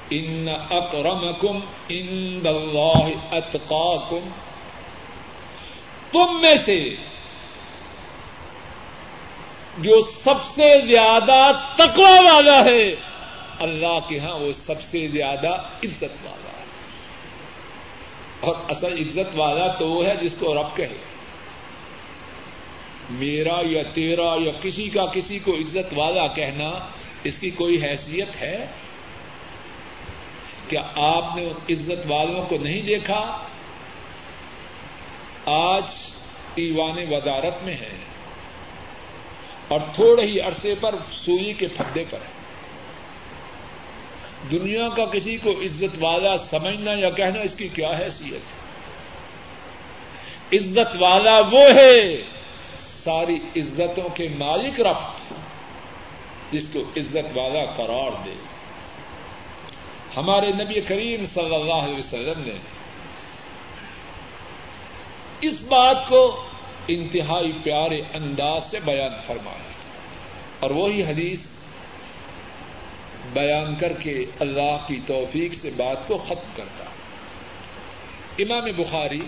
ان 0.09 0.49
اکرمکم 0.69 1.59
ان 1.89 2.41
اللہ 2.45 3.35
اتقاکم۔ 3.35 4.29
تم 6.11 6.41
میں 6.41 6.55
سے 6.65 6.95
جو 9.77 10.01
سب 10.23 10.35
سے 10.55 10.85
زیادہ 10.85 11.51
تقوا 11.75 12.33
والا 12.33 12.65
ہے، 12.65 12.95
اللہ 13.59 13.99
کے 14.07 14.19
ہاں 14.19 14.39
وہ 14.39 14.51
سب 14.51 14.81
سے 14.81 15.07
زیادہ 15.07 15.49
عزت 15.83 16.03
والا 16.03 16.59
ہے۔ 16.59 16.65
اور 18.39 18.55
اصل 18.69 18.97
عزت 18.97 19.37
والا 19.37 19.67
تو 19.67 19.91
وہ 19.91 20.05
ہے 20.05 20.15
جس 20.21 20.35
کو 20.39 20.53
رب 20.53 20.77
کہے۔ 20.77 20.97
میرا 23.09 23.61
یا 23.61 23.83
تیرا 23.93 24.35
یا 24.39 24.51
کسی 24.61 24.89
کا 24.89 25.05
کسی 25.05 25.39
کو 25.39 25.55
عزت 25.55 25.93
والا 25.95 26.27
کہنا 26.27 26.71
اس 27.23 27.39
کی 27.39 27.49
کوئی 27.49 27.83
حیثیت 27.83 28.41
ہے؟ 28.41 28.67
کیا 30.69 30.81
آپ 30.95 31.35
نے 31.35 31.49
عزت 31.69 32.11
والوں 32.11 32.45
کو 32.49 32.57
نہیں 32.61 32.81
دیکھا؟ 32.81 33.37
آج 35.45 35.83
ایوان 36.55 37.13
وزارت 37.13 37.63
میں 37.63 37.73
ہے 37.73 38.16
اور 39.67 39.79
تھوڑے 39.95 40.25
ہی 40.25 40.39
عرصے 40.39 40.73
پر 40.79 40.95
سوئی 41.11 41.53
کے 41.53 41.67
پھدے 41.67 42.03
پر 42.09 42.17
ہے۔ 42.17 42.37
دنیا 44.51 44.89
کا 44.89 45.05
کسی 45.05 45.37
کو 45.37 45.51
عزت 45.51 46.03
والا 46.03 46.37
سمجھنا 46.37 46.91
یا 46.93 47.09
کہنا 47.09 47.41
اس 47.41 47.55
کی 47.55 47.67
کیا 47.67 47.89
حیثیت 47.99 48.33
ہے؟ 48.33 48.67
عزت 50.57 51.01
والا 51.01 51.39
وہ 51.39 51.61
ہے، 51.73 52.23
ساری 52.79 53.35
عزتوں 53.35 54.09
کے 54.09 54.29
مالک 54.37 54.81
رب، 54.81 54.97
جس 56.51 56.67
کو 56.73 56.79
عزت 56.79 57.37
والا 57.37 57.65
قرار 57.75 58.11
دے۔ 58.25 58.33
ہمارے 60.17 60.47
نبی 60.47 60.81
کریم 60.81 61.25
صلی 61.25 61.55
اللہ 61.55 61.73
علیہ 61.73 61.97
وسلم 61.97 62.41
نے 62.45 62.57
اس 65.41 65.61
بات 65.61 66.07
کو 66.07 66.45
انتہائی 66.87 67.51
پیارے 67.63 67.97
انداز 68.13 68.71
سے 68.71 68.79
بیان 68.85 69.11
فرمایا 69.27 69.71
اور 70.59 70.71
وہی 70.71 71.03
حدیث 71.03 71.41
بیان 73.33 73.75
کر 73.75 73.93
کے 73.93 74.25
اللہ 74.39 74.77
کی 74.87 74.99
توفیق 75.07 75.53
سے 75.53 75.69
بات 75.77 76.07
کو 76.07 76.17
ختم 76.17 76.49
کرتا۔ 76.55 76.85
امام 78.39 78.63
بخاری 78.77 79.21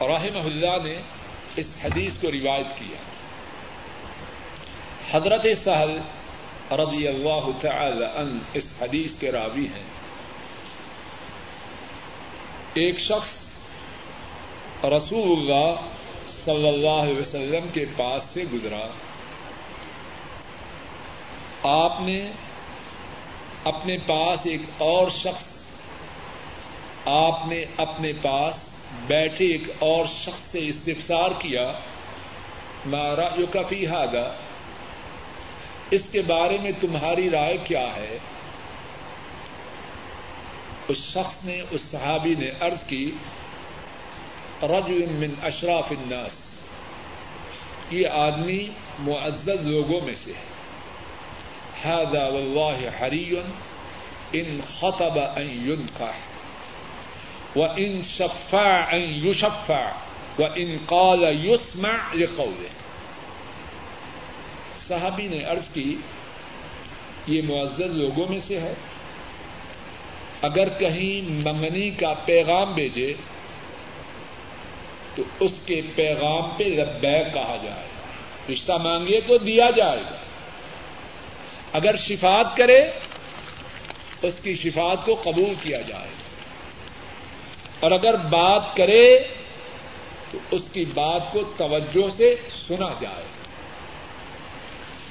رحم 0.00 0.38
اللہ 0.44 0.84
نے 0.84 0.96
اس 1.56 1.76
حدیث 1.84 2.14
کو 2.16 2.30
روایت 2.30 2.78
کیا۔ 2.78 2.96
حضرت 5.16 5.46
سہل 5.64 5.98
رضی 6.72 7.08
اللہ 7.08 7.48
تعالی 7.60 8.04
ان 8.04 8.38
اس 8.54 8.72
حدیث 8.80 9.14
کے 9.14 9.32
راوی 9.32 9.66
ہیں۔ 9.66 9.84
ایک 12.74 12.98
شخص 12.98 13.50
رسول 14.84 15.38
اللہ 15.38 16.01
صلی 16.44 16.68
اللہ 16.68 17.02
علیہ 17.02 17.18
وسلم 17.18 17.66
کے 17.72 17.84
پاس 17.96 18.22
سے 18.22 18.44
گزرا۔ 18.52 18.86
آپ 21.62 22.00
نے 22.00 22.30
اپنے 23.64 23.96
پاس 24.06 24.40
ایک 24.44 24.62
اور 24.78 25.10
شخص، 25.10 25.66
آپ 27.04 27.46
نے 27.46 27.64
اپنے 27.76 28.12
پاس 28.22 28.68
بیٹھے 29.06 29.46
ایک 29.46 29.62
اور 29.78 30.06
شخص 30.06 30.40
سے 30.40 30.68
استفسار 30.68 31.30
کیا۔ 31.38 31.72
مارا 32.86 33.28
یو 33.36 33.46
کفی 33.52 33.86
ہاگا 33.86 34.34
اس 35.90 36.08
کے 36.12 36.22
بارے 36.22 36.58
میں 36.62 36.70
تمہاری 36.80 37.30
رائے 37.30 37.56
کیا 37.56 37.96
ہے؟ 37.96 38.18
اس 40.88 40.96
شخص 40.96 41.44
نے، 41.44 41.62
اس 41.70 41.80
صحابی 41.80 42.34
نے 42.38 42.50
ارض 42.60 42.84
کی 42.84 43.10
رجل 44.62 45.06
من 45.06 45.34
اشراف 45.42 45.92
الناس۔ 45.92 46.52
یہ 47.90 48.08
آدمی 48.08 48.68
معزز 48.98 49.66
لوگوں 49.66 50.00
میں 50.04 50.14
سے 50.14 50.32
ہے۔ 50.32 50.52
هذا 51.88 52.26
والله 52.26 52.78
حري 53.00 53.34
ان 54.32 54.60
خطب 54.78 55.18
ان 55.18 55.70
ينكح 55.70 56.12
وان 57.56 58.02
شفع 58.02 58.82
ان 58.92 59.02
يشفع 59.02 59.84
وان 60.38 60.76
قال 60.86 61.46
يسمع 61.46 61.92
لقوله۔ 62.14 62.66
صحابی 64.78 65.28
نے 65.28 65.44
عرض 65.44 65.68
کی، 65.68 65.96
یہ 67.26 67.42
معزز 67.42 67.80
لوگوں 67.80 68.26
میں 68.28 68.40
سے 68.40 68.60
ہے۔ 68.60 68.74
اگر 70.42 70.68
کہیں 70.68 71.30
منگنی 71.30 71.90
کا 71.90 72.14
پیغام 72.24 72.72
بھیجے 72.72 73.14
تو 75.14 75.22
اس 75.40 75.52
کے 75.66 75.80
پیغام 75.94 76.50
پہ 76.56 76.64
لبیک 76.64 77.34
کہا 77.34 77.56
جائے۔ 77.62 77.86
گا 78.46 78.52
رشتہ 78.52 78.72
مانگے 78.72 79.20
تو 79.20 79.38
دیا 79.38 79.70
جائے 79.70 80.00
گا۔ 80.00 80.16
اگر 81.72 81.96
شفات 81.96 82.56
کرے، 82.56 82.90
اس 84.22 84.40
کی 84.42 84.54
شفات 84.54 85.06
کو 85.06 85.14
قبول 85.14 85.54
کیا 85.62 85.80
جائے۔ 85.80 86.08
گا 86.08 86.22
اور 87.80 87.90
اگر 87.90 88.16
بات 88.16 88.76
کرے، 88.76 89.18
تو 90.30 90.38
اس 90.50 90.62
کی 90.72 90.84
بات 90.84 91.32
کو 91.32 91.42
توجہ 91.56 92.16
سے 92.16 92.36
سنا 92.68 92.88
جائے۔ 93.00 93.24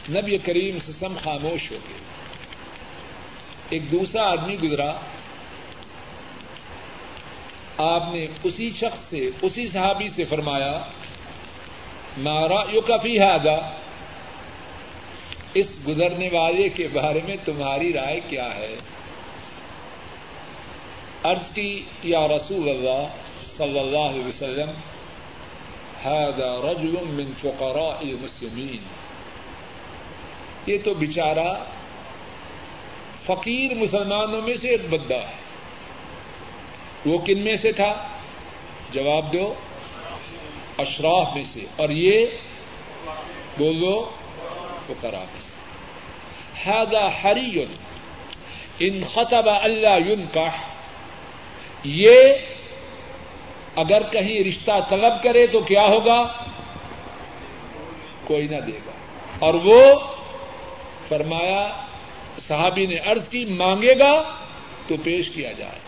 نبی 0.10 0.38
کریم 0.38 0.80
سسم 0.80 1.18
خاموش 1.24 1.72
ہو 1.72 1.78
گئے۔ 1.90 1.98
ایک 3.70 3.92
دوسرا 3.92 4.32
آدمی 4.32 4.58
گزرا۔ 4.64 4.94
آپ 7.82 8.14
نے 8.14 8.28
اسی 8.44 8.72
شخص 8.72 9.00
سے، 9.00 9.30
اسی 9.42 9.68
صحابی 9.68 10.10
سے 10.10 10.26
فرمایا 10.26 10.84
مارا 12.18 12.62
یو 12.72 12.82
کافی 12.82 13.20
ہے 13.20 13.32
آگا 13.32 13.72
اس 15.54 15.78
گزرنے 15.88 16.30
والے 16.34 16.70
کے 16.70 16.88
بارے 16.88 17.20
میں 17.26 17.36
تمہاری 17.46 17.94
رائے 17.94 18.20
کیا 18.30 18.56
ہے؟ 18.56 18.76
عرض 21.24 21.54
کی، 21.54 21.84
یا 22.04 22.28
رسول 22.28 22.70
اللہ 22.70 23.08
صلی 23.42 23.80
اللہ 23.80 24.06
علیہ 24.12 24.26
وسلم، 24.26 24.72
هذا 26.06 26.50
رجل 26.64 26.96
من 27.04 27.34
فقراء 27.42 28.00
المسلمین 28.02 28.84
یہ 30.66 30.78
تو 30.84 30.94
بچارا 30.94 31.54
فقیر 33.26 33.74
مسلمانوں 33.74 34.42
میں 34.42 34.56
سے 34.56 34.68
ایک 34.68 34.90
بندہ 34.90 35.16
ہے۔ 35.16 35.41
وہ 37.06 37.18
کن 37.18 37.40
میں 37.40 37.56
سے 37.56 37.72
تھا؟ 37.72 38.08
جواب 38.92 39.34
دو، 39.34 39.54
اشراف 40.78 41.36
میں 41.36 41.44
سے۔ 41.44 41.60
اور 41.76 41.90
یہ 41.90 42.26
بولو، 43.58 44.12
فقراء 44.88 45.20
میں 45.20 45.42
سے۔ 45.42 45.62
هذا 46.70 47.08
حری 47.08 47.66
ان 48.80 49.02
خطب 49.14 49.50
اللہ 49.50 50.10
یون 50.10 50.26
کا 50.34 50.46
یہ 51.84 52.34
اگر 53.76 54.02
کہیں 54.12 54.44
رشتہ 54.44 54.72
طلب 54.90 55.24
کرے 55.24 55.48
تو 55.48 55.62
کیا 55.62 55.82
ہوگا؟ 55.82 56.28
کوئی 58.24 58.48
نہ 58.48 58.56
دے 58.56 58.80
گا۔ 58.86 58.92
اور 59.40 59.54
وہ 59.54 59.82
فرمایا، 61.08 61.82
صحابی 62.40 62.86
نے 62.86 62.96
عرض 62.96 63.30
کی، 63.30 63.46
مانگے 63.46 64.00
گا 64.00 64.36
تو 64.88 64.96
پیش 65.04 65.30
کیا 65.30 65.52
جائے۔ 65.52 65.81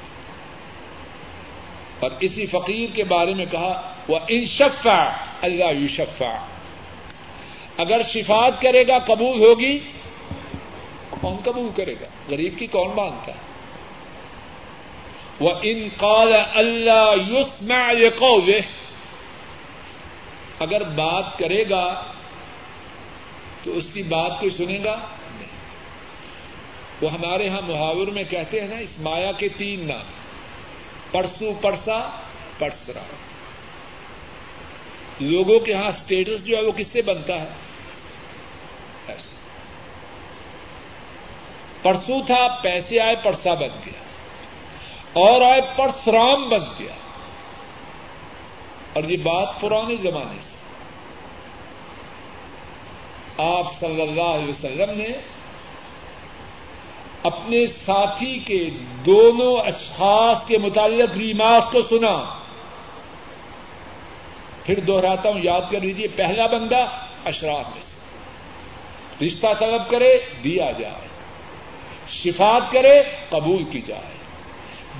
اور 2.03 2.11
اسی 2.19 2.45
فقیر 2.45 2.89
کے 2.95 3.03
بارے 3.03 3.33
میں 3.33 3.45
کہا 3.51 3.93
وہ 4.07 4.19
انشفا 4.27 5.25
اللہ 5.41 5.73
یوشفا 5.73 6.45
اگر 7.77 8.01
شفات 8.03 8.61
کرے 8.61 8.87
گا، 8.87 8.99
قبول 8.99 9.39
ہوگی، 9.39 9.79
کون 11.09 11.37
قبول 11.43 11.69
کرے 11.75 11.93
گا؟ 11.93 12.05
غریب 12.29 12.59
کی 12.59 12.67
کون 12.67 12.91
مانتا 12.95 13.31
ہے؟ 13.31 13.37
وہ 15.39 15.49
ان 15.61 15.87
قال 15.97 16.33
اللہ 16.55 17.13
یوسما 17.27 17.91
یہ 17.91 18.59
اگر 20.59 20.83
بات 20.83 21.37
کرے 21.37 21.69
گا، 21.69 22.03
تو 23.63 23.71
اس 23.71 23.89
کی 23.93 24.03
بات 24.03 24.39
کوئی 24.39 24.51
سنے 24.51 24.79
گا؟ 24.83 24.99
نہیں۔ 25.39 25.49
وہ 27.01 27.13
ہمارے 27.13 27.45
یہاں 27.45 27.61
محاور 27.67 28.07
میں 28.07 28.23
کہتے 28.23 28.61
ہیں 28.61 28.67
نا، 28.67 28.75
اس 28.75 28.99
مایا 28.99 29.31
کے 29.31 29.47
تین 29.47 29.87
نام۔ 29.87 30.22
پرسو 31.13 31.53
پرسا 31.61 32.09
پرسرا 32.57 32.99
لوگوں 35.19 35.59
کے 35.59 35.71
یہاں 35.71 35.89
اسٹیٹس 35.89 36.45
جو 36.45 36.57
ہے 36.57 36.61
وہ 36.61 36.71
کس 36.71 36.87
سے 36.87 37.01
بنتا 37.01 37.41
ہے؟ 37.41 37.49
پرسو 41.81 42.25
تھا، 42.25 42.59
پیسے 42.61 42.99
آئے، 42.99 43.15
پرسا 43.23 43.53
بن 43.53 43.67
گیا۔ 43.85 44.03
اور 45.13 45.41
آئے، 45.41 45.61
پرسرام 45.75 46.49
بن 46.49 46.59
گیا۔ 46.79 46.93
اور 48.93 49.03
یہ 49.03 49.17
بات 49.17 49.47
پرانے 49.61 49.95
زمانے 49.95 50.41
سے۔ 50.41 50.53
آپ 53.37 53.79
صلی 53.79 54.01
اللہ 54.01 54.21
علیہ 54.21 54.49
وسلم 54.49 54.97
نے 54.97 55.07
اپنے 57.23 57.67
ساتھی 57.67 58.39
کے 58.39 58.69
دونوں 59.05 59.67
اشخاص 59.67 60.47
کے 60.47 60.57
متعلق 60.57 61.17
ریمارک 61.17 61.71
کو 61.71 61.81
سنا۔ 61.81 62.23
پھر 64.65 64.79
دوہراتا 64.79 65.29
ہوں، 65.29 65.39
یاد 65.43 65.61
کر 65.71 65.79
لیجیے 65.81 66.07
پہلا 66.07 66.45
بندہ 66.45 66.85
اشراف 67.25 67.65
میں 67.73 67.81
سے۔ 67.81 67.93
رشتہ 69.25 69.47
طلب 69.59 69.89
کرے، 69.89 70.17
دیا 70.43 70.71
جائے۔ 70.71 71.07
شفات 72.07 72.71
کرے، 72.71 73.03
قبول 73.29 73.63
کی 73.71 73.81
جائے۔ 73.81 74.15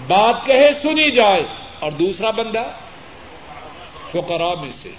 بات 0.08 0.46
کہے، 0.46 0.70
سنی 0.82 1.12
جائے۔ 1.12 1.44
اور 1.80 1.92
دوسرا 1.92 2.32
بندہ 2.32 2.64
فقراء 4.12 4.62
میں 4.62 4.72
سے۔ 4.72 4.92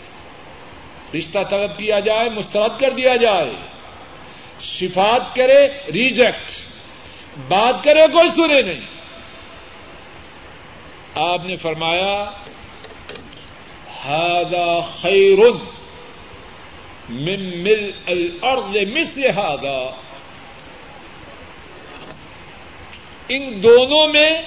رشتہ 1.18 1.38
طلب 1.50 1.78
کیا 1.78 2.00
جائے، 2.00 2.28
مسترد 2.30 2.80
کر 2.80 2.90
دیا 2.90 3.16
جائے۔ 3.16 3.50
شفات 4.60 5.34
کرے، 5.34 5.68
ریجیکٹ۔ 5.92 6.63
بات 7.48 7.84
کرے 7.84 8.06
کوئی 8.12 8.28
سنے 8.30 8.62
نہیں۔ 8.62 8.80
آپ 11.14 11.44
نے 11.44 11.56
فرمایا 11.56 12.30
ہادا 14.04 14.80
خیر 15.02 15.38
من 17.08 17.62
مل 17.62 17.90
الارض 18.06 18.76
مثل 18.92 19.30
ہادا 19.30 19.96
ان 23.28 23.62
دونوں 23.62 24.08
میں 24.08 24.42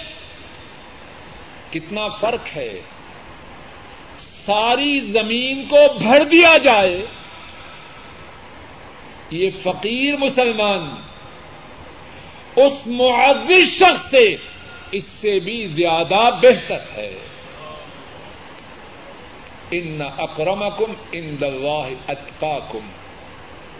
کتنا 1.71 2.07
فرق 2.07 2.55
ہے؟ 2.55 2.81
ساری 4.19 4.99
زمین 4.99 5.65
کو 5.69 5.77
بھر 5.99 6.23
دیا 6.23 6.57
جائے، 6.57 7.05
یہ 9.29 9.49
فقیر 9.63 10.17
مسلمان 10.17 10.95
اس 12.57 12.87
معذر 12.87 13.65
شخص 13.65 14.11
سے 14.11 14.35
اس 14.91 15.03
سے 15.03 15.39
بھی 15.39 15.67
زیادہ 15.67 16.29
بہتر 16.41 16.79
ہے۔ 16.95 17.19
ان 19.71 20.01
اکرم 20.17 20.63
کم 20.77 20.93
ان 21.11 21.35
دلواہ 21.41 21.89
اتقا 22.07 22.59
کم 22.71 22.89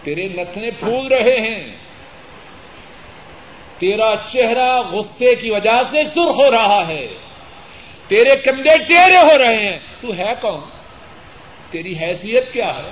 تیرے 0.02 0.24
نتنے 0.24 0.70
پھول 0.70 1.06
رہے 1.06 1.40
ہیں۔ 1.40 1.76
تیرا 3.78 4.14
چہرہ 4.32 4.82
غصے 4.92 5.34
کی 5.34 5.50
وجہ 5.50 5.82
سے 5.90 6.04
سرخ 6.04 6.34
ہو 6.38 6.50
رہا 6.50 6.88
ہے۔ 6.88 7.06
تیرے 8.08 8.36
کندھے 8.36 8.78
ٹیڑے 8.88 9.16
ہو 9.16 9.38
رہے 9.38 9.70
ہیں۔ 9.70 9.78
تو 10.00 10.16
ہے 10.16 10.32
کون؟ 10.40 10.60
تیری 11.70 11.98
حیثیت 12.00 12.52
کیا 12.52 12.76
ہے؟ 12.76 12.90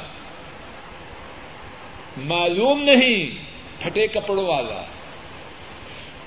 معلوم 2.17 2.83
نہیں، 2.83 3.45
پھٹے 3.83 4.07
کپڑوں 4.07 4.47
والا۔ 4.47 4.83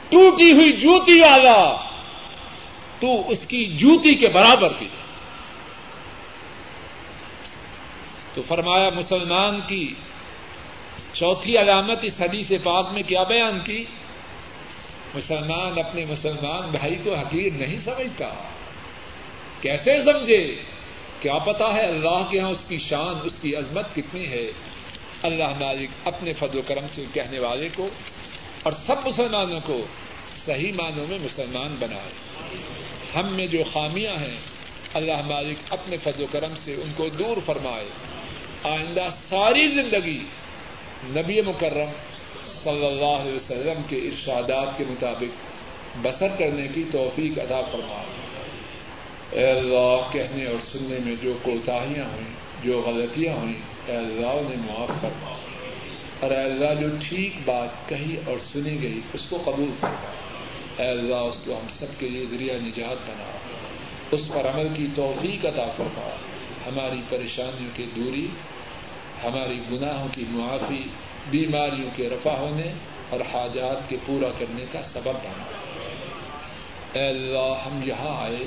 ٹوٹی 0.10 0.51
ہوئی 0.51 0.72
جوتی 0.72 1.20
والا 1.20 1.76
تو 2.99 3.30
اس 3.30 3.45
کی 3.47 3.66
جوتی 3.66 4.16
کے 4.16 4.28
برابر 4.28 4.74
کی 4.80 4.88
تو 8.34 8.41
فرمایا، 8.47 8.89
مسلمان 8.89 9.60
کی 9.68 9.93
چوتھی 11.14 11.57
علامت 11.57 11.99
اس 12.01 12.22
حدیث 12.22 12.51
پاک 12.64 12.88
میں 12.91 13.03
کیا 13.07 13.24
بیان 13.24 13.60
کی؟ 13.64 13.86
مسلمان 15.16 15.80
اپنے 15.80 16.05
مسلمان 16.05 16.70
بھائی 16.72 16.95
کو 17.03 17.14
حقیر 17.14 17.51
نہیں 17.53 17.78
سمجھتا۔ 17.78 18.30
کیسے 19.62 19.97
سمجھے؟ 19.97 20.64
کیا 21.20 21.38
پتا 21.38 21.74
ہے 21.74 21.82
اللہ 21.82 22.24
کے 22.30 22.38
یہاں 22.38 22.49
اس 22.49 22.66
کی 22.68 22.78
شان، 22.78 23.16
اس 23.24 23.34
کی 23.41 23.55
عظمت 23.55 23.95
کتنی 23.95 24.28
ہے؟ 24.28 24.51
اللہ 25.24 25.49
مالک 25.60 25.89
اپنے 26.07 26.34
فضل 26.34 26.57
و 26.57 26.62
کرم 26.68 26.86
سے 26.91 27.03
کہنے 27.14 27.39
والے 27.39 27.68
کو 27.76 27.89
اور 28.64 28.74
سب 28.86 28.95
مسلمانوں 29.05 29.60
کو 29.66 29.86
صحیح 30.45 30.72
معنوں 30.74 31.07
میں 31.07 31.18
مسلمان 31.22 31.76
بنائے 31.80 32.12
ہم 33.16 33.34
میں 33.34 33.47
جو 33.47 33.64
خامیاں 33.74 34.14
ہیں، 34.14 34.38
اللہ 34.93 35.22
مالک 35.26 35.74
اپنے 35.74 35.97
فضل 35.97 36.24
و 36.24 36.26
کرم 36.32 36.53
سے 36.64 36.74
ان 36.74 36.91
کو 36.97 37.10
دور 37.10 37.38
فرمائے۔ 37.45 37.86
آئندہ 38.64 39.07
ساری 39.30 39.68
زندگی 39.68 40.20
نبی 41.03 41.41
مکرم 41.41 41.91
صلی 42.45 42.86
اللہ 42.86 43.22
علیہ 43.22 43.36
وسلم 43.36 43.82
کے 43.89 43.97
ارشادات 43.97 44.78
کے 44.78 44.84
مطابق 44.88 45.49
بسر 46.01 46.28
کرنے 46.28 46.68
کی 46.76 46.84
توفیق 46.91 47.39
ادا 47.39 47.62
فرمائے۔ 47.62 48.30
اے 49.32 49.51
اللہ، 49.51 50.10
کہنے 50.12 50.45
اور 50.45 50.60
سننے 50.72 50.97
میں 51.05 51.16
جو 51.22 51.34
کوتاہیاں 51.41 52.05
ہوئیں، 52.05 52.34
جو 52.64 52.82
غلطیاں 52.86 53.34
ہوئیں، 53.34 53.53
اے 53.86 53.95
اللہ 53.95 54.28
انہیں 54.28 54.68
معاف 54.68 55.01
فرما۔ 55.01 55.36
اور 56.20 56.32
اے 56.32 56.38
اللہ 56.38 56.82
جو 56.82 56.88
ٹھیک 57.09 57.36
بات 57.45 57.89
کہی 57.89 58.15
اور 58.26 58.38
سنی 58.39 58.82
گئی، 58.82 59.01
اس 59.13 59.26
کو 59.30 59.41
قبول 59.45 59.72
فرما 59.80 60.11
اے 60.78 60.89
اللہ، 60.89 61.15
اس 61.15 61.41
کو 61.45 61.53
ہم 61.53 61.67
سب 61.70 61.86
کے 61.99 62.09
لیے 62.09 62.26
ذریعہ 62.32 62.55
نجات 62.55 63.09
بنا۔ 63.09 63.38
اس 64.11 64.22
پر 64.34 64.47
عمل 64.47 64.67
کی 64.78 64.88
توفیق 64.95 65.45
عطا 65.45 65.65
فرما۔ 65.78 66.09
ہماری 66.67 67.01
پریشانیوں 67.09 67.70
کی 67.76 67.86
دوری، 67.95 68.28
ہماری 69.24 69.59
گناہوں 69.72 70.07
کی 70.11 70.26
معافی، 70.30 70.88
بیماریوں 71.32 71.89
کے 71.95 72.09
رفع 72.09 72.32
ہونے 72.32 72.74
اور 73.09 73.20
حاجات 73.34 73.89
کے 73.89 73.97
پورا 74.05 74.28
کرنے 74.39 74.65
کا 74.72 74.84
سبب 74.84 75.13
بنا۔ 75.13 75.43
اے 76.93 77.07
اللہ، 77.07 77.61
ہم 77.65 77.82
یہاں 77.86 78.24
آئے 78.24 78.45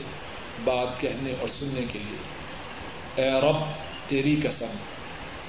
بات 0.65 1.01
کہنے 1.01 1.35
اور 1.41 1.49
سننے 1.59 1.85
کے 1.93 1.99
لیے۔ 1.99 2.19
اے 3.23 3.31
رب، 3.41 3.57
تیری 4.09 4.37
قسم 4.45 4.67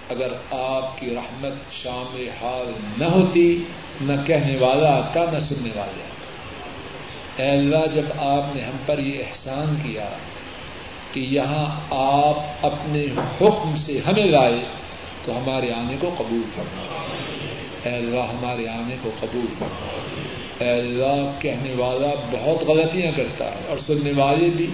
اگر 0.10 0.28
آپ 0.52 1.00
کی 1.00 1.16
رحمت 1.16 1.74
شامل 1.74 2.30
حال 2.42 2.72
نہ 2.98 3.06
ہوتی، 3.06 3.64
نہ 4.02 4.14
کہنے 4.26 4.58
والا 4.58 4.90
آتا، 4.90 5.26
نہ 5.34 5.40
سننے 5.40 5.70
والا۔ 5.76 6.04
اے 7.44 7.50
اللہ، 7.50 7.86
جب 7.94 8.06
آپ 8.18 8.56
نے 8.56 8.62
ہم 8.62 8.78
پر 8.86 9.00
یہ 9.00 9.20
احسان 9.20 9.76
کیا 9.84 10.10
کہ 11.14 11.20
یہاں 11.20 11.82
آپ 11.92 12.66
اپنے 12.66 13.06
حکم 13.42 13.76
سے 13.78 14.00
ہمیں 14.08 14.26
لائے، 14.26 14.60
تو 15.26 15.38
ہمارے 15.38 15.72
آنے 15.72 15.96
کو 16.00 16.10
قبول 16.18 16.42
فرما۔ 16.56 16.84
اے 17.84 17.96
اللہ، 17.96 18.20
ہمارے 18.20 18.68
آنے 18.68 18.96
کو 19.04 19.12
قبول 19.20 19.46
فرما۔ 19.60 19.88
اے 20.64 20.70
اللہ، 20.70 21.32
کہنے 21.40 21.74
والا 21.78 22.08
بہت 22.32 22.70
غلطیاں 22.70 23.12
کرتا 23.16 23.46
ہے 23.46 23.62
اور 23.70 23.78
سننے 23.78 24.12
والے 24.12 24.50
بھی 24.50 24.68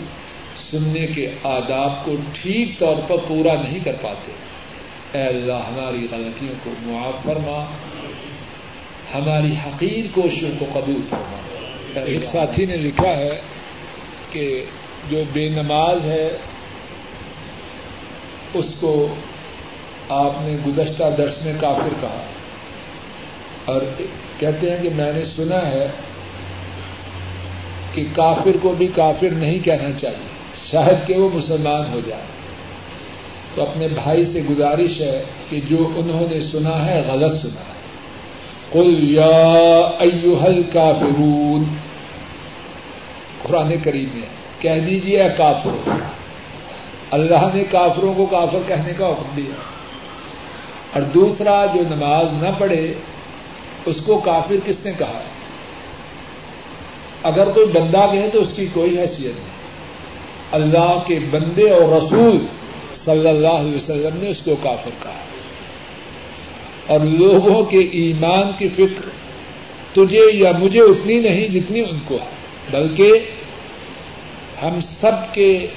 سننے 0.57 1.07
کے 1.07 1.31
آداب 1.43 2.05
کو 2.05 2.15
ٹھیک 2.33 2.79
طور 2.79 2.95
پر 3.07 3.15
پورا 3.27 3.61
نہیں 3.61 3.79
کر 3.83 3.95
پاتے۔ 4.01 4.31
اے 5.13 5.21
اللہ، 5.21 5.53
ہماری 5.53 6.07
غلطیوں 6.11 6.53
کو 6.63 6.69
معاف 6.81 7.23
فرما، 7.23 7.65
ہماری 9.13 9.53
حقیر 9.65 10.05
کوششوں 10.13 10.49
کو 10.59 10.65
قبول 10.73 11.01
فرما۔ 11.09 11.37
ایک 11.99 12.23
ساتھی 12.23 12.65
نے 12.65 12.77
لکھا 12.77 13.09
ہے 13.09 13.41
کہ 14.31 14.65
جو 15.09 15.23
بے 15.33 15.49
نماز 15.49 16.05
ہے، 16.05 16.37
اس 18.53 18.65
کو 18.79 19.07
آپ 20.09 20.31
نے 20.41 20.57
گزشتہ 20.67 21.03
درس 21.17 21.45
میں 21.45 21.53
کافر 21.59 21.93
کہا۔ 22.01 22.23
اور 23.65 23.81
کہتے 24.39 24.71
ہیں 24.71 24.83
کہ 24.83 24.89
میں 24.95 25.13
نے 25.13 25.25
سنا 25.25 25.67
ہے 25.67 25.87
کہ 27.93 28.03
کافر 28.15 28.57
کو 28.61 28.69
بھی 28.69 28.87
کافر 28.95 29.29
نہیں 29.29 29.57
کہنا 29.57 29.91
چاہیے، 29.99 30.27
شاید 30.71 31.07
کہ 31.07 31.13
وہ 31.13 31.29
مسلمان 31.33 31.93
ہو 31.93 31.99
جائے۔ 32.05 32.38
تو 33.55 33.61
اپنے 33.61 33.87
بھائی 33.87 34.25
سے 34.25 34.41
گزارش 34.49 35.01
ہے 35.01 35.23
کہ 35.49 35.59
جو 35.69 35.77
انہوں 35.95 36.27
نے 36.31 36.39
سنا 36.39 36.85
ہے 36.85 37.03
غلط 37.07 37.41
سنا 37.41 37.61
ہے۔ 37.61 37.79
کل 38.71 39.15
یا 39.15 39.89
ایوہل 39.99 40.63
کافرون 40.63 41.63
قرآن 43.43 43.73
کریم 43.83 44.09
میں 44.13 44.27
کہہ 44.59 44.79
دیجیے 44.79 45.19
کافر 45.37 45.89
اللہ 47.11 47.49
نے 47.53 47.63
کافروں 47.63 48.13
کو 48.13 48.25
کافر 48.25 48.57
کہنے 48.67 48.93
کا 48.97 49.07
حکم 49.07 49.35
دیا۔ 49.37 49.55
اور 50.93 51.01
دوسرا، 51.01 51.65
جو 51.65 51.95
نماز 51.95 52.43
نہ 52.43 52.49
پڑھے، 52.57 52.93
اس 53.85 53.95
کو 54.05 54.17
کافر 54.17 54.55
کس 54.65 54.85
نے 54.85 54.91
کہا؟ 54.97 55.07
ہے 55.07 55.39
اگر 57.23 57.51
کوئی 57.51 57.65
بندہ 57.65 58.05
کہے 58.11 58.29
تو 58.29 58.41
اس 58.41 58.53
کی 58.55 58.67
کوئی 58.73 58.99
حیثیت 58.99 59.25
نہیں۔ 59.25 59.59
اللہ 60.51 60.99
کے 61.07 61.19
بندے 61.31 61.69
اور 61.69 61.81
رسول 61.81 62.45
صلی 63.03 63.29
اللہ 63.29 63.47
علیہ 63.47 63.75
وسلم 63.75 64.17
نے 64.17 64.29
اس 64.29 64.37
کو 64.45 64.55
کافر 64.61 64.89
کہا۔ 65.03 65.19
اور 66.87 66.99
لوگوں 66.99 67.63
کے 67.63 67.79
ایمان 67.79 68.51
کی 68.57 68.69
فکر 68.69 69.09
تجھے 69.93 70.21
یا 70.33 70.51
مجھے 70.59 70.81
اتنی 70.81 71.19
نہیں 71.19 71.47
جتنی 71.47 71.79
ان 71.79 71.99
کو 72.05 72.15
ہے، 72.15 72.39
بلکہ 72.71 73.11
ہم 74.63 74.79
سب 74.81 75.33
کے 75.33 75.67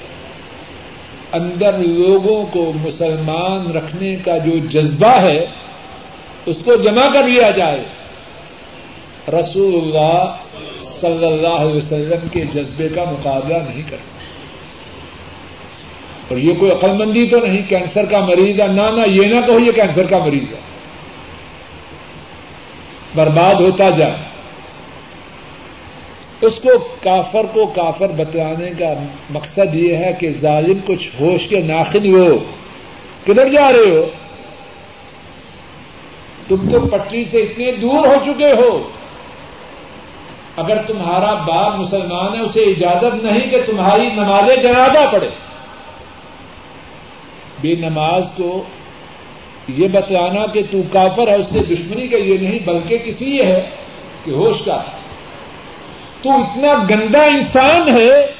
اندر 1.31 1.77
لوگوں 1.77 2.45
کو 2.45 2.71
مسلمان 2.75 3.71
رکھنے 3.71 4.15
کا 4.25 4.37
جو 4.37 4.51
جذبہ 4.69 5.21
ہے، 5.21 5.45
اس 6.45 6.55
کو 6.65 6.75
جمع 6.75 7.09
کر 7.13 7.27
لیا 7.27 7.49
جائے۔ 7.51 7.83
رسول 9.39 9.75
اللہ 9.75 10.35
صلی 11.01 11.25
اللہ 11.25 11.47
علیہ 11.47 11.75
وسلم 11.75 12.27
کے 12.27 12.43
جذبے 12.53 12.87
کا 12.89 13.03
مقابلہ 13.03 13.57
نہیں 13.57 13.81
کر 13.89 13.97
سکتے۔ 13.97 14.22
اور 16.29 16.37
یہ 16.37 16.53
کوئی 16.55 16.71
عقلمندی 16.71 17.27
تو 17.27 17.39
نہیں 17.39 17.69
کینسر 17.69 18.05
کا 18.05 18.19
مریض 18.19 18.61
ہے۔ 18.61 18.67
نہ 18.67 18.81
نہ، 18.81 19.01
یہ 19.07 19.27
نہ 19.27 19.45
کہو 19.45 19.59
یہ 19.59 19.71
کینسر 19.71 20.05
کا 20.05 20.17
مریض 20.17 20.53
ہے۔ 20.53 20.59
برباد 23.15 23.55
ہوتا 23.55 23.89
جائے۔ 23.89 24.13
اس 26.41 26.59
کو 26.59 26.69
کافر 27.03 27.41
کو 27.53 27.65
کافر 27.65 28.07
بتلانے 28.07 28.71
کا 28.79 28.93
مقصد 29.29 29.75
یہ 29.75 29.97
ہے 29.97 30.13
کہ 30.19 30.31
ظالم 30.41 30.77
کچھ 30.85 31.09
ہوش 31.21 31.47
کے 31.47 31.59
ناخن 31.59 32.15
ہو۔ 32.15 32.37
کدھر 33.23 33.49
جا 33.49 33.71
رہے 33.71 33.97
ہو؟ 33.97 34.05
تم 36.47 36.69
تو 36.69 36.79
پٹری 36.79 37.23
سے 37.23 37.37
اتنے 37.37 37.71
دور 37.71 38.07
ہو 38.07 38.15
چکے 38.25 38.51
ہو۔ 38.51 38.89
اگر 40.57 40.81
تمہارا 40.81 41.33
باپ 41.33 41.79
مسلمان 41.79 42.33
ہے، 42.33 42.39
اسے 42.39 42.59
اجازت 42.59 43.23
نہیں 43.23 43.41
کہ 43.41 43.61
تمہاری 43.61 44.07
نماز 44.07 44.63
جنازہ 44.63 45.11
پڑے 45.11 45.29
بے 47.63 47.75
نماز 47.75 48.25
کو 48.37 48.63
یہ 49.67 49.87
بتلانا 49.87 50.45
کہ 50.45 50.61
تو 50.71 50.81
کافر 50.91 51.27
ہے، 51.27 51.35
اس 51.35 51.45
سے 51.45 51.59
دشمنی 51.59 52.07
کا 52.07 52.17
یہ 52.17 52.37
نہیں، 52.37 52.59
بلکہ 52.59 52.97
کسی 52.97 53.35
یہ 53.35 53.43
ہے 53.43 53.69
کہ 54.23 54.31
ہوش 54.31 54.61
کا 54.65 54.83
تو 56.21 56.29
اتنا 56.31 56.85
گندا 56.89 57.23
انسان 57.23 57.97
ہے، 57.97 58.31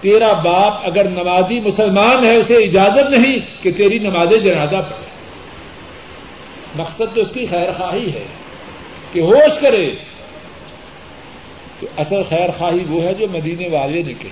تیرا 0.00 0.32
باپ 0.32 0.74
اگر 0.84 1.08
نمازی 1.08 1.60
مسلمان 1.60 2.24
ہے، 2.24 2.36
اسے 2.36 2.54
اجازت 2.54 3.10
نہیں 3.10 3.62
کہ 3.62 3.72
تیری 3.72 3.98
نماز 3.98 4.28
جنازہ 4.44 4.76
پڑے 4.76 5.06
مقصد 6.76 7.14
تو 7.14 7.20
اس 7.20 7.30
کی 7.30 7.46
خیر 7.46 7.72
خواہی 7.78 8.12
ہے 8.14 8.24
کہ 9.12 9.20
ہوش 9.20 9.58
کرے۔ 9.60 9.94
تو 11.80 11.86
اصل 11.96 12.22
خیر 12.28 12.50
خواہی 12.58 12.84
وہ 12.88 13.02
ہے 13.02 13.14
جو 13.14 13.26
مدینے 13.32 13.68
والے 13.68 14.02
نے 14.02 14.12
کہی۔ 14.18 14.28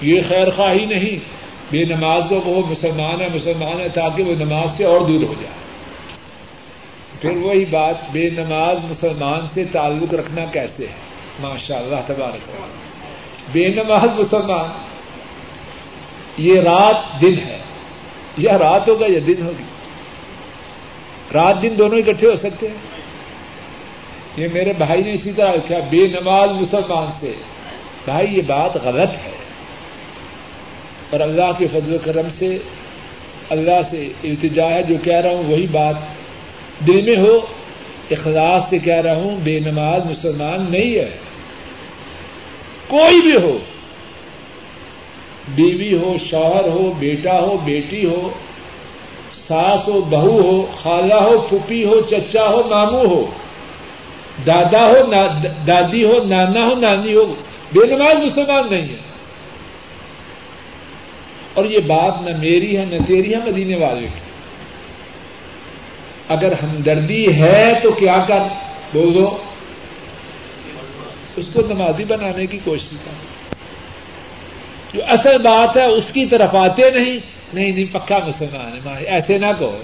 یہ 0.00 0.20
خیر 0.28 0.50
خواہی 0.50 0.84
نہیں۔ 0.86 1.41
بے 1.72 1.84
نماز 1.84 2.22
کو 2.28 2.36
وہ 2.36 2.66
مسلمان 2.70 3.20
ہے 3.20 3.28
مسلمان 3.34 3.80
ہے، 3.80 3.88
تاکہ 3.88 4.22
وہ 4.22 4.34
نماز 4.34 4.76
سے 4.76 4.84
اور 4.84 5.00
دور 5.00 5.22
ہو 5.22 5.34
جائے۔ 5.40 5.62
پھر 7.20 7.36
وہی 7.36 7.64
بات، 7.64 7.94
بے 8.12 8.30
نماز 8.30 8.76
مسلمان 8.84 9.40
سے 9.54 9.64
تعلق 9.64 10.14
رکھنا 10.14 10.44
کیسے 10.44 10.86
ہے؟ 10.86 10.92
ماشاء 11.40 11.76
اللہ 11.76 11.96
تبارک 12.06 12.50
بے 13.52 13.68
نماز 13.68 14.20
مسلمان، 14.20 14.68
یہ 16.38 16.60
رات 16.60 17.20
دن 17.20 17.38
ہے۔ 17.38 17.58
یا 18.38 18.58
رات 18.58 18.88
ہوگا 18.88 19.06
یا 19.08 19.18
دن 19.26 19.42
ہوگی۔ 19.42 19.64
رات 21.34 21.62
دن 21.62 21.74
دونوں 21.78 21.98
اکٹھے 21.98 22.26
ہو 22.26 22.36
سکتے 22.36 22.68
ہیں۔ 22.68 22.76
یہ 24.36 24.48
میرے 24.52 24.72
بھائی 24.78 25.02
نے 25.02 25.12
اسی 25.12 25.32
طرح 25.32 25.52
کیا، 25.68 25.78
بے 25.90 26.06
نماز 26.06 26.50
مسلمان 26.50 27.06
سے۔ 27.20 27.32
بھائی، 28.04 28.36
یہ 28.36 28.42
بات 28.42 28.76
غلط 28.76 29.26
ہے۔ 29.26 29.41
اور 31.12 31.20
اللہ 31.20 31.50
کے 31.58 31.66
فضل 31.66 31.94
و 31.94 31.98
کرم 32.04 32.28
سے 32.30 32.58
اللہ 33.50 33.82
سے 33.90 34.08
التجا 34.24 34.68
ہے 34.70 34.82
جو 34.82 34.94
کہہ 35.04 35.14
رہا 35.14 35.30
ہوں 35.30 35.42
وہی 35.42 35.66
بات 35.66 35.94
دل 36.86 37.02
میں 37.02 37.16
ہو، 37.16 37.40
اخلاص 38.10 38.68
سے 38.68 38.78
کہہ 38.78 38.94
رہا 38.94 39.14
ہوں، 39.14 39.36
بے 39.44 39.58
نماز 39.60 40.04
مسلمان 40.04 40.66
نہیں 40.70 40.94
ہے۔ 40.94 41.10
کوئی 42.86 43.20
بھی 43.20 43.36
ہو، 43.36 43.58
بیوی 45.54 45.94
ہو، 45.94 46.16
شوہر 46.30 46.68
ہو، 46.68 46.92
بیٹا 46.98 47.40
ہو، 47.40 47.56
بیٹی 47.64 48.04
ہو، 48.04 48.30
ساس 49.32 49.88
ہو، 49.88 50.00
بہو 50.00 50.40
ہو، 50.40 50.66
خالہ 50.82 51.14
ہو، 51.14 51.46
پھوپھی 51.48 51.84
ہو، 51.84 52.00
چچا 52.00 52.48
ہو، 52.48 52.62
ماموں 52.70 53.06
ہو، 53.06 53.24
دادا 54.46 54.86
ہو 54.86 55.10
دادی 55.66 56.04
ہو، 56.04 56.24
نانا 56.24 56.66
ہو، 56.66 56.74
نانی 56.74 57.14
ہو، 57.14 57.24
بے 57.72 57.86
نماز 57.86 58.24
مسلمان 58.24 58.64
نہیں 58.70 58.88
ہے۔ 58.88 59.11
اور 61.54 61.64
یہ 61.64 61.78
بات 61.78 62.22
نہ 62.22 62.36
میری 62.36 62.76
ہے 62.76 62.84
نہ 62.84 63.04
تیری 63.06 63.34
ہے، 63.34 63.38
مدینے 63.46 63.76
والے 63.76 64.00
کی۔ 64.00 64.20
اگر 66.28 66.52
ہمدردی 66.52 67.42
ہے 67.42 67.72
تو 67.82 67.92
کیا 67.92 68.24
کر؟ 68.28 68.38
بولو۔ 68.92 69.36
اس 71.36 71.46
کو 71.52 71.60
نمازی 71.68 72.04
بنانے 72.04 72.46
کی 72.46 72.58
کوشش 72.64 72.88
کر۔ 72.90 73.54
جو 74.94 75.00
اصل 75.08 75.38
بات 75.38 75.76
ہے، 75.76 75.84
اس 75.84 76.12
کی 76.12 76.26
طرف 76.26 76.54
آتے 76.54 76.90
نہیں۔ 76.90 77.20
نہیں 77.54 77.70
نہیں، 77.70 77.84
پکا 77.92 78.18
مسلمان 78.18 78.96
ہے 78.96 79.04
ایسے 79.04 79.38
نہ 79.38 79.46
کہو۔ 79.58 79.78